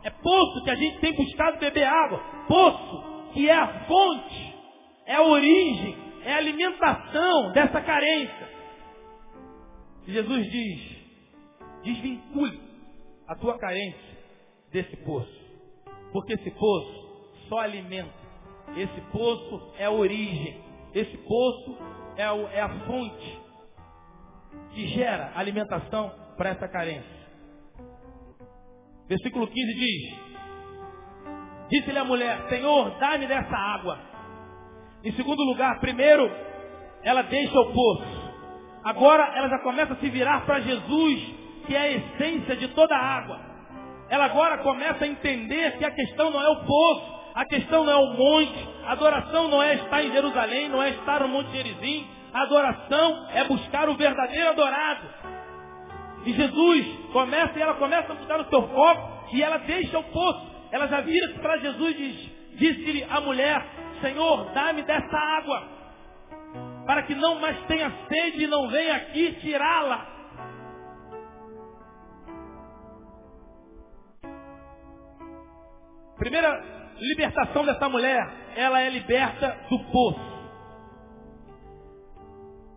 É 0.02 0.10
poço 0.10 0.64
que 0.64 0.70
a 0.70 0.74
gente 0.74 0.98
tem 1.00 1.14
buscado 1.14 1.58
beber 1.58 1.84
água. 1.84 2.18
Poço 2.48 3.30
que 3.32 3.48
é 3.48 3.54
a 3.54 3.84
fonte, 3.84 4.54
é 5.06 5.14
a 5.14 5.22
origem, 5.22 5.96
é 6.24 6.34
a 6.34 6.38
alimentação 6.38 7.52
dessa 7.52 7.80
carência. 7.80 8.48
E 10.06 10.12
Jesus 10.12 10.50
diz, 10.50 10.96
desvincule 11.82 12.60
a 13.28 13.34
tua 13.34 13.58
carência 13.58 14.18
desse 14.72 14.96
poço. 14.98 15.40
Porque 16.12 16.32
esse 16.32 16.50
poço 16.50 17.28
só 17.48 17.58
alimenta. 17.58 18.20
Esse 18.76 19.00
poço 19.12 19.72
é 19.78 19.84
a 19.84 19.90
origem. 19.90 20.60
Esse 20.94 21.16
poço 21.18 21.78
é, 22.20 22.30
o, 22.30 22.48
é 22.48 22.60
a 22.60 22.68
fonte 22.86 23.40
que 24.72 24.86
gera 24.88 25.32
alimentação 25.34 26.12
para 26.36 26.50
essa 26.50 26.68
carência. 26.68 27.20
Versículo 29.08 29.46
15 29.46 29.74
diz: 29.74 30.18
Disse-lhe 31.70 31.98
a 31.98 32.04
mulher: 32.04 32.48
Senhor, 32.48 32.98
dá-me 32.98 33.26
dessa 33.26 33.56
água. 33.56 33.98
Em 35.02 35.12
segundo 35.12 35.42
lugar, 35.42 35.80
primeiro, 35.80 36.30
ela 37.02 37.22
deixa 37.22 37.58
o 37.58 37.72
poço. 37.72 38.30
Agora 38.84 39.32
ela 39.36 39.48
já 39.48 39.58
começa 39.60 39.94
a 39.94 39.96
se 39.96 40.08
virar 40.10 40.44
para 40.44 40.60
Jesus, 40.60 41.34
que 41.66 41.74
é 41.74 41.80
a 41.80 41.90
essência 41.90 42.56
de 42.56 42.68
toda 42.68 42.94
a 42.94 43.18
água. 43.18 43.40
Ela 44.08 44.26
agora 44.26 44.58
começa 44.58 45.04
a 45.04 45.08
entender 45.08 45.78
que 45.78 45.84
a 45.84 45.90
questão 45.90 46.30
não 46.30 46.42
é 46.42 46.48
o 46.48 46.64
poço, 46.64 47.19
a 47.34 47.44
questão 47.44 47.84
não 47.84 47.92
é 47.92 47.96
o 47.96 48.12
monte, 48.14 48.68
a 48.84 48.92
adoração 48.92 49.48
não 49.48 49.62
é 49.62 49.74
estar 49.74 50.02
em 50.02 50.12
Jerusalém, 50.12 50.68
não 50.68 50.82
é 50.82 50.90
estar 50.90 51.20
no 51.20 51.28
Monte 51.28 51.50
Gerizim, 51.50 52.06
Adoração 52.32 53.28
é 53.32 53.44
buscar 53.44 53.88
o 53.88 53.96
verdadeiro 53.96 54.50
adorado. 54.50 55.08
E 56.24 56.32
Jesus 56.32 56.86
começa 57.12 57.58
e 57.58 57.62
ela 57.62 57.74
começa 57.74 58.12
a 58.12 58.14
mudar 58.14 58.40
o 58.40 58.48
seu 58.48 58.68
foco 58.68 59.34
e 59.34 59.42
ela 59.42 59.58
deixa 59.58 59.98
o 59.98 60.04
poço. 60.04 60.50
Ela 60.70 60.86
já 60.86 61.00
vira 61.00 61.28
para 61.40 61.58
Jesus 61.58 61.90
e 61.90 61.94
diz, 61.94 62.58
disse-lhe 62.58 63.04
a 63.04 63.20
mulher, 63.20 63.64
Senhor, 64.00 64.50
dá-me 64.52 64.82
dessa 64.82 65.16
água, 65.16 65.68
para 66.86 67.02
que 67.02 67.14
não 67.14 67.40
mais 67.40 67.58
tenha 67.66 67.92
sede 68.08 68.44
e 68.44 68.46
não 68.46 68.68
venha 68.68 68.94
aqui 68.96 69.32
tirá-la. 69.40 70.06
Primeira 76.16 76.79
libertação 77.00 77.64
dessa 77.64 77.88
mulher, 77.88 78.20
ela 78.54 78.80
é 78.80 78.90
liberta 78.90 79.56
do 79.68 79.78
poço. 79.84 80.30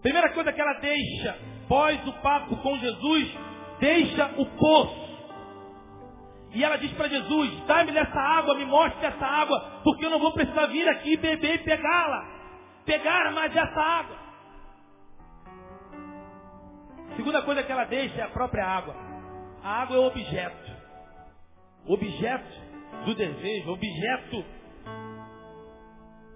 Primeira 0.01 0.34
coisa 0.34 0.51
que 0.51 0.61
ela 0.61 0.74
deixa, 0.80 1.38
pós 1.67 2.07
o 2.07 2.13
papo 2.13 2.57
com 2.57 2.78
Jesus, 2.78 3.38
deixa 3.80 4.32
o 4.38 4.45
poço. 4.45 5.03
E 6.53 6.63
ela 6.63 6.78
diz 6.78 6.91
para 6.93 7.07
Jesus, 7.07 7.65
dá-me 7.65 7.91
dessa 7.91 8.19
água, 8.19 8.55
me 8.55 8.65
mostre 8.65 9.05
essa 9.05 9.26
água, 9.26 9.82
porque 9.84 10.05
eu 10.05 10.09
não 10.09 10.19
vou 10.19 10.34
precisar 10.34 10.67
vir 10.67 10.88
aqui 10.88 11.17
beber 11.17 11.55
e 11.55 11.63
pegá-la. 11.63 12.32
Pegar 12.86 13.32
mais 13.32 13.55
essa 13.55 13.82
água. 13.82 14.17
Segunda 17.15 17.41
coisa 17.41 17.63
que 17.63 17.71
ela 17.71 17.86
deixa 17.86 18.21
é 18.21 18.24
a 18.24 18.30
própria 18.30 18.65
água. 18.65 18.95
A 19.63 19.82
água 19.82 19.95
é 19.95 19.99
o 19.99 20.07
objeto. 20.07 20.71
Objeto 21.88 22.62
do 23.06 23.16
desejo, 23.16 23.72
objeto 23.72 24.45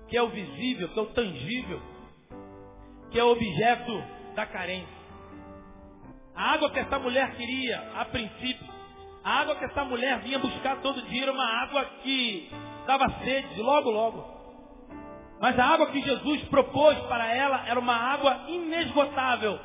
que 0.07 0.18
é 0.18 0.22
o 0.22 0.30
visível, 0.30 0.89
que 0.89 0.99
é 0.99 1.01
o 1.01 1.07
tangível 1.07 1.97
que 3.11 3.20
é 3.20 3.24
objeto 3.24 4.03
da 4.36 4.45
carência. 4.45 4.97
A 6.36 6.53
água 6.53 6.70
que 6.70 6.80
essa 6.80 6.99
mulher 6.99 7.36
queria, 7.36 7.91
a 7.95 8.05
princípio, 8.05 8.68
a 9.24 9.39
água 9.41 9.55
que 9.55 9.65
essa 9.65 9.84
mulher 9.84 10.20
vinha 10.20 10.39
buscar 10.39 10.82
todo 10.82 11.01
dia 11.03 11.24
era 11.24 11.32
uma 11.32 11.63
água 11.63 11.86
que 12.03 12.49
dava 12.86 13.09
sede 13.24 13.61
logo, 13.61 13.89
logo. 13.89 14.38
Mas 15.39 15.57
a 15.57 15.65
água 15.65 15.88
que 15.91 16.01
Jesus 16.01 16.43
propôs 16.45 16.97
para 17.07 17.34
ela 17.34 17.68
era 17.68 17.80
uma 17.80 17.95
água 17.95 18.45
inesgotável. 18.47 19.59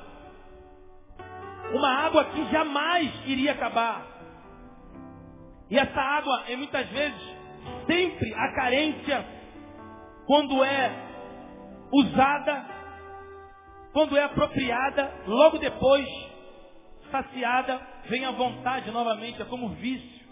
Uma 1.72 1.88
água 1.88 2.24
que 2.26 2.44
jamais 2.50 3.10
iria 3.26 3.52
acabar. 3.52 4.11
E 5.72 5.78
essa 5.78 6.00
água 6.00 6.44
é 6.48 6.56
muitas 6.56 6.86
vezes 6.90 7.36
sempre 7.86 8.34
a 8.34 8.54
carência 8.54 9.26
quando 10.26 10.62
é 10.62 10.92
usada 11.90 12.72
quando 13.92 14.16
é 14.16 14.24
apropriada, 14.24 15.12
logo 15.26 15.58
depois, 15.58 16.08
saciada, 17.10 17.78
vem 18.08 18.24
a 18.24 18.30
vontade 18.30 18.90
novamente, 18.90 19.40
é 19.40 19.44
como 19.44 19.68
vício. 19.70 20.22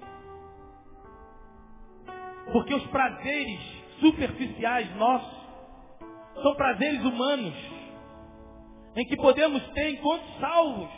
Porque 2.52 2.74
os 2.74 2.86
prazeres 2.86 3.60
superficiais 4.00 4.96
nossos 4.96 5.40
são 6.42 6.54
prazeres 6.54 7.04
humanos, 7.04 7.54
em 8.96 9.04
que 9.04 9.16
podemos 9.16 9.62
ter 9.72 9.90
enquanto 9.90 10.24
salvos. 10.40 10.90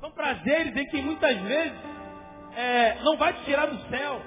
São 0.00 0.10
prazeres 0.12 0.74
em 0.74 0.86
que 0.86 1.02
muitas 1.02 1.36
vezes 1.42 1.97
é, 2.54 3.02
não 3.02 3.16
vai 3.16 3.32
te 3.34 3.44
tirar 3.44 3.66
do 3.66 3.78
céu, 3.88 4.20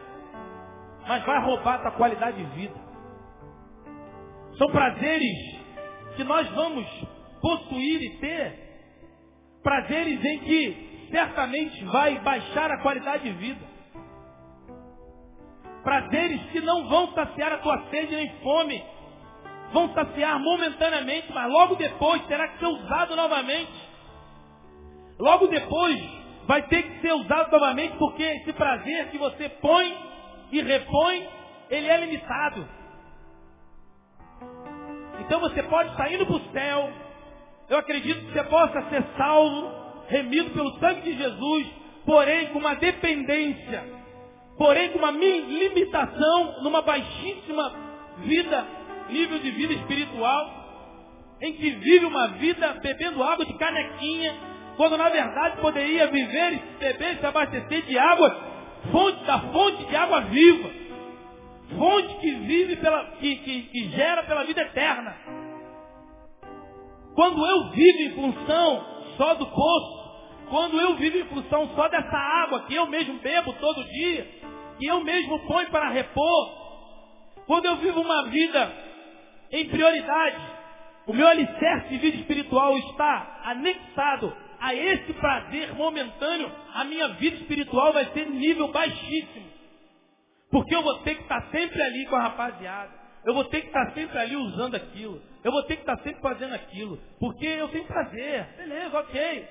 mas 1.07 1.23
vai 1.25 1.45
roubar 1.45 1.75
a 1.75 1.79
tua 1.79 1.91
qualidade 1.91 2.37
de 2.37 2.43
vida. 2.55 2.75
São 4.57 4.69
prazeres 4.69 5.59
que 6.15 6.23
nós 6.23 6.47
vamos 6.49 6.85
possuir 7.41 8.01
e 8.01 8.17
ter 8.19 8.59
prazeres 9.63 10.23
em 10.23 10.39
que 10.39 11.07
certamente 11.11 11.83
vai 11.85 12.19
baixar 12.19 12.71
a 12.71 12.81
qualidade 12.81 13.23
de 13.23 13.31
vida. 13.31 13.71
Prazeres 15.83 16.41
que 16.51 16.61
não 16.61 16.87
vão 16.87 17.11
saciar 17.13 17.53
a 17.53 17.57
tua 17.57 17.89
sede 17.89 18.15
nem 18.15 18.29
fome. 18.39 18.83
Vão 19.73 19.93
saciar 19.93 20.39
momentaneamente, 20.39 21.31
mas 21.33 21.51
logo 21.51 21.75
depois 21.75 22.21
terá 22.27 22.49
que 22.49 22.59
ser 22.59 22.65
usado 22.65 23.15
novamente. 23.15 23.89
Logo 25.17 25.47
depois 25.47 26.20
vai 26.47 26.63
ter 26.63 26.83
que 26.83 27.01
ser 27.01 27.13
usado 27.13 27.51
novamente 27.51 27.97
porque 27.97 28.23
esse 28.23 28.53
prazer 28.53 29.09
que 29.09 29.17
você 29.17 29.49
põe 29.49 29.97
e 30.51 30.61
repõe, 30.61 31.27
ele 31.69 31.87
é 31.87 31.97
limitado. 31.97 32.67
Então 35.21 35.39
você 35.39 35.63
pode 35.63 35.89
estar 35.91 36.11
indo 36.11 36.25
para 36.25 36.35
o 36.35 36.51
céu. 36.51 36.91
Eu 37.69 37.77
acredito 37.77 38.25
que 38.25 38.33
você 38.33 38.43
possa 38.43 38.81
ser 38.89 39.03
salvo, 39.15 39.71
remido 40.09 40.49
pelo 40.51 40.77
sangue 40.79 41.01
de 41.01 41.17
Jesus, 41.17 41.67
porém 42.05 42.47
com 42.47 42.59
uma 42.59 42.75
dependência, 42.75 43.83
porém 44.57 44.89
com 44.89 44.99
uma 44.99 45.11
limitação 45.11 46.63
numa 46.63 46.81
baixíssima 46.81 47.73
vida, 48.17 48.67
nível 49.09 49.39
de 49.39 49.51
vida 49.51 49.73
espiritual, 49.73 50.61
em 51.41 51.53
que 51.53 51.69
vive 51.69 52.05
uma 52.05 52.27
vida 52.29 52.73
bebendo 52.81 53.23
água 53.23 53.45
de 53.45 53.53
canequinha, 53.53 54.50
quando 54.81 54.97
na 54.97 55.09
verdade 55.09 55.61
poderia 55.61 56.07
viver 56.07 56.59
beber, 56.79 57.19
se 57.19 57.23
abastecer 57.27 57.83
de 57.83 57.99
água, 57.99 58.35
fonte 58.91 59.23
da 59.25 59.39
fonte 59.39 59.85
de 59.85 59.95
água 59.95 60.21
viva 60.21 60.71
fonte 61.77 62.15
que 62.15 62.31
vive 62.31 62.77
pela, 62.77 63.05
que, 63.11 63.35
que, 63.35 63.61
que 63.61 63.89
gera 63.89 64.23
pela 64.23 64.43
vida 64.43 64.59
eterna. 64.59 65.15
Quando 67.13 67.45
eu 67.45 67.69
vivo 67.69 67.99
em 67.99 68.09
função 68.15 68.85
só 69.17 69.35
do 69.35 69.45
poço, 69.45 70.49
quando 70.49 70.81
eu 70.81 70.95
vivo 70.95 71.17
em 71.19 71.25
função 71.25 71.69
só 71.75 71.87
dessa 71.87 72.17
água 72.17 72.63
que 72.63 72.73
eu 72.73 72.87
mesmo 72.87 73.19
bebo 73.19 73.53
todo 73.53 73.83
dia, 73.83 74.27
que 74.79 74.87
eu 74.87 75.03
mesmo 75.03 75.45
ponho 75.45 75.69
para 75.69 75.89
repor, 75.89 76.49
quando 77.45 77.65
eu 77.65 77.75
vivo 77.75 78.01
uma 78.01 78.29
vida 78.29 78.71
em 79.51 79.69
prioridade, 79.69 80.41
o 81.05 81.13
meu 81.13 81.27
alicerce 81.27 81.87
de 81.89 81.97
vida 81.99 82.17
espiritual 82.17 82.75
está 82.79 83.41
anexado 83.45 84.49
a 84.61 84.75
esse 84.75 85.11
prazer 85.13 85.73
momentâneo, 85.73 86.51
a 86.75 86.83
minha 86.83 87.07
vida 87.15 87.35
espiritual 87.37 87.91
vai 87.91 88.05
ser 88.13 88.29
nível 88.29 88.71
baixíssimo. 88.71 89.49
Porque 90.51 90.75
eu 90.75 90.83
vou 90.83 90.99
ter 90.99 91.15
que 91.15 91.23
estar 91.23 91.49
sempre 91.49 91.81
ali 91.81 92.05
com 92.05 92.15
a 92.15 92.21
rapaziada. 92.21 92.91
Eu 93.25 93.33
vou 93.33 93.45
ter 93.45 93.61
que 93.61 93.67
estar 93.67 93.91
sempre 93.93 94.17
ali 94.19 94.35
usando 94.35 94.75
aquilo. 94.75 95.19
Eu 95.43 95.51
vou 95.51 95.63
ter 95.63 95.77
que 95.77 95.81
estar 95.81 95.97
sempre 96.03 96.21
fazendo 96.21 96.53
aquilo. 96.53 96.97
Porque 97.19 97.45
eu 97.45 97.69
tenho 97.69 97.85
prazer. 97.85 98.45
Beleza, 98.57 98.99
ok. 98.99 99.49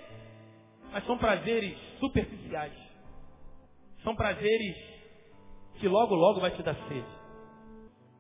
Mas 0.93 1.05
são 1.07 1.19
prazeres 1.19 1.77
superficiais. 1.99 2.73
São 4.05 4.15
prazeres 4.15 4.77
que 5.81 5.89
logo, 5.89 6.15
logo 6.15 6.41
vai 6.41 6.53
te 6.53 6.63
dar 6.63 6.77
sede. 6.89 7.21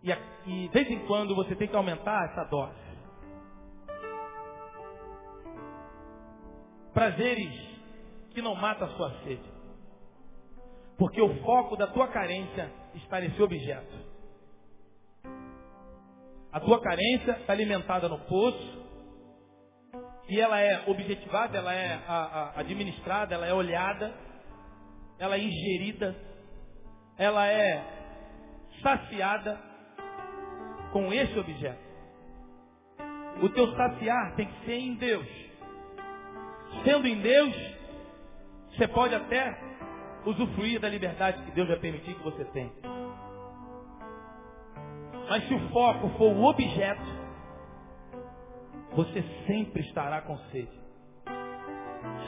E, 0.02 0.10
e 0.10 0.68
de 0.68 0.72
vez 0.72 0.90
em 0.90 1.06
quando 1.06 1.36
você 1.36 1.54
tem 1.54 1.68
que 1.68 1.76
aumentar 1.76 2.30
essa 2.30 2.44
dose. 2.44 2.89
Prazeres 6.92 7.54
que 8.30 8.42
não 8.42 8.54
matam 8.54 8.88
a 8.88 8.96
sua 8.96 9.10
sede. 9.22 9.50
Porque 10.98 11.20
o 11.20 11.42
foco 11.42 11.76
da 11.76 11.86
tua 11.86 12.08
carência 12.08 12.70
está 12.94 13.20
nesse 13.20 13.40
objeto. 13.40 14.10
A 16.52 16.60
tua 16.60 16.80
carência 16.80 17.32
está 17.32 17.52
alimentada 17.52 18.08
no 18.08 18.18
poço. 18.20 18.80
E 20.28 20.38
ela 20.38 20.60
é 20.60 20.88
objetivada, 20.88 21.58
ela 21.58 21.74
é 21.74 22.00
administrada, 22.54 23.34
ela 23.34 23.46
é 23.46 23.52
olhada, 23.52 24.14
ela 25.18 25.36
é 25.36 25.40
ingerida, 25.40 26.14
ela 27.16 27.46
é 27.48 27.82
saciada 28.82 29.60
com 30.92 31.12
esse 31.12 31.36
objeto. 31.38 31.90
O 33.42 33.48
teu 33.48 33.74
saciar 33.74 34.36
tem 34.36 34.46
que 34.46 34.64
ser 34.64 34.74
em 34.74 34.94
Deus. 34.94 35.49
Sendo 36.84 37.06
em 37.06 37.20
Deus, 37.20 37.54
você 38.70 38.88
pode 38.88 39.14
até 39.14 39.58
usufruir 40.24 40.80
da 40.80 40.88
liberdade 40.88 41.42
que 41.42 41.50
Deus 41.52 41.68
vai 41.68 41.78
permitir 41.78 42.14
que 42.14 42.22
você 42.22 42.44
tenha. 42.46 42.72
Mas 45.28 45.46
se 45.46 45.54
o 45.54 45.68
foco 45.70 46.08
for 46.18 46.32
o 46.32 46.44
objeto, 46.44 47.20
você 48.92 49.22
sempre 49.46 49.82
estará 49.82 50.22
com 50.22 50.36
sede. 50.50 50.80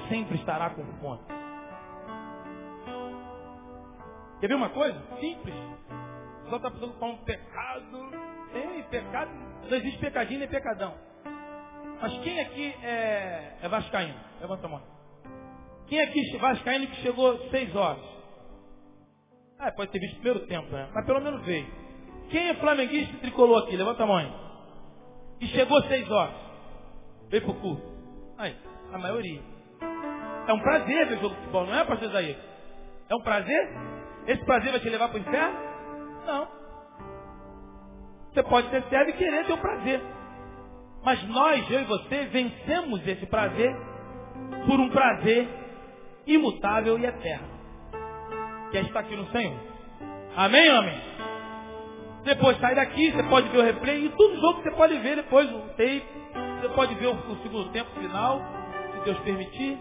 Sempre 0.09 0.37
estará 0.37 0.71
com 0.71 0.85
fome. 1.01 1.21
Quer 4.41 4.49
ver 4.49 4.55
uma 4.55 4.71
coisa? 4.71 5.01
Simples. 5.21 5.55
Só 6.49 6.57
está 6.57 6.71
precisando 6.71 6.99
com 6.99 7.11
um 7.11 7.17
pecado. 7.25 8.11
Tem 8.53 8.83
pecado. 8.85 9.31
Não 9.69 9.77
existe 9.77 9.99
pecadinho 9.99 10.41
nem 10.41 10.49
pecadão. 10.49 10.95
Mas 12.03 12.19
quem 12.19 12.41
aqui 12.41 12.75
é, 12.83 13.59
é 13.63 13.69
vascaíno? 13.69 14.19
Levanta 14.41 14.67
a 14.67 14.71
mão. 14.71 14.83
Quem 15.87 16.01
aqui 16.01 16.35
é 16.35 16.39
vascaíno 16.39 16.89
que 16.89 16.97
chegou 16.97 17.39
seis 17.51 17.75
horas? 17.77 18.03
Ah, 19.57 19.71
pode 19.71 19.93
ter 19.93 20.01
visto 20.01 20.15
o 20.15 20.21
primeiro 20.21 20.47
tempo, 20.49 20.69
né? 20.73 20.91
Mas 20.93 21.07
pelo 21.07 21.21
menos 21.21 21.45
veio. 21.47 21.65
Quem 22.29 22.49
é 22.49 22.55
flamenguista 22.55 23.15
e 23.15 23.21
tricolor 23.21 23.63
aqui? 23.63 23.77
Levanta 23.77 24.03
a 24.03 24.07
mão. 24.07 24.19
E 25.41 25.47
chegou 25.47 25.81
seis 25.85 26.11
horas. 26.11 26.35
Veio 27.29 27.45
pro 27.45 27.55
culto. 27.55 27.83
Aí, 28.37 28.57
a 28.93 28.99
maioria. 28.99 29.41
É 30.49 30.53
um 30.53 30.61
prazer 30.61 31.07
ver 31.07 31.19
o 31.19 31.21
jogo 31.21 31.35
de 31.37 31.41
futebol, 31.43 31.67
não 31.67 31.75
é, 31.79 31.85
pastor 31.85 32.09
Isaías? 32.09 32.39
É 33.09 33.15
um 33.15 33.23
prazer? 33.23 33.69
Esse 34.27 34.45
prazer 34.45 34.73
vai 34.73 34.81
te 34.81 34.89
levar 34.89 35.09
para 35.09 35.19
o 35.19 35.21
inferno? 35.21 35.59
Não. 36.27 36.49
Você 38.33 38.43
pode 38.43 38.71
ser 38.71 38.83
servo 38.89 39.11
e 39.11 39.13
querer 39.13 39.47
ter 39.47 39.53
o 39.53 39.59
prazer. 39.59 40.01
Mas 41.05 41.23
nós, 41.29 41.69
eu 41.71 41.81
e 41.81 41.85
você, 41.85 42.27
vencemos 42.27 43.07
esse 43.07 43.27
prazer 43.27 43.75
por 44.67 44.79
um 44.79 44.89
prazer 44.91 45.49
imutável 46.27 46.99
e 46.99 47.05
eterno. 47.05 47.49
Que 48.71 48.79
é 48.79 48.81
estar 48.83 49.01
aqui 49.01 49.17
no 49.17 49.27
Senhor. 49.31 49.59
Amém, 50.37 50.69
amém? 50.69 51.01
Depois 52.25 52.57
sai 52.59 52.75
daqui, 52.75 53.11
você 53.11 53.23
pode 53.25 53.49
ver 53.49 53.59
o 53.59 53.63
replay 53.63 54.07
e 54.07 54.11
todo 54.11 54.41
jogo 54.41 54.63
você 54.63 54.71
pode 54.71 54.97
ver 54.99 55.17
depois 55.17 55.51
o 55.53 55.61
tape. 55.71 56.05
Você 56.61 56.69
pode 56.69 56.95
ver 56.95 57.07
o, 57.07 57.15
o 57.15 57.43
segundo 57.43 57.73
tempo 57.73 57.91
final, 58.01 58.41
se 58.93 59.05
Deus 59.05 59.19
permitir. 59.21 59.79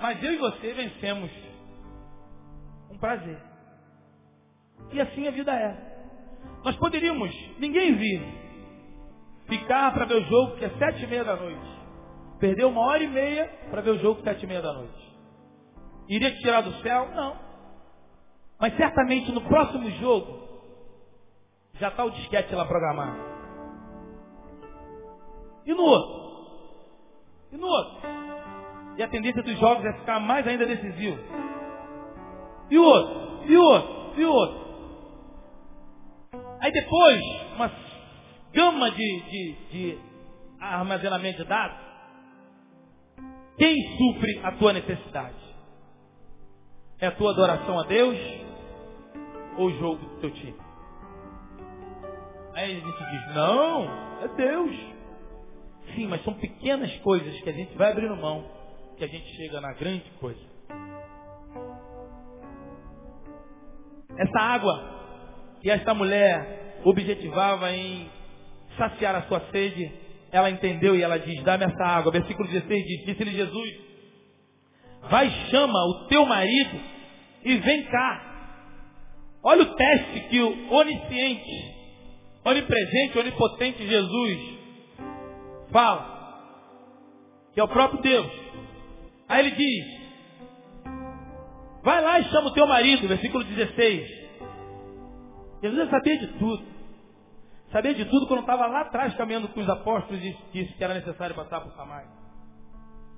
Mas 0.00 0.22
eu 0.22 0.34
e 0.34 0.36
você 0.36 0.74
vencemos 0.74 1.30
um 2.90 2.98
prazer. 2.98 3.38
E 4.92 5.00
assim 5.00 5.26
a 5.26 5.30
vida 5.30 5.52
é. 5.52 5.96
Nós 6.62 6.76
poderíamos, 6.76 7.34
ninguém 7.58 7.94
vir, 7.94 8.45
ficar 9.48 9.92
para 9.92 10.04
ver 10.04 10.16
o 10.16 10.24
jogo 10.24 10.56
que 10.56 10.64
é 10.64 10.70
sete 10.70 11.04
e 11.04 11.06
meia 11.06 11.24
da 11.24 11.36
noite. 11.36 11.76
Perder 12.38 12.64
uma 12.64 12.80
hora 12.82 13.02
e 13.02 13.08
meia 13.08 13.46
para 13.70 13.80
ver 13.80 13.90
o 13.90 13.98
jogo 13.98 14.22
sete 14.22 14.44
e 14.44 14.46
meia 14.46 14.62
da 14.62 14.72
noite. 14.72 15.16
Iria 16.08 16.30
te 16.30 16.40
tirar 16.40 16.60
do 16.62 16.72
céu? 16.82 17.08
Não. 17.14 17.36
Mas 18.60 18.76
certamente 18.76 19.32
no 19.32 19.40
próximo 19.42 19.90
jogo, 19.92 20.46
já 21.74 21.88
está 21.88 22.04
o 22.04 22.10
disquete 22.10 22.54
lá 22.54 22.64
programado. 22.64 23.18
E 25.64 25.74
no 25.74 25.82
outro? 25.82 26.26
E 27.52 27.56
no 27.56 27.66
outro? 27.66 28.08
E 28.96 29.02
a 29.02 29.08
tendência 29.08 29.42
dos 29.42 29.58
jogos 29.58 29.84
é 29.84 29.92
ficar 29.94 30.20
mais 30.20 30.46
ainda 30.46 30.64
decisivo. 30.64 31.18
E 32.70 32.78
o 32.78 32.82
outro? 32.82 33.44
E 33.46 33.56
o 33.56 33.62
outro? 33.62 34.20
E 34.20 34.24
o 34.24 34.32
outro? 34.32 34.66
Aí 36.60 36.72
depois, 36.72 37.20
uma 37.54 37.68
gama 38.56 38.90
de, 38.90 39.20
de, 39.20 39.52
de 39.70 39.98
armazenamento 40.58 41.42
de 41.42 41.48
dados. 41.48 41.78
Quem 43.58 43.76
supre 43.98 44.40
a 44.42 44.52
tua 44.52 44.72
necessidade? 44.72 45.36
É 46.98 47.06
a 47.08 47.12
tua 47.12 47.32
adoração 47.32 47.78
a 47.78 47.82
Deus 47.84 48.16
ou 49.58 49.66
o 49.66 49.78
jogo 49.78 50.06
do 50.06 50.20
teu 50.20 50.30
time? 50.30 50.56
Aí 52.54 52.64
a 52.64 52.80
gente 52.80 53.10
diz, 53.10 53.34
não, 53.34 53.84
é 54.22 54.28
Deus. 54.34 54.76
Sim, 55.94 56.06
mas 56.06 56.24
são 56.24 56.32
pequenas 56.34 56.90
coisas 57.00 57.38
que 57.42 57.50
a 57.50 57.52
gente 57.52 57.76
vai 57.76 57.92
abrindo 57.92 58.16
mão, 58.16 58.50
que 58.96 59.04
a 59.04 59.06
gente 59.06 59.26
chega 59.36 59.60
na 59.60 59.74
grande 59.74 60.10
coisa. 60.18 60.40
Essa 64.18 64.40
água 64.40 64.96
que 65.60 65.70
esta 65.70 65.92
mulher 65.92 66.80
objetivava 66.84 67.70
em 67.70 68.15
saciar 68.76 69.14
a 69.14 69.22
sua 69.22 69.40
sede, 69.50 69.90
ela 70.30 70.50
entendeu 70.50 70.96
e 70.96 71.02
ela 71.02 71.18
diz, 71.18 71.42
dá-me 71.42 71.64
essa 71.64 71.84
água. 71.84 72.12
Versículo 72.12 72.48
16 72.48 72.84
diz, 72.84 73.06
disse-lhe 73.06 73.30
Jesus, 73.30 73.70
vai 75.10 75.30
chama 75.50 75.78
o 75.78 76.06
teu 76.08 76.24
marido 76.26 76.80
e 77.44 77.56
vem 77.56 77.84
cá. 77.84 78.22
Olha 79.42 79.62
o 79.62 79.74
teste 79.74 80.20
que 80.28 80.40
o 80.40 80.72
onisciente, 80.72 81.74
onipresente, 82.44 83.18
onipotente 83.18 83.86
Jesus 83.86 84.56
fala, 85.70 86.16
que 87.54 87.60
é 87.60 87.64
o 87.64 87.68
próprio 87.68 88.02
Deus. 88.02 88.30
Aí 89.28 89.46
ele 89.46 89.56
diz, 89.56 89.84
vai 91.82 92.00
lá 92.02 92.20
e 92.20 92.24
chama 92.24 92.48
o 92.48 92.54
teu 92.54 92.66
marido, 92.66 93.08
versículo 93.08 93.44
16. 93.44 94.08
Jesus 95.62 95.84
já 95.84 95.90
sabia 95.90 96.18
de 96.18 96.26
tudo. 96.38 96.75
Sabia 97.72 97.94
de 97.94 98.04
tudo 98.04 98.26
quando 98.26 98.40
estava 98.40 98.66
lá 98.66 98.82
atrás 98.82 99.14
caminhando 99.14 99.48
com 99.48 99.60
os 99.60 99.68
apóstolos 99.68 100.22
e 100.22 100.36
disse 100.52 100.72
que 100.74 100.84
era 100.84 100.94
necessário 100.94 101.34
passar 101.34 101.60
por 101.60 101.72
Samaria. 101.72 102.08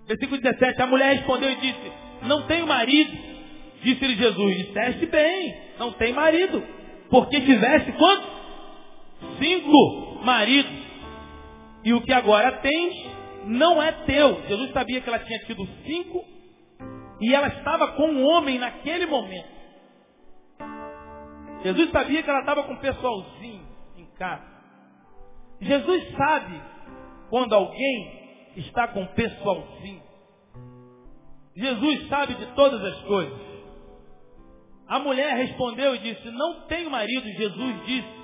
Versículo 0.07 0.41
17, 0.41 0.83
a 0.83 0.87
mulher 0.87 1.17
respondeu 1.17 1.51
e 1.51 1.57
disse, 1.57 1.93
não 2.23 2.47
tenho 2.47 2.67
marido. 2.67 3.13
Disse-lhe 3.83 4.17
Jesus, 4.17 4.57
disseste 4.57 5.07
bem, 5.07 5.61
não 5.79 5.93
tem 5.93 6.13
marido. 6.13 6.63
Porque 7.11 7.41
tivesse 7.41 7.93
quantos? 7.93 8.39
cinco 9.39 10.21
maridos. 10.25 10.89
E 11.85 11.93
o 11.93 12.01
que 12.03 12.13
agora 12.13 12.53
tens 12.59 12.95
não 13.45 13.83
é 13.83 13.93
teu. 13.93 14.43
Jesus 14.49 14.73
sabia 14.73 15.01
que 15.01 15.09
ela 15.09 15.19
tinha 15.21 15.39
tido 15.41 15.67
cinco 15.85 16.25
e 17.21 17.35
ela 17.35 17.49
estava 17.49 17.89
com 17.93 18.09
um 18.09 18.25
homem 18.27 18.59
naquele 18.59 19.07
momento. 19.07 19.59
Jesus 21.63 21.91
sabia 21.91 22.23
que 22.23 22.31
ela 22.31 22.41
estava 22.41 22.63
com 22.65 22.73
um 22.73 22.79
pessoalzinho 22.79 23.68
Jesus 25.61 26.17
sabe 26.17 26.63
quando 27.31 27.55
alguém 27.55 28.53
está 28.57 28.89
com 28.89 29.03
um 29.03 29.07
pessoalzinho. 29.09 30.03
Jesus 31.57 32.09
sabe 32.09 32.35
de 32.35 32.47
todas 32.55 32.83
as 32.85 33.01
coisas. 33.03 33.49
A 34.87 34.99
mulher 35.01 35.37
respondeu 35.37 35.95
e 35.95 35.99
disse, 35.99 36.31
não 36.31 36.67
tenho 36.67 36.91
marido. 36.91 37.29
Jesus 37.29 37.87
disse, 37.87 38.19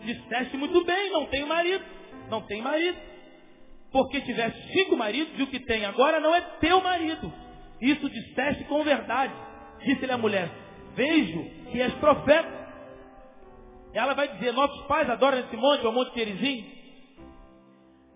Disseste 0.00 0.56
muito 0.56 0.84
bem, 0.84 1.10
não 1.10 1.26
tenho 1.26 1.46
marido. 1.46 1.84
Não 2.30 2.42
tem 2.42 2.62
marido. 2.62 2.98
Porque 3.90 4.20
tivesse 4.20 4.72
cinco 4.72 4.96
maridos 4.96 5.32
e 5.38 5.42
o 5.42 5.46
que 5.46 5.60
tem 5.60 5.84
agora 5.84 6.20
não 6.20 6.34
é 6.34 6.40
teu 6.60 6.80
marido. 6.80 7.32
Isso 7.80 8.08
disseste 8.08 8.64
com 8.64 8.82
verdade. 8.84 9.32
Disse-lhe 9.80 10.12
a 10.12 10.18
mulher, 10.18 10.50
vejo 10.94 11.42
que 11.70 11.80
és 11.80 11.92
profeta. 11.94 12.57
Ela 13.92 14.14
vai 14.14 14.28
dizer, 14.28 14.52
nossos 14.52 14.86
pais 14.86 15.08
adoram 15.08 15.38
esse 15.38 15.56
monte, 15.56 15.84
é 15.84 15.88
o 15.88 15.92
Monte 15.92 16.12
Terezinho. 16.12 16.78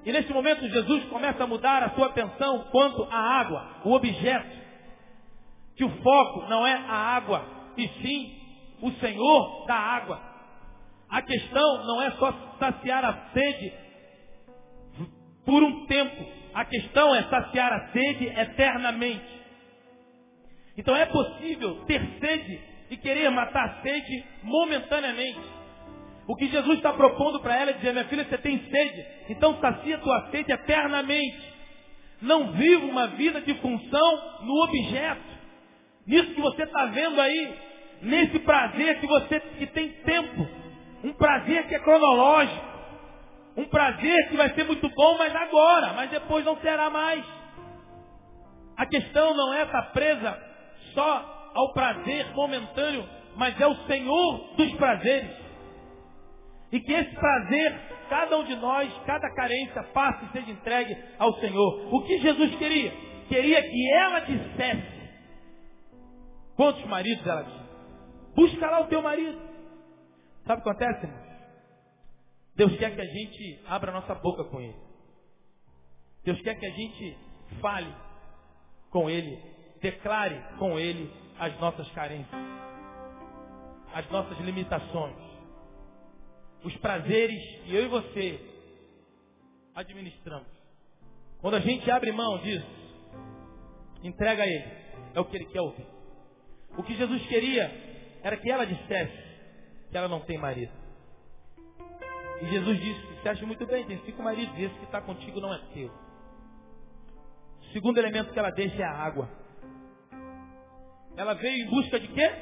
E 0.04 0.12
nesse 0.12 0.32
momento 0.32 0.68
Jesus 0.68 1.04
começa 1.04 1.44
a 1.44 1.46
mudar 1.46 1.82
a 1.82 1.90
sua 1.90 2.06
atenção 2.06 2.64
quanto 2.70 3.04
à 3.04 3.16
água, 3.40 3.80
o 3.84 3.92
objeto. 3.92 4.62
Que 5.76 5.84
o 5.84 6.02
foco 6.02 6.48
não 6.48 6.66
é 6.66 6.74
a 6.74 6.92
água, 6.92 7.44
e 7.76 7.88
sim 7.88 8.42
o 8.82 8.90
Senhor 8.92 9.66
da 9.66 9.74
água. 9.74 10.20
A 11.08 11.22
questão 11.22 11.84
não 11.84 12.02
é 12.02 12.10
só 12.12 12.32
saciar 12.58 13.04
a 13.04 13.30
sede 13.32 13.72
por 15.44 15.62
um 15.62 15.86
tempo. 15.86 16.26
A 16.54 16.64
questão 16.64 17.14
é 17.14 17.22
saciar 17.24 17.72
a 17.72 17.92
sede 17.92 18.26
eternamente. 18.26 19.42
Então 20.76 20.96
é 20.96 21.06
possível 21.06 21.84
ter 21.86 22.00
sede 22.18 22.60
e 22.90 22.96
querer 22.96 23.30
matar 23.30 23.64
a 23.64 23.82
sede 23.82 24.24
momentaneamente. 24.42 25.61
O 26.26 26.36
que 26.36 26.46
Jesus 26.48 26.76
está 26.76 26.92
propondo 26.92 27.40
para 27.40 27.56
ela 27.56 27.70
é 27.70 27.74
dizer, 27.74 27.92
minha 27.92 28.04
filha, 28.04 28.24
você 28.24 28.38
tem 28.38 28.58
sede, 28.70 29.06
então 29.28 29.58
sacia 29.60 29.98
tua 29.98 30.30
sede 30.30 30.52
eternamente. 30.52 31.52
Não 32.20 32.52
viva 32.52 32.86
uma 32.86 33.08
vida 33.08 33.40
de 33.40 33.54
função 33.54 34.40
no 34.42 34.62
objeto. 34.62 35.32
Nisso 36.06 36.34
que 36.34 36.40
você 36.40 36.62
está 36.62 36.86
vendo 36.86 37.20
aí, 37.20 37.54
nesse 38.02 38.38
prazer 38.40 39.00
que 39.00 39.06
você 39.06 39.40
que 39.40 39.66
tem 39.66 39.88
tempo. 39.88 40.48
Um 41.02 41.12
prazer 41.14 41.66
que 41.66 41.74
é 41.74 41.80
cronológico. 41.80 42.72
Um 43.56 43.64
prazer 43.64 44.28
que 44.28 44.36
vai 44.36 44.50
ser 44.54 44.64
muito 44.64 44.88
bom, 44.88 45.18
mas 45.18 45.34
agora, 45.34 45.92
mas 45.94 46.10
depois 46.10 46.44
não 46.44 46.56
será 46.58 46.88
mais. 46.88 47.24
A 48.76 48.86
questão 48.86 49.34
não 49.34 49.52
é 49.52 49.64
estar 49.64 49.82
presa 49.92 50.40
só 50.94 51.50
ao 51.54 51.72
prazer 51.72 52.32
momentâneo, 52.34 53.06
mas 53.36 53.60
é 53.60 53.66
o 53.66 53.74
Senhor 53.86 54.54
dos 54.56 54.72
prazeres. 54.74 55.41
E 56.72 56.80
que 56.80 56.92
esse 56.92 57.14
prazer, 57.14 57.80
cada 58.08 58.38
um 58.38 58.44
de 58.44 58.56
nós, 58.56 58.90
cada 59.04 59.30
carência, 59.34 59.82
passe 59.92 60.24
e 60.24 60.32
seja 60.32 60.50
entregue 60.50 60.96
ao 61.18 61.34
Senhor. 61.34 61.94
O 61.94 62.02
que 62.04 62.18
Jesus 62.18 62.56
queria? 62.56 62.90
Queria 63.28 63.62
que 63.62 63.92
ela 63.92 64.20
dissesse. 64.20 65.02
Quantos 66.56 66.84
maridos 66.86 67.26
ela 67.26 67.44
tinha? 67.44 67.62
Busca 68.34 68.70
lá 68.70 68.80
o 68.80 68.86
teu 68.86 69.02
marido. 69.02 69.38
Sabe 70.46 70.60
o 70.60 70.64
que 70.64 70.70
acontece, 70.70 71.06
irmão? 71.06 71.22
Deus 72.56 72.76
quer 72.76 72.94
que 72.94 73.00
a 73.00 73.06
gente 73.06 73.60
abra 73.66 73.90
a 73.90 73.94
nossa 73.94 74.14
boca 74.14 74.44
com 74.44 74.60
Ele. 74.60 74.76
Deus 76.24 76.40
quer 76.42 76.54
que 76.58 76.66
a 76.66 76.70
gente 76.70 77.18
fale 77.60 77.92
com 78.90 79.10
Ele, 79.10 79.38
declare 79.80 80.40
com 80.58 80.78
Ele 80.78 81.10
as 81.38 81.58
nossas 81.58 81.90
carências, 81.92 82.40
as 83.94 84.08
nossas 84.10 84.38
limitações, 84.38 85.31
os 86.64 86.76
prazeres 86.76 87.42
que 87.64 87.74
eu 87.74 87.84
e 87.84 87.88
você 87.88 88.40
administramos. 89.74 90.46
Quando 91.40 91.54
a 91.54 91.60
gente 91.60 91.90
abre 91.90 92.12
mão 92.12 92.38
disso, 92.38 92.66
entrega 94.02 94.42
a 94.42 94.46
Ele, 94.46 94.72
é 95.14 95.20
o 95.20 95.24
que 95.24 95.36
Ele 95.36 95.46
quer 95.46 95.60
ouvir. 95.60 95.86
O 96.76 96.82
que 96.82 96.94
Jesus 96.94 97.26
queria 97.26 97.70
era 98.22 98.36
que 98.36 98.50
ela 98.50 98.64
dissesse 98.64 99.22
que 99.90 99.96
ela 99.96 100.08
não 100.08 100.20
tem 100.20 100.38
marido. 100.38 100.72
E 102.40 102.46
Jesus 102.46 102.80
disse, 102.80 103.06
você 103.06 103.28
acha 103.28 103.46
muito 103.46 103.66
bem, 103.66 103.84
tem 103.86 103.98
cinco 104.04 104.22
maridos, 104.22 104.58
esse 104.58 104.74
que 104.74 104.84
está 104.84 105.00
contigo 105.00 105.40
não 105.40 105.52
é 105.52 105.58
teu. 105.74 105.88
O 107.60 107.64
segundo 107.72 107.98
elemento 107.98 108.32
que 108.32 108.38
ela 108.38 108.50
deixa 108.50 108.82
é 108.82 108.84
a 108.84 108.92
água. 108.92 109.28
Ela 111.16 111.34
veio 111.34 111.66
em 111.66 111.70
busca 111.70 112.00
de 112.00 112.08
quê? 112.08 112.32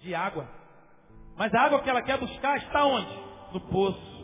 De 0.00 0.14
água. 0.14 0.57
Mas 1.38 1.54
a 1.54 1.60
água 1.62 1.80
que 1.80 1.88
ela 1.88 2.02
quer 2.02 2.18
buscar 2.18 2.56
está 2.58 2.84
onde? 2.84 3.16
No 3.52 3.60
poço. 3.60 4.18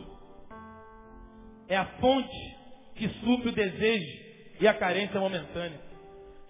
É 1.69 1.77
a 1.77 1.85
fonte 1.99 2.55
que 2.95 3.07
supre 3.09 3.49
o 3.49 3.55
desejo 3.55 4.25
e 4.59 4.67
a 4.67 4.73
carência 4.73 5.19
momentânea. 5.19 5.79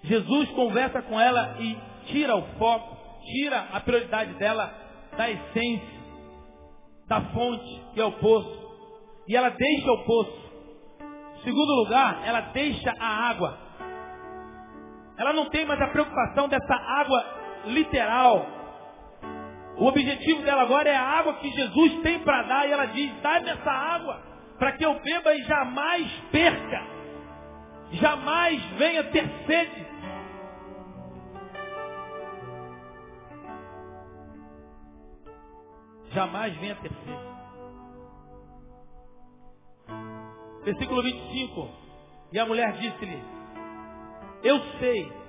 Jesus 0.04 0.50
conversa 0.50 1.02
com 1.04 1.20
ela 1.20 1.56
e 1.60 1.78
tira 2.08 2.36
o 2.36 2.42
foco, 2.58 2.98
tira 3.26 3.60
a 3.72 3.80
prioridade 3.80 4.34
dela 4.34 4.74
da 5.16 5.30
essência, 5.30 5.96
da 7.08 7.22
fonte, 7.22 7.84
que 7.94 8.02
é 8.02 8.06
o 8.06 8.12
poço. 8.14 8.66
E 9.28 9.36
ela 9.36 9.50
deixa 9.50 9.92
o 9.92 10.04
poço. 10.06 10.46
Segundo 11.44 11.84
lugar, 11.84 12.22
ela 12.26 12.42
deixa 12.42 12.94
a 13.00 13.30
água. 13.30 13.58
Ela 15.18 15.34
não 15.34 15.50
tem 15.50 15.66
mais 15.66 15.80
a 15.80 15.88
preocupação 15.88 16.50
dessa 16.50 16.76
água 16.76 17.24
literal. 17.66 18.55
O 19.78 19.88
objetivo 19.88 20.42
dela 20.44 20.64
agora 20.64 20.90
é 20.90 20.96
a 20.96 21.20
água 21.20 21.34
que 21.36 21.50
Jesus 21.50 22.02
tem 22.02 22.20
para 22.20 22.44
dar. 22.44 22.68
E 22.68 22.72
ela 22.72 22.86
diz: 22.88 23.22
dá-me 23.22 23.50
essa 23.50 23.72
água 23.72 24.22
para 24.58 24.72
que 24.74 24.86
eu 24.86 25.00
beba 25.00 25.36
e 25.36 25.44
jamais 25.44 26.12
perca. 26.32 26.96
Jamais 27.92 28.64
venha 28.78 29.04
ter 29.06 29.30
sede. 29.46 29.86
Jamais 36.12 36.56
venha 36.58 36.76
ter 36.76 36.90
sede. 36.90 37.26
Versículo 40.64 41.04
25. 41.04 41.70
E 42.32 42.40
a 42.40 42.46
mulher 42.46 42.72
disse-lhe: 42.74 43.36
eu 44.46 44.62
sei. 44.80 45.25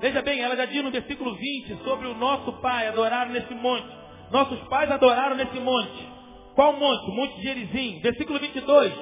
Veja 0.00 0.22
bem, 0.22 0.40
ela 0.40 0.56
já 0.56 0.64
diz 0.64 0.82
no 0.82 0.90
versículo 0.90 1.34
20 1.34 1.82
sobre 1.82 2.06
o 2.06 2.14
nosso 2.14 2.52
pai 2.60 2.86
adorar 2.86 3.28
nesse 3.28 3.52
monte. 3.54 3.88
Nossos 4.30 4.60
pais 4.68 4.90
adoraram 4.90 5.36
nesse 5.36 5.58
monte. 5.58 6.08
Qual 6.54 6.72
monte? 6.74 7.16
Monte 7.16 7.42
Gerizim. 7.42 8.00
Versículo 8.00 8.38
22. 8.38 8.92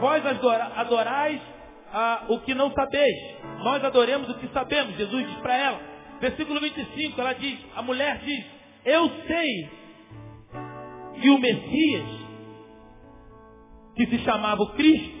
Vós 0.00 0.22
adorais 0.76 1.40
ah, 1.92 2.24
o 2.28 2.40
que 2.40 2.54
não 2.54 2.70
sabeis. 2.72 3.36
Nós 3.58 3.84
adoremos 3.84 4.28
o 4.30 4.34
que 4.34 4.48
sabemos. 4.48 4.96
Jesus 4.96 5.26
diz 5.26 5.36
para 5.38 5.56
ela. 5.56 5.80
Versículo 6.20 6.60
25, 6.60 7.20
ela 7.20 7.34
diz, 7.34 7.58
a 7.74 7.82
mulher 7.82 8.18
diz, 8.24 8.44
eu 8.86 9.10
sei 9.26 9.70
que 11.20 11.28
o 11.28 11.38
Messias, 11.38 12.08
que 13.96 14.06
se 14.06 14.18
chamava 14.20 14.62
o 14.62 14.72
Cristo, 14.72 15.16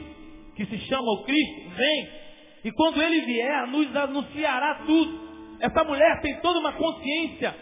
que 0.56 0.64
se 0.64 0.78
chama 0.86 1.12
o 1.12 1.24
Cristo, 1.24 1.70
vem 1.76 2.26
e 2.66 2.72
quando 2.72 3.00
ele 3.00 3.20
vier, 3.20 3.68
nos 3.68 3.94
anunciará 3.94 4.82
tudo. 4.86 5.25
Essa 5.60 5.84
mulher 5.84 6.20
tem 6.20 6.36
toda 6.40 6.58
uma 6.58 6.72
consciência 6.72 7.54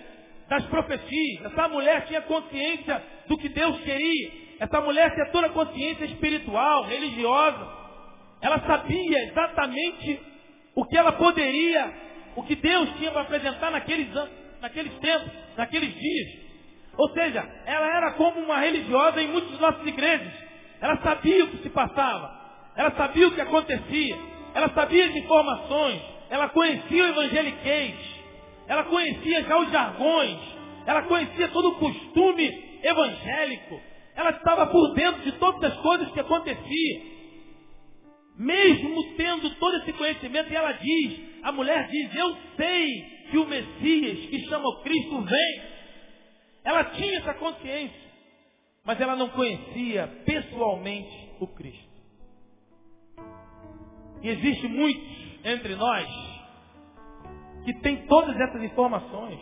das 0.48 0.64
profecias. 0.66 1.44
Essa 1.44 1.68
mulher 1.68 2.06
tinha 2.06 2.22
consciência 2.22 3.02
do 3.26 3.38
que 3.38 3.48
Deus 3.48 3.80
queria. 3.80 4.32
Essa 4.60 4.80
mulher 4.80 5.12
tinha 5.14 5.26
toda 5.30 5.46
a 5.46 5.50
consciência 5.50 6.04
espiritual, 6.04 6.84
religiosa. 6.84 7.84
Ela 8.40 8.60
sabia 8.60 9.24
exatamente 9.24 10.20
o 10.74 10.84
que 10.84 10.96
ela 10.96 11.12
poderia, 11.12 11.92
o 12.36 12.42
que 12.42 12.54
Deus 12.56 12.90
tinha 12.98 13.10
para 13.10 13.22
apresentar 13.22 13.70
naqueles, 13.70 14.08
naqueles 14.60 14.92
tempos, 14.98 15.30
naqueles 15.56 15.94
dias. 15.94 16.44
Ou 16.96 17.08
seja, 17.10 17.44
ela 17.66 17.96
era 17.96 18.12
como 18.12 18.40
uma 18.40 18.58
religiosa 18.58 19.20
em 19.20 19.28
muitas 19.28 19.58
nossas 19.58 19.84
igrejas. 19.86 20.32
Ela 20.80 20.96
sabia 20.98 21.44
o 21.44 21.48
que 21.48 21.62
se 21.62 21.70
passava. 21.70 22.44
Ela 22.76 22.90
sabia 22.92 23.28
o 23.28 23.30
que 23.32 23.40
acontecia. 23.40 24.16
Ela 24.54 24.68
sabia 24.70 25.08
de 25.08 25.18
informações, 25.18 26.00
ela 26.34 26.48
conhecia 26.48 27.04
o 27.04 27.06
evangeliquez, 27.10 27.94
ela 28.66 28.82
conhecia 28.86 29.44
já 29.44 29.56
os 29.56 29.70
jargões, 29.70 30.40
ela 30.84 31.02
conhecia 31.02 31.46
todo 31.46 31.68
o 31.68 31.74
costume 31.76 32.80
evangélico, 32.82 33.80
ela 34.16 34.30
estava 34.30 34.66
por 34.66 34.94
dentro 34.94 35.22
de 35.22 35.30
todas 35.38 35.62
as 35.62 35.78
coisas 35.80 36.10
que 36.10 36.18
aconteciam. 36.18 37.02
Mesmo 38.36 39.14
tendo 39.16 39.48
todo 39.60 39.76
esse 39.76 39.92
conhecimento, 39.92 40.52
ela 40.52 40.72
diz, 40.72 41.20
a 41.44 41.52
mulher 41.52 41.86
diz, 41.86 42.12
eu 42.16 42.36
sei 42.56 43.04
que 43.30 43.38
o 43.38 43.46
Messias, 43.46 44.18
que 44.28 44.44
chama 44.48 44.82
Cristo, 44.82 45.20
vem. 45.22 45.62
Ela 46.64 46.82
tinha 46.96 47.18
essa 47.18 47.34
consciência, 47.34 48.10
mas 48.84 49.00
ela 49.00 49.14
não 49.14 49.28
conhecia 49.28 50.08
pessoalmente 50.26 51.30
o 51.38 51.46
Cristo. 51.46 51.94
E 54.20 54.28
existe 54.30 54.66
muitos 54.66 55.24
entre 55.44 55.76
nós 55.76 56.23
que 57.64 57.72
tem 57.80 58.06
todas 58.06 58.38
essas 58.38 58.62
informações, 58.62 59.38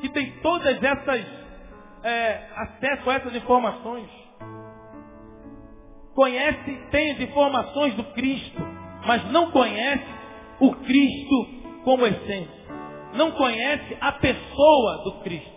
que 0.00 0.08
tem 0.10 0.30
todas 0.40 0.82
essas 0.82 1.26
é, 2.02 2.48
acesso 2.54 3.10
a 3.10 3.14
essas 3.14 3.34
informações, 3.34 4.08
conhece, 6.14 6.88
tem 6.90 7.12
as 7.12 7.20
informações 7.20 7.94
do 7.94 8.04
Cristo, 8.12 8.62
mas 9.06 9.24
não 9.30 9.50
conhece 9.50 10.06
o 10.60 10.72
Cristo 10.72 11.46
como 11.84 12.06
essência, 12.06 12.66
não 13.14 13.32
conhece 13.32 13.96
a 14.00 14.12
pessoa 14.12 15.04
do 15.04 15.20
Cristo. 15.22 15.56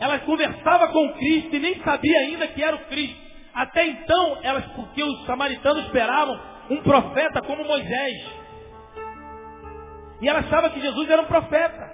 Ela 0.00 0.18
conversava 0.20 0.88
com 0.88 1.06
o 1.06 1.14
Cristo 1.14 1.56
e 1.56 1.58
nem 1.58 1.82
sabia 1.82 2.18
ainda 2.20 2.46
que 2.48 2.62
era 2.62 2.76
o 2.76 2.86
Cristo. 2.86 3.20
Até 3.54 3.86
então, 3.86 4.38
elas, 4.42 4.64
porque 4.72 5.02
os 5.02 5.26
samaritanos 5.26 5.84
esperavam 5.86 6.40
um 6.70 6.82
profeta 6.82 7.42
como 7.42 7.64
Moisés. 7.64 8.41
E 10.22 10.28
ela 10.28 10.38
achava 10.38 10.70
que 10.70 10.80
Jesus 10.80 11.10
era 11.10 11.20
um 11.20 11.26
profeta. 11.26 11.90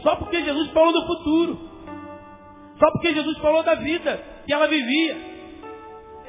Só 0.00 0.14
porque 0.14 0.40
Jesus 0.40 0.70
falou 0.70 0.92
do 0.92 1.06
futuro. 1.08 1.70
Só 2.78 2.90
porque 2.92 3.12
Jesus 3.12 3.36
falou 3.38 3.64
da 3.64 3.74
vida 3.74 4.22
que 4.46 4.52
ela 4.54 4.68
vivia. 4.68 5.16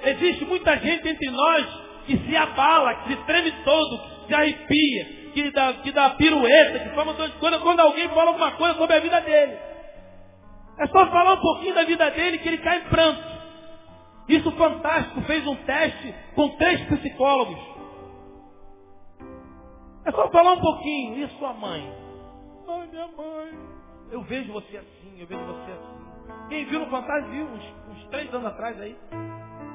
Existe 0.06 0.44
muita 0.46 0.76
gente 0.78 1.08
entre 1.08 1.30
nós 1.30 1.68
que 2.08 2.18
se 2.18 2.36
abala, 2.36 2.96
que 2.96 3.10
se 3.10 3.16
treme 3.26 3.52
todo, 3.64 4.00
que 4.00 4.28
se 4.28 4.34
arrepia, 4.34 5.06
que 5.34 5.52
dá, 5.52 5.74
que 5.74 5.92
dá 5.92 6.10
pirueta, 6.12 6.80
que 6.80 6.96
fala 6.96 7.14
quando, 7.40 7.60
quando 7.62 7.80
alguém 7.80 8.10
fala 8.10 8.32
alguma 8.32 8.52
coisa 8.54 8.76
sobre 8.76 8.96
a 8.96 9.00
vida 9.00 9.22
dele. 9.22 9.56
É 10.80 10.88
só 10.88 11.06
falar 11.12 11.34
um 11.34 11.42
pouquinho 11.42 11.76
da 11.76 11.84
vida 11.84 12.10
dele 12.10 12.40
que 12.40 12.48
ele 12.48 12.58
cai 12.58 12.80
em 12.80 12.90
pranto. 12.90 13.24
Isso 14.30 14.52
fantástico, 14.54 15.22
fez 15.22 15.46
um 15.46 15.56
teste 15.58 16.16
com 16.34 16.50
três 16.58 16.82
psicólogos. 16.82 17.77
É 20.08 20.12
só 20.12 20.30
falar 20.30 20.54
um 20.54 20.62
pouquinho. 20.62 21.20
E 21.20 21.30
sua 21.38 21.54
mãe? 21.54 21.94
Ai, 22.66 22.88
minha 22.88 23.08
mãe. 23.08 23.60
Eu 24.10 24.22
vejo 24.24 24.54
você 24.54 24.78
assim, 24.78 25.20
eu 25.20 25.28
vejo 25.28 25.44
você 25.44 25.72
assim. 25.72 26.48
Quem 26.48 26.66
viu 26.66 26.80
no 26.80 26.86
Fantástico 26.86 27.30
viu 27.30 27.46
uns, 27.46 27.64
uns 27.90 28.08
três 28.08 28.34
anos 28.34 28.48
atrás 28.48 28.80
aí. 28.80 28.98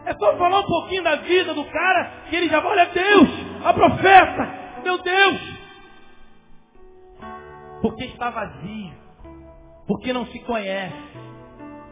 É 0.06 0.14
só 0.14 0.36
falar 0.38 0.60
um 0.60 0.66
pouquinho 0.66 1.04
da 1.04 1.16
vida 1.16 1.52
do 1.52 1.64
cara 1.66 2.24
que 2.30 2.36
ele 2.36 2.48
já 2.48 2.60
vai, 2.60 2.72
olha 2.72 2.86
Deus, 2.86 3.28
a 3.62 3.74
profeta, 3.74 4.80
meu 4.82 4.98
Deus. 5.02 5.40
Porque 7.82 8.04
está 8.06 8.30
vazio, 8.30 8.94
porque 9.86 10.14
não 10.14 10.24
se 10.26 10.38
conhece, 10.40 10.96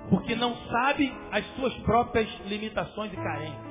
porque 0.09 0.34
não 0.34 0.57
sabe 0.70 1.14
as 1.30 1.45
suas 1.57 1.74
próprias 1.80 2.28
limitações 2.47 3.12
e 3.12 3.16
carências. 3.16 3.69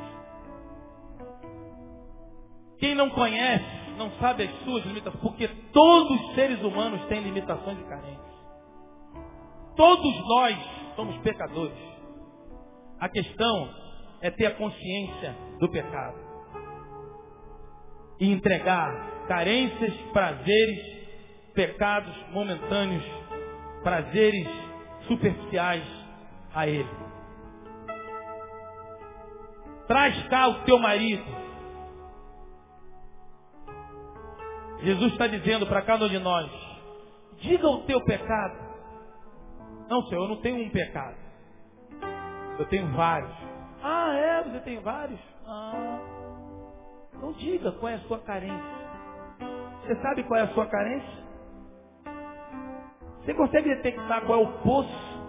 Quem 2.80 2.95
não 2.95 3.09
conhece, 3.09 3.65
não 3.97 4.09
sabe 4.19 4.43
as 4.43 4.63
suas 4.63 4.86
limitações, 4.86 5.21
porque 5.21 5.47
todos 5.73 6.21
os 6.21 6.36
seres 6.36 6.61
humanos 6.61 7.05
têm 7.07 7.21
limitações 7.21 7.77
e 7.80 7.84
carências. 7.84 8.30
Todos 9.75 10.27
nós 10.27 10.57
somos 10.95 11.17
pecadores. 11.17 11.77
A 12.99 13.09
questão 13.09 13.69
é 14.21 14.32
ter 14.32 14.47
a 14.47 14.55
consciência 14.55 15.36
do 15.59 15.69
pecado. 15.69 16.17
E 18.19 18.32
entregar 18.32 19.25
carências, 19.27 19.93
prazeres, 20.11 20.80
pecados 21.53 22.13
momentâneos, 22.32 23.05
prazeres 23.84 24.47
superficiais 25.07 25.84
a 26.53 26.67
Ele. 26.67 26.89
Traz 29.88 30.27
cá 30.27 30.47
o 30.47 30.63
teu 30.63 30.77
marido. 30.77 31.48
Jesus 34.82 35.11
está 35.11 35.27
dizendo 35.27 35.67
para 35.67 35.82
cada 35.82 36.05
um 36.05 36.09
de 36.09 36.19
nós: 36.19 36.49
diga 37.39 37.67
o 37.67 37.84
teu 37.84 38.01
pecado. 38.05 38.57
Não, 39.89 40.03
Senhor, 40.03 40.23
eu 40.23 40.30
não 40.30 40.41
tenho 40.41 40.65
um 40.65 40.69
pecado. 40.69 41.17
Eu 42.57 42.65
tenho 42.65 42.88
vários. 42.91 43.32
Ah, 43.84 44.13
é? 44.15 44.43
Você 44.43 44.59
tem 44.59 44.80
vários? 44.82 45.19
Ah. 45.45 45.99
Não 47.21 47.34
diga 47.34 47.71
qual 47.73 47.91
é 47.91 47.95
a 47.95 47.99
sua 48.01 48.19
carência. 48.19 48.80
Você 49.82 49.95
sabe 50.01 50.23
qual 50.23 50.39
é 50.39 50.43
a 50.43 50.53
sua 50.53 50.67
carência? 50.67 51.30
Você 53.21 53.34
consegue 53.34 53.75
detectar 53.75 54.25
qual 54.25 54.39
é 54.39 54.43
o 54.43 54.51
poço 54.59 55.19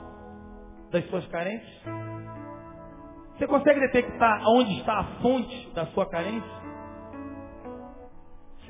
das 0.91 1.05
suas 1.09 1.27
carências? 1.29 1.83
Você 3.37 3.47
consegue 3.47 3.81
detectar 3.81 4.43
onde 4.47 4.79
está 4.79 4.99
a 4.99 5.05
fonte 5.23 5.71
da 5.75 5.87
sua 5.87 6.07
carência? 6.07 6.60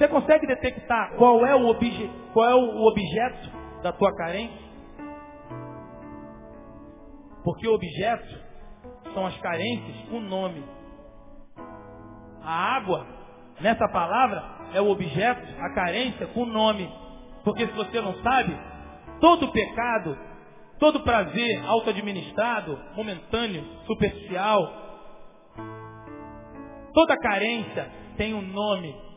Você 0.00 0.08
consegue 0.08 0.46
detectar 0.46 1.12
qual 1.16 1.44
é 1.44 1.54
o, 1.54 1.66
obje, 1.66 2.10
qual 2.32 2.48
é 2.48 2.54
o 2.54 2.86
objeto 2.86 3.50
da 3.82 3.92
tua 3.92 4.10
carência? 4.16 4.58
Porque 7.44 7.68
o 7.68 7.74
objeto 7.74 8.40
são 9.12 9.26
as 9.26 9.36
carências 9.40 10.08
com 10.08 10.20
nome. 10.20 10.64
A 12.42 12.76
água, 12.76 13.06
nessa 13.60 13.86
palavra, 13.88 14.42
é 14.72 14.80
o 14.80 14.88
objeto, 14.88 15.46
a 15.60 15.74
carência 15.74 16.26
com 16.28 16.46
nome. 16.46 16.90
Porque 17.44 17.66
se 17.66 17.72
você 17.74 18.00
não 18.00 18.14
sabe, 18.22 18.58
todo 19.20 19.52
pecado, 19.52 20.16
todo 20.78 21.00
prazer 21.00 21.62
auto-administrado, 21.66 22.78
momentâneo, 22.96 23.66
superficial, 23.86 24.66
toda 26.94 27.18
carência 27.18 27.86
tem 28.16 28.32
um 28.32 28.40
nome 28.40 29.09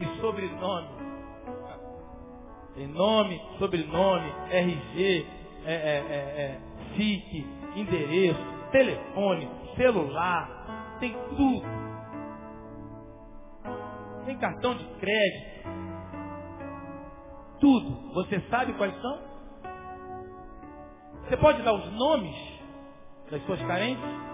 e 0.00 0.20
sobrenome. 0.20 0.88
Tem 2.74 2.86
nome, 2.86 3.40
sobrenome, 3.58 4.32
RG, 4.50 5.26
é, 5.64 5.72
é, 5.72 5.74
é, 5.74 6.40
é, 6.42 6.60
SIC, 6.94 7.46
endereço, 7.76 8.40
telefone, 8.70 9.48
celular, 9.76 10.96
tem 11.00 11.12
tudo. 11.36 11.66
Tem 14.24 14.38
cartão 14.38 14.74
de 14.74 14.84
crédito. 15.00 15.68
Tudo. 17.60 18.12
Você 18.14 18.40
sabe 18.48 18.72
quais 18.74 18.94
são? 19.00 19.18
Você 21.24 21.36
pode 21.36 21.62
dar 21.62 21.74
os 21.74 21.92
nomes 21.92 22.36
das 23.30 23.42
suas 23.44 23.60
carências? 23.62 24.28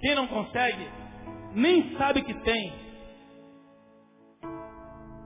Quem 0.00 0.14
não 0.14 0.26
consegue, 0.26 0.88
nem 1.54 1.96
sabe 1.96 2.22
que 2.22 2.34
tem. 2.34 2.72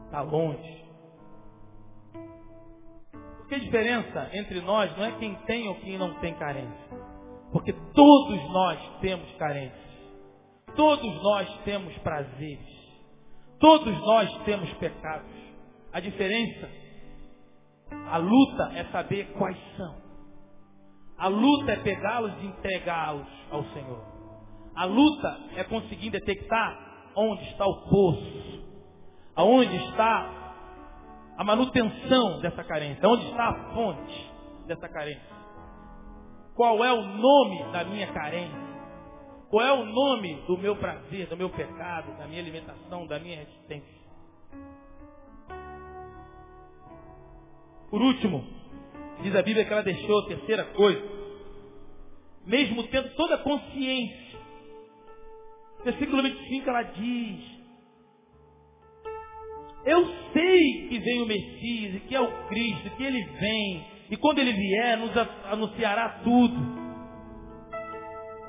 Está 0.07 0.23
longe. 0.23 0.85
Porque 3.39 3.57
a 3.57 3.59
diferença 3.59 4.31
entre 4.33 4.61
nós 4.61 4.97
não 4.97 5.05
é 5.05 5.13
quem 5.19 5.35
tem 5.47 5.69
ou 5.69 5.75
quem 5.77 5.99
não 5.99 6.15
tem 6.21 6.35
carência. 6.35 6.89
Porque 7.53 7.73
todos 7.73 8.51
nós 8.51 9.01
temos 9.01 9.31
carências. 9.37 9.85
Todos 10.75 11.23
nós 11.23 11.59
temos 11.65 11.97
prazeres. 11.99 12.75
Todos 13.61 13.99
nós 14.01 14.45
temos 14.45 14.73
pecados. 14.75 15.31
A 15.93 16.01
diferença, 16.01 16.69
a 18.11 18.17
luta 18.17 18.73
é 18.75 18.85
saber 18.91 19.33
quais 19.39 19.57
são. 19.77 20.03
A 21.17 21.29
luta 21.29 21.73
é 21.73 21.77
pegá-los 21.77 22.33
e 22.43 22.47
entregá-los 22.47 23.29
ao 23.51 23.65
Senhor. 23.73 24.14
A 24.75 24.85
luta 24.85 25.41
é 25.57 25.65
conseguir 25.65 26.11
detectar 26.11 27.13
onde 27.17 27.45
está 27.51 27.67
o 27.67 27.89
poço. 27.89 28.65
Aonde 29.37 29.77
está 29.89 30.45
a 31.37 31.45
manutenção 31.45 32.41
dessa 32.41 32.63
carência? 32.65 33.09
Onde 33.09 33.25
está 33.27 33.49
a 33.49 33.75
fonte 33.75 34.33
dessa 34.67 34.89
carência? 34.89 35.35
Qual 36.55 36.85
é 36.85 36.93
o 36.93 37.03
nome 37.03 37.65
da 37.73 37.85
minha 37.85 38.07
carência? 38.13 38.65
Qual 39.51 39.65
é 39.65 39.73
o 39.73 39.85
nome 39.85 40.35
do 40.47 40.59
meu 40.59 40.77
prazer, 40.77 41.29
do 41.29 41.37
meu 41.37 41.51
pecado, 41.51 42.17
da 42.19 42.27
minha 42.27 42.41
alimentação, 42.41 43.07
da 43.07 43.19
minha 43.19 43.39
resistência? 43.39 44.05
Por 47.91 48.03
último, 48.03 48.45
diz 49.23 49.35
a 49.37 49.43
Bíblia 49.43 49.65
que 49.65 49.73
ela 49.73 49.83
deixou 49.83 50.19
a 50.21 50.27
terceira 50.27 50.65
coisa. 50.65 51.03
Mesmo 52.45 52.83
tendo 52.89 53.15
toda 53.15 53.37
a 53.37 53.39
consciência. 53.39 54.24
Versículo 55.85 56.23
25 56.23 56.71
ela 56.71 56.83
diz, 56.83 57.55
eu 59.85 60.07
sei 60.33 60.89
que 60.89 60.99
vem 60.99 61.23
o 61.23 61.27
Messias, 61.27 61.95
e 61.97 62.01
que 62.09 62.15
é 62.15 62.21
o 62.21 62.47
Cristo, 62.49 62.91
que 62.97 63.03
ele 63.03 63.23
vem, 63.23 63.87
e 64.11 64.17
quando 64.17 64.39
ele 64.39 64.53
vier, 64.53 64.97
nos 64.97 65.11
anunciará 65.45 66.21
tudo. 66.25 66.85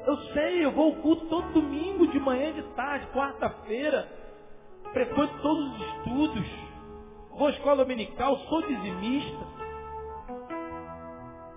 Eu 0.05 0.17
sei, 0.33 0.63
eu 0.63 0.71
vou 0.71 0.93
ao 0.93 1.01
culto 1.01 1.25
todo 1.25 1.53
domingo, 1.53 2.07
de 2.07 2.19
manhã, 2.19 2.53
de 2.53 2.61
tarde, 2.75 3.07
quarta-feira. 3.07 4.07
Frequento 4.93 5.41
todos 5.41 5.73
os 5.73 5.87
estudos. 5.87 6.47
Vou 7.31 7.47
à 7.47 7.49
escola 7.49 7.77
dominical, 7.77 8.37
sou 8.47 8.61
dizimista. 8.61 9.55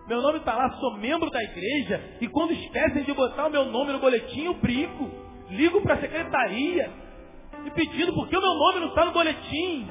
Meu 0.09 0.23
nome 0.23 0.39
está 0.39 0.57
lá, 0.57 0.71
sou 0.73 0.97
membro 0.97 1.31
da 1.31 1.43
igreja. 1.43 2.17
E 2.21 2.29
quando 2.29 2.53
esquecem 2.53 3.05
de 3.05 3.13
botar 3.13 3.47
o 3.47 3.51
meu 3.51 3.67
nome 3.67 3.93
no 3.93 4.01
boletim, 4.01 4.45
eu 4.45 4.55
brinco. 4.55 5.28
Ligo 5.51 5.81
para 5.83 5.95
a 5.95 6.01
secretaria 6.01 6.91
e 7.65 7.71
pedindo 7.71 8.13
porque 8.15 8.37
o 8.37 8.41
meu 8.41 8.55
nome 8.55 8.81
não 8.81 8.89
está 8.89 9.05
no 9.05 9.13
boletim. 9.13 9.89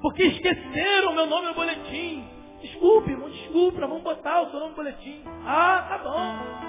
Porque 0.00 0.22
esqueceram 0.24 1.12
o 1.12 1.14
meu 1.14 1.26
nome 1.26 1.48
no 1.48 1.54
boletim. 1.54 2.24
Desculpe, 2.60 3.10
irmão, 3.10 3.30
desculpe, 3.30 3.80
vamos 3.80 4.02
botar 4.02 4.42
o 4.42 4.50
seu 4.50 4.58
nome 4.58 4.70
no 4.70 4.76
boletim. 4.76 5.22
Ah, 5.46 5.86
tá 5.88 5.98
bom. 5.98 6.64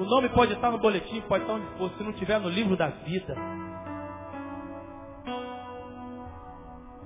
O 0.00 0.04
nome 0.04 0.28
pode 0.30 0.52
estar 0.52 0.72
no 0.72 0.78
boletim, 0.78 1.20
pode 1.22 1.44
estar 1.44 1.54
onde 1.54 1.66
for, 1.78 1.90
se 1.90 2.02
não 2.02 2.10
estiver 2.10 2.40
no 2.40 2.48
livro 2.48 2.76
da 2.76 2.88
vida. 2.88 3.36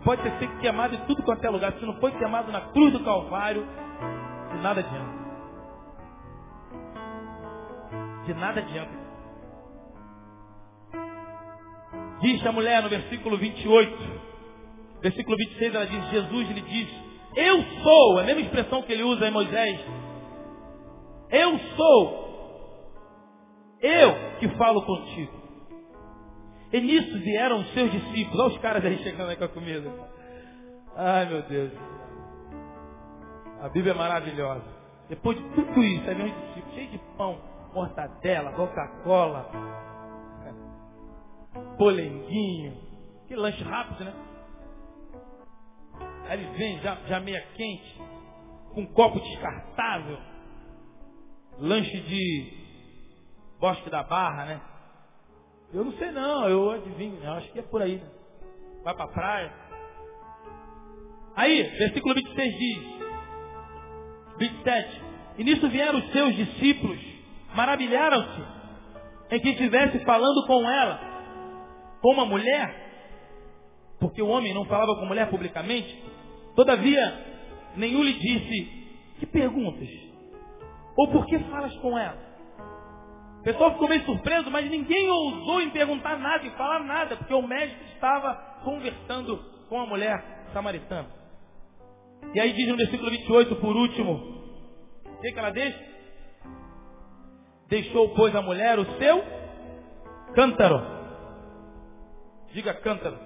Pode 0.03 0.23
ter 0.23 0.39
sido 0.39 0.59
queimado 0.61 0.95
em 0.95 0.99
tudo 1.07 1.23
quanto 1.23 1.45
é 1.45 1.51
lugar. 1.51 1.73
Se 1.75 1.85
não 1.85 2.01
foi 2.01 2.13
queimado 2.13 2.51
na 2.51 2.63
cruz 2.63 2.93
do 2.93 3.05
Calvário, 3.05 3.67
nada 4.63 4.81
adianta. 4.81 5.18
De 8.29 8.35
nada 8.35 8.61
adianta. 8.61 8.93
Diz 12.21 12.45
a 12.45 12.53
mulher 12.53 12.83
no 12.83 12.91
versículo 12.91 13.39
28, 13.39 14.21
versículo 15.01 15.35
26, 15.35 15.75
ela 15.75 15.87
diz, 15.87 16.11
Jesus 16.11 16.49
lhe 16.51 16.61
diz, 16.61 16.89
eu 17.35 17.63
sou, 17.83 18.19
a 18.19 18.25
mesma 18.25 18.43
expressão 18.43 18.83
que 18.83 18.93
ele 18.93 19.03
usa 19.03 19.27
em 19.27 19.31
Moisés, 19.31 19.81
eu 21.31 21.59
sou, 21.75 22.93
eu 23.81 24.39
que 24.41 24.49
falo 24.59 24.83
contigo. 24.83 25.33
E 26.71 26.81
nisso 26.83 27.19
vieram 27.21 27.61
os 27.61 27.73
seus 27.73 27.91
discípulos. 27.91 28.41
Olha 28.41 28.55
os 28.55 28.59
caras 28.59 28.85
aí 28.85 28.99
chegando 28.99 29.31
aí 29.31 29.37
com 29.37 29.45
a 29.45 29.49
comida. 29.49 29.91
Ai, 30.95 31.25
meu 31.31 31.41
Deus. 31.45 31.73
A 33.63 33.71
Bíblia 33.71 33.95
é 33.95 33.97
maravilhosa. 33.97 34.67
Depois 35.09 35.39
de 35.39 35.45
tudo 35.55 35.83
isso, 35.83 36.07
aí 36.11 36.15
vem 36.15 36.27
os 36.27 36.35
discípulos 36.35 36.75
cheios 36.75 36.91
de 36.91 36.99
pão, 37.17 37.41
mortadela, 37.79 38.53
Coca-Cola, 38.53 39.51
polenguinho. 41.77 42.77
Que 43.29 43.37
lanche 43.37 43.63
rápido, 43.63 44.05
né? 44.05 44.15
Aí 46.27 46.41
ele 46.41 46.59
vem 46.59 46.81
já, 46.81 46.97
já 47.07 47.21
meia 47.21 47.41
quente, 47.55 48.03
com 48.75 48.81
um 48.81 48.87
copo 48.93 49.21
descartável. 49.21 50.19
Lanche 51.59 52.01
de 52.01 52.53
Bosque 53.61 53.91
da 53.91 54.03
Barra, 54.03 54.45
né? 54.47 54.61
Eu 55.73 55.85
não 55.85 55.93
sei 55.93 56.11
não, 56.11 56.49
eu 56.49 56.71
adivinho, 56.71 57.23
eu 57.23 57.33
acho 57.33 57.53
que 57.53 57.59
é 57.59 57.63
por 57.63 57.83
aí, 57.83 57.97
né? 57.97 58.11
Vai 58.83 58.95
pra 58.95 59.09
praia. 59.09 59.53
Aí, 61.37 61.63
versículo 61.63 62.15
26 62.15 62.59
diz, 62.59 62.99
27, 64.39 65.03
e 65.39 65.45
nisso 65.45 65.69
vieram 65.69 65.99
os 65.99 66.13
seus 66.13 66.35
discípulos, 66.35 67.18
maravilharam-se 67.59 68.41
em 69.33 69.41
que 69.41 69.49
estivesse 69.49 69.99
falando 70.05 70.47
com 70.47 70.71
ela, 70.71 71.01
com 72.01 72.13
uma 72.13 72.25
mulher, 72.25 72.73
porque 73.99 74.23
o 74.23 74.29
homem 74.29 74.55
não 74.55 74.65
falava 74.67 74.95
com 74.95 75.07
mulher 75.07 75.29
publicamente, 75.29 76.05
todavia, 76.55 77.03
nenhum 77.75 78.05
lhe 78.05 78.13
disse, 78.13 78.65
que 79.19 79.27
perguntas? 79.27 79.89
Ou 80.97 81.09
por 81.09 81.27
que 81.27 81.37
falas 81.51 81.77
com 81.79 81.99
ela? 81.99 82.29
O 83.41 83.43
pessoal 83.43 83.73
ficou 83.73 83.89
meio 83.89 84.05
surpreso, 84.05 84.49
mas 84.53 84.71
ninguém 84.71 85.11
ousou 85.11 85.61
em 85.61 85.71
perguntar 85.71 86.17
nada, 86.17 86.47
em 86.47 86.51
falar 86.51 86.85
nada, 86.85 87.17
porque 87.17 87.35
o 87.35 87.43
médico 87.43 87.83
estava 87.93 88.35
conversando 88.63 89.37
com 89.69 89.81
a 89.81 89.87
mulher 89.87 90.47
samaritana. 90.53 91.09
E 92.35 92.41
aí 92.41 92.53
diz 92.53 92.69
no 92.69 92.77
versículo 92.77 93.11
28, 93.11 93.57
por 93.57 93.75
último, 93.75 94.13
o 95.07 95.21
que, 95.21 95.33
que 95.33 95.39
ela 95.39 95.51
deixa? 95.51 95.98
Deixou, 97.69 98.15
pois, 98.15 98.35
a 98.35 98.43
mulher 98.43 98.79
o 98.79 98.99
seu 98.99 99.23
cântaro. 100.35 100.81
Diga 102.53 102.75
cântaro. 102.75 103.19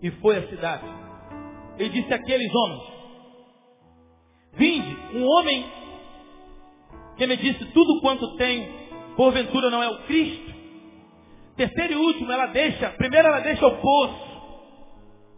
E 0.00 0.10
foi 0.12 0.38
à 0.38 0.48
cidade. 0.48 0.84
Ele 1.78 1.88
disse 1.90 2.12
àqueles 2.12 2.54
homens, 2.54 2.92
Vinde, 4.54 4.96
um 5.14 5.24
homem 5.24 5.64
que 7.16 7.26
me 7.26 7.36
disse 7.36 7.64
tudo 7.72 8.00
quanto 8.00 8.36
tenho, 8.36 8.70
porventura 9.16 9.70
não 9.70 9.82
é 9.82 9.88
o 9.88 10.02
Cristo. 10.04 10.52
Terceiro 11.56 11.92
e 11.94 11.96
último, 11.96 12.30
ela 12.30 12.46
deixa, 12.46 12.90
primeiro 12.90 13.28
ela 13.28 13.40
deixa 13.40 13.66
o 13.66 13.76
poço, 13.78 14.32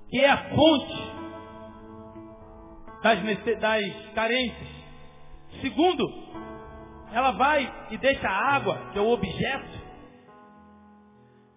que 0.08 0.20
é 0.20 0.30
a 0.30 0.50
fonte 0.50 1.12
das, 3.02 3.60
das 3.60 4.12
carências. 4.14 4.68
Segundo, 5.60 6.04
ela 7.14 7.30
vai 7.30 7.72
e 7.90 7.96
deixa 7.96 8.28
a 8.28 8.56
água, 8.56 8.90
que 8.90 8.98
é 8.98 9.00
o 9.00 9.08
objeto. 9.08 9.80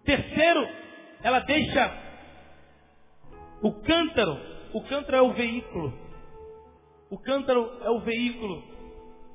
Terceiro, 0.05 0.69
ela 1.23 1.39
deixa 1.39 1.91
o 3.63 3.73
cântaro. 3.81 4.37
O 4.71 4.83
cântaro 4.83 5.17
é 5.17 5.21
o 5.23 5.33
veículo. 5.33 5.91
O 7.09 7.17
cântaro 7.17 7.79
é 7.81 7.89
o 7.89 8.01
veículo 8.01 8.63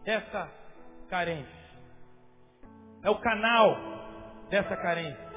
dessa 0.04 0.48
carência. 1.10 1.62
É 3.02 3.10
o 3.10 3.18
canal 3.18 3.76
dessa 4.48 4.76
carência. 4.76 5.32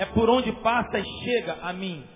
É 0.00 0.04
por 0.04 0.28
onde 0.28 0.52
passa 0.60 0.98
e 0.98 1.04
chega 1.24 1.54
a 1.62 1.72
mim. 1.72 2.06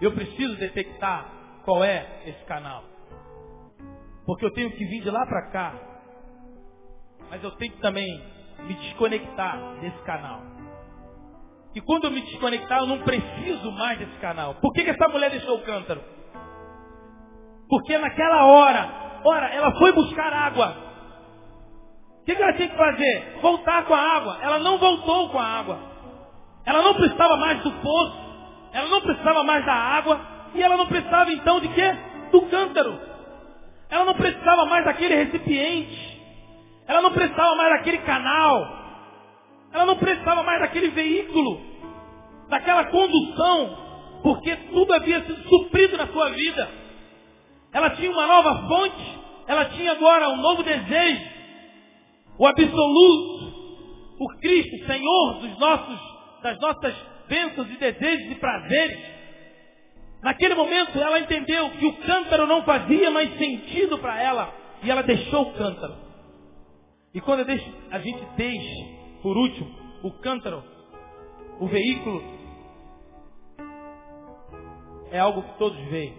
Eu 0.00 0.14
preciso 0.14 0.56
detectar 0.56 1.62
qual 1.64 1.82
é 1.82 2.22
esse 2.26 2.44
canal. 2.44 2.95
Porque 4.26 4.44
eu 4.44 4.52
tenho 4.52 4.70
que 4.72 4.84
vir 4.84 5.02
de 5.02 5.10
lá 5.10 5.24
para 5.24 5.50
cá. 5.50 5.74
Mas 7.30 7.42
eu 7.42 7.52
tenho 7.52 7.72
que 7.72 7.80
também 7.80 8.06
me 8.64 8.74
desconectar 8.74 9.78
desse 9.80 9.98
canal. 10.02 10.42
E 11.74 11.80
quando 11.80 12.04
eu 12.04 12.10
me 12.10 12.20
desconectar, 12.22 12.78
eu 12.80 12.86
não 12.86 13.02
preciso 13.02 13.70
mais 13.72 13.98
desse 13.98 14.16
canal. 14.18 14.54
Por 14.56 14.72
que, 14.72 14.82
que 14.82 14.90
essa 14.90 15.08
mulher 15.08 15.30
deixou 15.30 15.56
o 15.56 15.62
cântaro? 15.62 16.02
Porque 17.68 17.98
naquela 17.98 18.46
hora, 18.46 19.20
ora, 19.24 19.48
ela 19.54 19.72
foi 19.78 19.92
buscar 19.92 20.32
água. 20.32 20.74
O 22.22 22.24
que, 22.24 22.34
que 22.34 22.42
ela 22.42 22.52
tinha 22.54 22.68
que 22.68 22.76
fazer? 22.76 23.38
Voltar 23.40 23.84
com 23.84 23.94
a 23.94 24.00
água. 24.00 24.38
Ela 24.42 24.58
não 24.58 24.78
voltou 24.78 25.28
com 25.28 25.38
a 25.38 25.44
água. 25.44 25.78
Ela 26.64 26.82
não 26.82 26.94
precisava 26.94 27.36
mais 27.36 27.62
do 27.62 27.70
poço. 27.70 28.26
Ela 28.72 28.88
não 28.88 29.00
precisava 29.00 29.44
mais 29.44 29.64
da 29.64 29.74
água. 29.74 30.20
E 30.54 30.62
ela 30.62 30.76
não 30.76 30.86
precisava 30.86 31.30
então 31.32 31.60
de 31.60 31.68
quê? 31.68 31.96
Do 32.32 32.42
cântaro. 32.42 33.15
Ela 33.88 34.04
não 34.04 34.14
precisava 34.14 34.66
mais 34.66 34.84
daquele 34.84 35.14
recipiente. 35.14 36.20
Ela 36.86 37.02
não 37.02 37.12
precisava 37.12 37.54
mais 37.54 37.78
daquele 37.78 37.98
canal. 37.98 38.86
Ela 39.72 39.86
não 39.86 39.96
precisava 39.96 40.42
mais 40.42 40.60
daquele 40.60 40.88
veículo. 40.88 41.60
Daquela 42.48 42.84
condução. 42.86 43.86
Porque 44.22 44.56
tudo 44.56 44.92
havia 44.92 45.24
sido 45.24 45.48
suprido 45.48 45.96
na 45.96 46.06
sua 46.08 46.30
vida. 46.30 46.68
Ela 47.72 47.90
tinha 47.90 48.10
uma 48.10 48.26
nova 48.26 48.68
fonte. 48.68 49.18
Ela 49.46 49.66
tinha 49.66 49.92
agora 49.92 50.28
um 50.30 50.36
novo 50.38 50.62
desejo. 50.62 51.24
O 52.38 52.46
absoluto. 52.46 53.56
O 54.18 54.28
Cristo, 54.40 54.86
Senhor 54.86 55.34
dos 55.40 55.58
nossos, 55.58 56.00
das 56.42 56.58
nossas 56.58 56.94
bênçãos 57.28 57.68
e 57.70 57.76
desejos 57.76 58.32
e 58.32 58.34
prazeres. 58.36 59.15
Naquele 60.26 60.56
momento 60.56 61.00
ela 61.00 61.20
entendeu 61.20 61.70
que 61.70 61.86
o 61.86 61.96
cântaro 61.98 62.48
não 62.48 62.64
fazia 62.64 63.12
mais 63.12 63.32
sentido 63.38 63.96
para 64.00 64.20
ela 64.20 64.52
e 64.82 64.90
ela 64.90 65.04
deixou 65.04 65.42
o 65.42 65.52
cântaro. 65.52 65.94
E 67.14 67.20
quando 67.20 67.48
a 67.48 67.98
gente 68.00 68.26
deixa, 68.36 69.22
por 69.22 69.36
último, 69.36 69.70
o 70.02 70.10
cântaro, 70.18 70.64
o 71.60 71.68
veículo, 71.68 72.20
é 75.12 75.20
algo 75.20 75.44
que 75.44 75.58
todos 75.60 75.78
veem. 75.90 76.12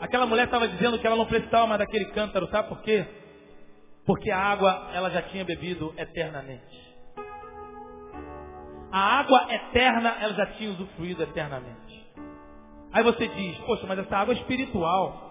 Aquela 0.00 0.24
mulher 0.24 0.46
estava 0.46 0.66
dizendo 0.68 0.98
que 0.98 1.06
ela 1.06 1.16
não 1.16 1.26
precisava 1.26 1.66
mais 1.66 1.80
daquele 1.80 2.06
cântaro, 2.12 2.48
sabe 2.48 2.66
por 2.66 2.80
quê? 2.80 3.04
Porque 4.06 4.30
a 4.30 4.38
água 4.38 4.90
ela 4.94 5.10
já 5.10 5.20
tinha 5.20 5.44
bebido 5.44 5.92
eternamente. 5.98 6.80
A 8.90 9.18
água 9.20 9.48
eterna 9.50 10.16
ela 10.18 10.32
já 10.32 10.46
tinha 10.54 10.70
usufruído 10.70 11.22
eternamente. 11.22 11.91
Aí 12.92 13.02
você 13.02 13.26
diz, 13.28 13.58
poxa, 13.58 13.86
mas 13.86 13.98
essa 13.98 14.16
água 14.16 14.34
é 14.34 14.38
espiritual. 14.38 15.30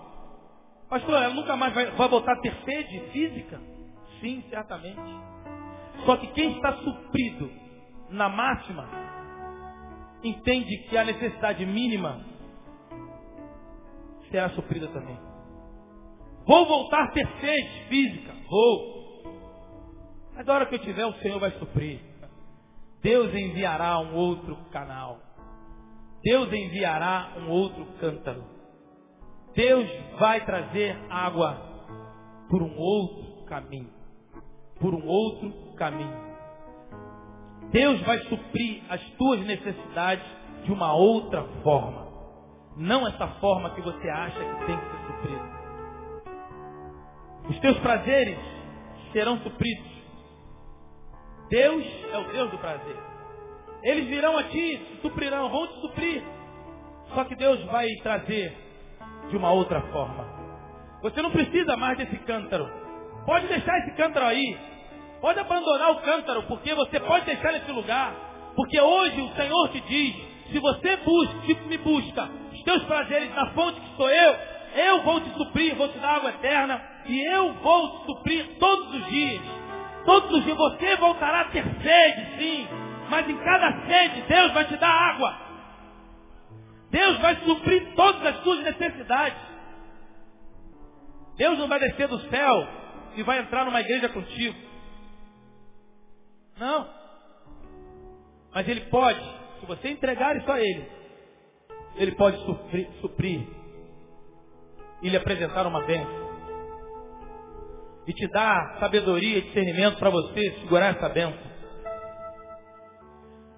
Pastor, 0.90 1.16
ela 1.16 1.34
nunca 1.34 1.56
mais 1.56 1.74
vai, 1.74 1.92
vai 1.92 2.10
voltar 2.10 2.34
a 2.34 2.42
ter 2.42 2.54
sede 2.66 3.00
física? 3.12 3.62
Sim, 4.20 4.44
certamente. 4.50 5.00
Só 6.06 6.18
que 6.18 6.28
quem 6.28 6.56
está 6.56 6.74
suprido 6.78 7.52
na 8.10 8.28
máxima, 8.28 8.88
entende 10.24 10.78
que 10.90 10.98
a 10.98 11.06
necessidade 11.06 11.66
mínima 11.66 12.20
será 14.30 14.50
suprida 14.50 14.88
também. 14.88 15.18
Vou 16.46 16.66
voltar 16.66 17.04
a 17.04 17.12
ter 17.12 17.28
sede 17.40 17.86
física? 17.88 18.34
Vou. 18.50 19.02
Mas 20.36 20.48
a 20.48 20.54
hora 20.54 20.66
que 20.66 20.76
eu 20.76 20.80
tiver, 20.80 21.06
o 21.06 21.14
Senhor 21.16 21.40
vai 21.40 21.52
suprir. 21.52 22.00
Deus 23.02 23.34
enviará 23.34 24.00
um 24.00 24.16
outro 24.16 24.56
canal. 24.72 25.20
Deus 26.24 26.52
enviará 26.52 27.34
um 27.38 27.50
outro 27.50 27.86
cântaro. 28.00 28.44
Deus 29.56 29.90
vai 30.20 30.46
trazer 30.46 30.96
água 31.10 31.58
por 32.50 32.62
um 32.62 32.78
outro 32.78 33.46
caminho. 33.46 33.90
Por 34.80 34.94
um 34.94 35.06
outro 35.06 35.52
caminho. 35.76 36.32
Deus 37.72 38.02
vai 38.02 38.20
suprir 38.26 38.84
as 38.90 39.02
tuas 39.12 39.42
necessidades 39.46 40.26
de 40.64 40.72
uma 40.72 40.94
outra 40.94 41.44
forma. 41.64 42.08
Não 42.78 43.08
essa 43.08 43.28
forma 43.40 43.72
que 43.72 43.82
você 43.82 44.10
acha 44.10 44.40
que 44.40 44.66
tem 44.66 44.78
que 44.78 44.86
ser 44.86 45.08
suprida. 45.08 45.62
Os 47.50 47.60
teus 47.60 47.78
prazeres 47.80 48.40
serão 49.12 49.38
supridos 49.40 49.92
Deus 51.52 51.86
é 52.14 52.18
o 52.18 52.32
Deus 52.32 52.50
do 52.50 52.58
prazer. 52.60 52.96
Eles 53.84 54.08
virão 54.08 54.38
a 54.38 54.44
ti, 54.44 55.00
suprirão, 55.02 55.50
vão 55.50 55.68
te 55.68 55.82
suprir. 55.82 56.24
Só 57.14 57.24
que 57.24 57.36
Deus 57.36 57.64
vai 57.66 57.88
trazer 58.04 58.56
de 59.30 59.38
uma 59.38 59.52
outra 59.52 59.82
forma. 59.92 60.26
Você 61.02 61.22
não 61.22 61.32
precisa 61.32 61.76
mais 61.76 61.98
desse 61.98 62.16
cântaro. 62.20 62.70
Pode 63.26 63.48
deixar 63.48 63.78
esse 63.80 63.92
cântaro 63.96 64.26
aí. 64.26 64.58
Pode 65.20 65.40
abandonar 65.40 65.92
o 65.92 66.02
cântaro, 66.02 66.44
porque 66.44 66.74
você 66.74 67.00
pode 67.00 67.26
deixar 67.26 67.52
nesse 67.54 67.72
lugar. 67.72 68.14
Porque 68.56 68.80
hoje 68.80 69.22
o 69.22 69.36
Senhor 69.36 69.70
te 69.70 69.82
diz, 69.82 70.16
se 70.52 70.60
você 70.60 70.98
busca, 70.98 71.68
me 71.68 71.78
busca 71.78 72.30
os 72.52 72.64
teus 72.64 72.84
prazeres 72.84 73.34
na 73.34 73.48
fonte 73.52 73.80
que 73.80 73.96
sou 73.96 74.10
eu, 74.10 74.36
eu 74.76 75.04
vou 75.04 75.22
te 75.22 75.30
suprir, 75.32 75.76
vou 75.76 75.88
te 75.90 75.98
dar 76.00 76.16
água 76.16 76.30
eterna, 76.30 76.82
e 77.06 77.20
eu 77.34 77.54
vou 77.54 77.90
te 77.90 78.06
suprir 78.06 78.58
todos 78.60 78.96
os 78.96 79.06
dias. 79.08 79.42
Todos 80.06 80.32
os 80.32 80.44
dias 80.44 80.58
você 80.58 80.96
voltará 80.98 81.42
a 81.42 81.46
ter 81.46 81.64
sede, 81.82 82.38
sim. 82.38 82.68
Mas 83.12 83.28
em 83.28 83.38
cada 83.40 83.86
sede, 83.88 84.22
Deus 84.22 84.54
vai 84.54 84.66
te 84.70 84.78
dar 84.78 84.90
água. 84.90 85.38
Deus 86.90 87.20
vai 87.20 87.36
suprir 87.42 87.94
todas 87.94 88.26
as 88.26 88.42
suas 88.42 88.64
necessidades. 88.64 89.38
Deus 91.36 91.60
não 91.60 91.68
vai 91.68 91.78
descer 91.78 92.08
do 92.08 92.18
céu 92.30 92.68
e 93.18 93.24
vai 93.24 93.40
entrar 93.40 93.66
numa 93.66 93.82
igreja 93.82 94.08
contigo. 94.08 94.58
Não. 96.58 96.90
Mas 98.54 98.66
Ele 98.70 98.82
pode, 98.86 99.20
se 99.60 99.66
você 99.66 99.90
entregar 99.90 100.38
isso 100.38 100.50
a 100.50 100.62
Ele, 100.62 100.90
Ele 101.98 102.16
pode 102.16 102.38
suprir, 102.46 102.90
suprir 103.02 103.46
e 105.02 105.10
lhe 105.10 105.18
apresentar 105.18 105.68
uma 105.68 105.82
bênção. 105.82 106.32
E 108.08 108.14
te 108.14 108.26
dar 108.30 108.80
sabedoria 108.80 109.40
e 109.40 109.42
discernimento 109.42 109.98
para 110.00 110.10
você 110.10 110.52
segurar 110.62 110.96
essa 110.96 111.10
bênção. 111.10 111.51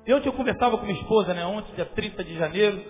Eu, 0.05 0.19
eu 0.19 0.33
conversava 0.33 0.77
com 0.77 0.85
minha 0.85 0.99
esposa, 0.99 1.33
né, 1.33 1.45
ontem, 1.45 1.73
dia 1.75 1.85
30 1.85 2.23
de 2.25 2.35
janeiro. 2.35 2.83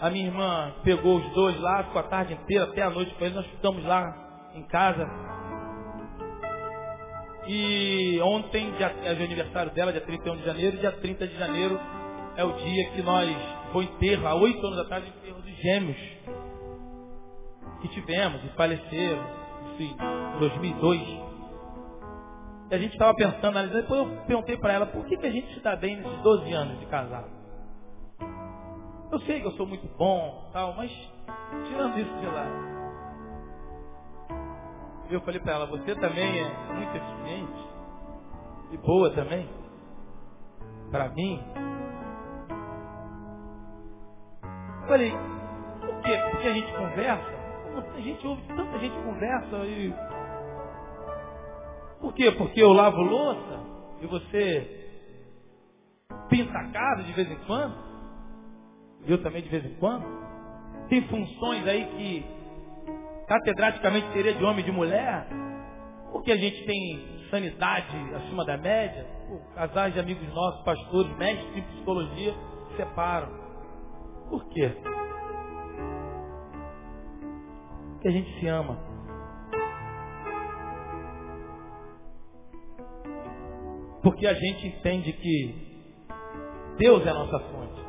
A 0.00 0.08
minha 0.08 0.26
irmã 0.26 0.74
pegou 0.82 1.18
os 1.18 1.32
dois 1.34 1.60
lá, 1.60 1.84
ficou 1.84 2.00
a 2.00 2.04
tarde 2.04 2.32
inteira, 2.32 2.64
até 2.64 2.82
a 2.82 2.90
noite 2.90 3.14
com 3.14 3.24
eles. 3.24 3.36
Nós 3.36 3.46
ficamos 3.46 3.84
lá 3.84 4.50
em 4.54 4.62
casa. 4.64 5.06
E 7.46 8.18
ontem 8.22 8.72
dia, 8.72 8.86
é 9.04 9.12
o 9.12 9.24
aniversário 9.24 9.72
dela, 9.72 9.92
dia 9.92 10.00
31 10.00 10.36
de 10.36 10.44
janeiro. 10.44 10.78
Dia 10.78 10.92
30 10.92 11.26
de 11.28 11.38
janeiro 11.38 11.78
é 12.36 12.44
o 12.44 12.52
dia 12.52 12.90
que 12.92 13.02
nós 13.02 13.28
foi 13.72 13.84
enterro, 13.84 14.26
há 14.26 14.34
oito 14.34 14.66
anos 14.66 14.78
atrás, 14.78 15.06
enterro 15.06 15.42
dos 15.42 15.56
gêmeos 15.56 15.98
que 17.82 17.88
tivemos 17.88 18.42
e 18.44 18.48
faleceram, 18.56 19.24
em 19.78 20.38
2002. 20.38 21.31
A 22.72 22.78
gente 22.78 22.94
estava 22.94 23.14
pensando, 23.14 23.68
depois 23.70 24.00
eu 24.00 24.24
perguntei 24.24 24.56
para 24.56 24.72
ela, 24.72 24.86
por 24.86 25.04
que, 25.04 25.14
que 25.18 25.26
a 25.26 25.30
gente 25.30 25.52
se 25.52 25.60
dá 25.60 25.76
bem 25.76 25.94
nesses 25.96 26.22
12 26.22 26.52
anos 26.54 26.80
de 26.80 26.86
casado? 26.86 27.30
Eu 29.12 29.20
sei 29.20 29.42
que 29.42 29.46
eu 29.46 29.52
sou 29.52 29.66
muito 29.66 29.86
bom, 29.98 30.48
tal, 30.54 30.72
mas 30.72 30.90
tirando 31.68 31.98
isso 31.98 32.16
de 32.16 32.26
lá. 32.28 32.46
Eu 35.10 35.20
falei 35.20 35.38
para 35.40 35.52
ela, 35.52 35.66
você 35.66 35.94
também 35.96 36.40
é 36.40 36.72
muito 36.72 36.96
eficiente 36.96 37.68
e 38.70 38.78
boa 38.78 39.10
também. 39.10 39.46
Para 40.90 41.10
mim. 41.10 41.44
Eu 44.80 44.88
falei, 44.88 45.10
por 45.10 46.00
quê? 46.00 46.18
Porque 46.30 46.48
a 46.48 46.54
gente 46.54 46.72
conversa, 46.72 47.32
a 47.94 48.00
gente 48.00 48.26
ouve 48.26 48.42
tanta 48.48 48.78
gente 48.78 48.96
conversa 49.02 49.56
e 49.66 49.94
por 52.02 52.12
quê? 52.14 52.32
Porque 52.32 52.60
eu 52.60 52.72
lavo 52.72 53.00
louça 53.00 53.60
e 54.00 54.06
você 54.06 54.82
pinta 56.28 56.58
a 56.58 56.68
casa 56.72 57.04
de 57.04 57.12
vez 57.12 57.30
em 57.30 57.38
quando. 57.46 57.74
Eu 59.06 59.22
também 59.22 59.40
de 59.40 59.48
vez 59.48 59.64
em 59.64 59.74
quando. 59.76 60.04
Tem 60.88 61.00
funções 61.08 61.66
aí 61.66 61.86
que 61.86 62.26
catedraticamente 63.28 64.12
seria 64.12 64.34
de 64.34 64.44
homem 64.44 64.60
e 64.60 64.64
de 64.64 64.72
mulher. 64.72 65.28
Porque 66.10 66.32
a 66.32 66.36
gente 66.36 66.66
tem 66.66 67.28
sanidade 67.30 67.96
acima 68.16 68.44
da 68.44 68.58
média. 68.58 69.06
Pô, 69.28 69.38
casais 69.54 69.94
de 69.94 70.00
amigos 70.00 70.26
nossos, 70.34 70.64
pastores, 70.64 71.16
mestres 71.16 71.56
em 71.56 71.62
psicologia, 71.62 72.34
separam. 72.76 73.30
Por 74.28 74.44
quê? 74.48 74.72
Porque 77.92 78.08
a 78.08 78.10
gente 78.10 78.40
se 78.40 78.48
ama. 78.48 78.91
Porque 84.02 84.26
a 84.26 84.34
gente 84.34 84.66
entende 84.66 85.12
que 85.12 85.54
Deus 86.78 87.06
é 87.06 87.10
a 87.10 87.14
nossa 87.14 87.38
fonte. 87.38 87.82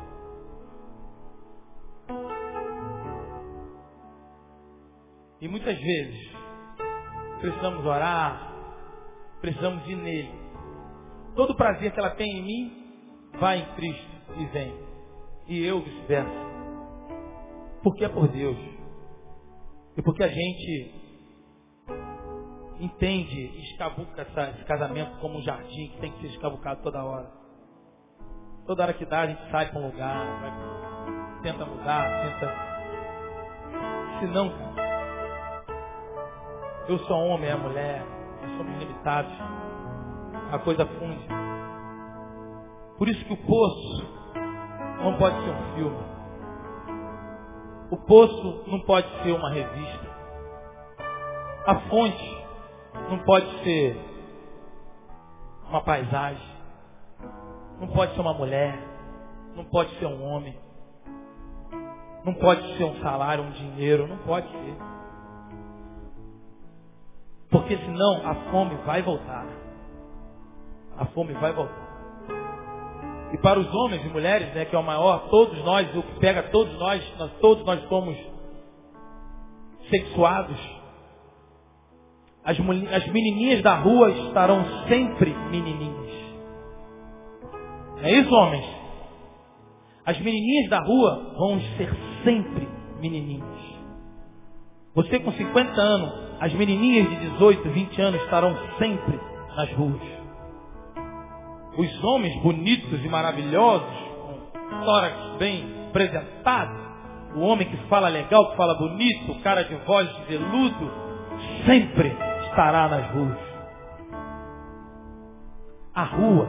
E 5.40 5.48
muitas 5.48 5.76
vezes 5.76 6.32
precisamos 7.40 7.84
orar, 7.84 8.52
precisamos 9.40 9.86
ir 9.88 9.96
nele. 9.96 10.30
Todo 11.34 11.50
o 11.50 11.56
prazer 11.56 11.92
que 11.92 11.98
ela 11.98 12.10
tem 12.10 12.38
em 12.38 12.42
mim 12.42 13.30
vai 13.38 13.58
em 13.58 13.74
Cristo 13.74 14.10
e 14.38 14.46
vem. 14.46 14.74
E 15.48 15.64
eu 15.64 15.82
vice-versa. 15.82 16.32
Porque 17.82 18.04
é 18.04 18.08
por 18.08 18.28
Deus. 18.28 18.56
E 19.96 20.02
porque 20.02 20.22
a 20.22 20.28
gente 20.28 21.03
entende 22.80 23.46
escabuca 23.70 24.22
essa, 24.22 24.50
esse 24.50 24.64
casamento 24.64 25.18
como 25.20 25.38
um 25.38 25.42
jardim 25.42 25.88
que 25.88 26.00
tem 26.00 26.12
que 26.12 26.20
ser 26.20 26.26
escabucado 26.28 26.82
toda 26.82 27.04
hora. 27.04 27.30
Toda 28.66 28.82
hora 28.82 28.94
que 28.94 29.04
dá, 29.04 29.20
a 29.20 29.26
gente 29.26 29.50
sai 29.50 29.70
para 29.70 29.78
um 29.78 29.86
lugar, 29.86 30.40
vai, 30.40 31.42
tenta 31.42 31.66
mudar, 31.66 32.22
tenta. 32.22 32.74
Se 34.18 34.26
não, 34.26 34.52
eu 36.88 36.98
sou 37.00 37.16
homem, 37.16 37.50
é 37.50 37.56
mulher, 37.56 38.04
nós 38.42 38.56
somos 38.56 38.78
limitados. 38.78 39.32
A 40.50 40.58
coisa 40.58 40.86
funde. 40.86 41.26
Por 42.98 43.08
isso 43.08 43.24
que 43.24 43.32
o 43.32 43.46
poço 43.46 44.06
não 45.02 45.18
pode 45.18 45.36
ser 45.42 45.50
um 45.50 45.74
filme. 45.74 46.04
O 47.90 47.96
poço 47.96 48.64
não 48.66 48.80
pode 48.80 49.08
ser 49.22 49.32
uma 49.32 49.50
revista. 49.50 50.14
A 51.66 51.74
fonte 51.88 52.43
não 53.10 53.18
pode 53.24 53.46
ser 53.62 53.96
uma 55.68 55.82
paisagem. 55.82 56.54
Não 57.80 57.88
pode 57.88 58.14
ser 58.14 58.20
uma 58.20 58.34
mulher. 58.34 58.78
Não 59.54 59.64
pode 59.64 59.90
ser 59.98 60.06
um 60.06 60.24
homem. 60.24 60.56
Não 62.24 62.34
pode 62.34 62.76
ser 62.76 62.84
um 62.84 63.00
salário, 63.02 63.44
um 63.44 63.50
dinheiro. 63.50 64.06
Não 64.06 64.18
pode 64.18 64.48
ser. 64.48 64.76
Porque 67.50 67.76
senão 67.76 68.26
a 68.26 68.34
fome 68.50 68.74
vai 68.86 69.02
voltar. 69.02 69.46
A 70.96 71.04
fome 71.06 71.32
vai 71.34 71.52
voltar. 71.52 71.84
E 73.32 73.38
para 73.38 73.58
os 73.58 73.74
homens 73.74 74.04
e 74.04 74.08
mulheres, 74.08 74.54
né, 74.54 74.64
que 74.64 74.76
é 74.76 74.78
o 74.78 74.82
maior, 74.82 75.28
todos 75.28 75.58
nós, 75.64 75.92
o 75.96 76.02
que 76.02 76.20
pega 76.20 76.44
todos 76.50 76.72
nós, 76.78 77.18
nós 77.18 77.32
todos 77.40 77.64
nós 77.64 77.82
somos 77.88 78.16
sexuados 79.90 80.83
as, 82.44 82.58
as 82.58 83.06
menininhas 83.08 83.62
da 83.62 83.76
rua 83.76 84.10
estarão 84.10 84.64
sempre 84.86 85.34
menininhas. 85.50 85.94
É 88.02 88.12
isso, 88.12 88.34
homens? 88.34 88.66
As 90.04 90.20
menininhas 90.20 90.68
da 90.68 90.80
rua 90.80 91.34
vão 91.38 91.58
ser 91.78 91.90
sempre 92.22 92.68
menininhas. 93.00 93.64
Você 94.94 95.18
com 95.20 95.32
50 95.32 95.80
anos, 95.80 96.12
as 96.38 96.52
menininhas 96.52 97.08
de 97.08 97.30
18, 97.30 97.70
20 97.70 98.02
anos 98.02 98.22
estarão 98.22 98.54
sempre 98.78 99.18
nas 99.56 99.72
ruas. 99.72 100.02
Os 101.78 102.04
homens 102.04 102.42
bonitos 102.42 103.02
e 103.04 103.08
maravilhosos, 103.08 103.88
com 104.60 104.84
tórax 104.84 105.16
bem 105.38 105.64
apresentados, 105.88 106.78
o 107.36 107.40
homem 107.40 107.66
que 107.66 107.76
fala 107.88 108.08
legal, 108.08 108.50
que 108.50 108.56
fala 108.56 108.74
bonito, 108.74 109.34
cara 109.42 109.62
de 109.62 109.74
voz 109.86 110.08
de 110.16 110.24
veludo, 110.24 110.90
sempre 111.66 112.33
estará 112.54 112.88
nas 112.88 113.10
ruas. 113.10 113.38
A 115.92 116.04
rua 116.04 116.48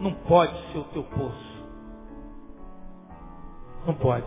não 0.00 0.14
pode 0.26 0.72
ser 0.72 0.78
o 0.78 0.84
teu 0.84 1.04
poço. 1.04 1.52
Não 3.86 3.94
pode. 3.94 4.26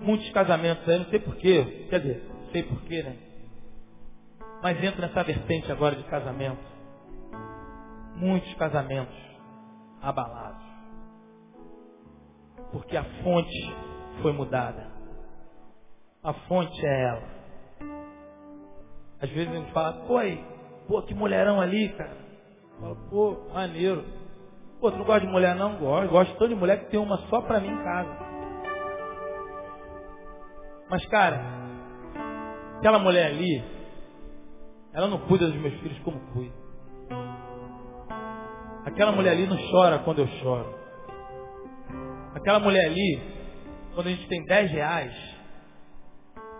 Muitos 0.00 0.30
casamentos 0.30 0.86
aí, 0.86 0.98
não 0.98 1.06
sei 1.06 1.20
porquê, 1.20 1.86
quer 1.88 2.00
dizer, 2.00 2.30
sei 2.52 2.62
porquê, 2.64 3.02
né? 3.02 3.16
Mas 4.62 4.82
entra 4.82 5.06
nessa 5.06 5.24
vertente 5.24 5.72
agora 5.72 5.96
de 5.96 6.04
casamento. 6.04 6.62
Muitos 8.16 8.52
casamentos 8.54 9.16
abalados. 10.02 10.66
Porque 12.72 12.96
a 12.96 13.04
fonte 13.22 13.76
foi 14.20 14.32
mudada. 14.32 14.86
A 16.22 16.34
fonte 16.34 16.86
é 16.86 17.04
ela. 17.04 17.37
Às 19.20 19.30
vezes 19.30 19.52
a 19.52 19.56
gente 19.56 19.72
fala, 19.72 19.92
pô, 20.06 20.16
aí, 20.16 20.44
pô, 20.86 21.02
que 21.02 21.14
mulherão 21.14 21.60
ali, 21.60 21.88
cara. 21.90 22.16
Fala, 22.80 22.96
pô, 23.10 23.36
maneiro. 23.52 24.04
Pô, 24.80 24.92
tu 24.92 24.98
não 24.98 25.04
gosta 25.04 25.26
de 25.26 25.32
mulher 25.32 25.56
não? 25.56 25.76
Gosto. 25.76 26.10
Gosto 26.10 26.32
tanto 26.38 26.48
de 26.48 26.54
mulher 26.54 26.84
que 26.84 26.90
tem 26.90 27.00
uma 27.00 27.18
só 27.28 27.40
pra 27.40 27.58
mim 27.58 27.68
em 27.68 27.82
casa. 27.82 28.16
Mas, 30.88 31.04
cara, 31.06 31.40
aquela 32.78 32.98
mulher 33.00 33.26
ali, 33.26 33.62
ela 34.94 35.08
não 35.08 35.18
cuida 35.26 35.46
dos 35.46 35.60
meus 35.60 35.74
filhos 35.80 35.98
como 36.00 36.20
cuida. 36.32 36.54
Aquela 38.84 39.12
mulher 39.12 39.32
ali 39.32 39.46
não 39.46 39.58
chora 39.70 39.98
quando 39.98 40.20
eu 40.20 40.28
choro. 40.40 40.74
Aquela 42.34 42.60
mulher 42.60 42.86
ali, 42.86 43.20
quando 43.94 44.06
a 44.06 44.10
gente 44.10 44.28
tem 44.28 44.44
10 44.44 44.70
reais, 44.70 45.12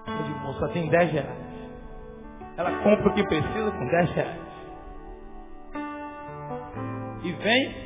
eu 0.07 0.23
digo, 0.25 0.53
só 0.55 0.69
tem 0.69 0.89
10 0.89 1.13
reais. 1.13 1.48
Ela 2.59 2.73
compra 2.83 3.09
o 3.09 3.15
que 3.15 3.23
precisa 3.23 3.71
com 3.71 3.87
10 3.87 4.11
reais. 4.11 4.41
E 7.23 7.33
vem 7.33 7.77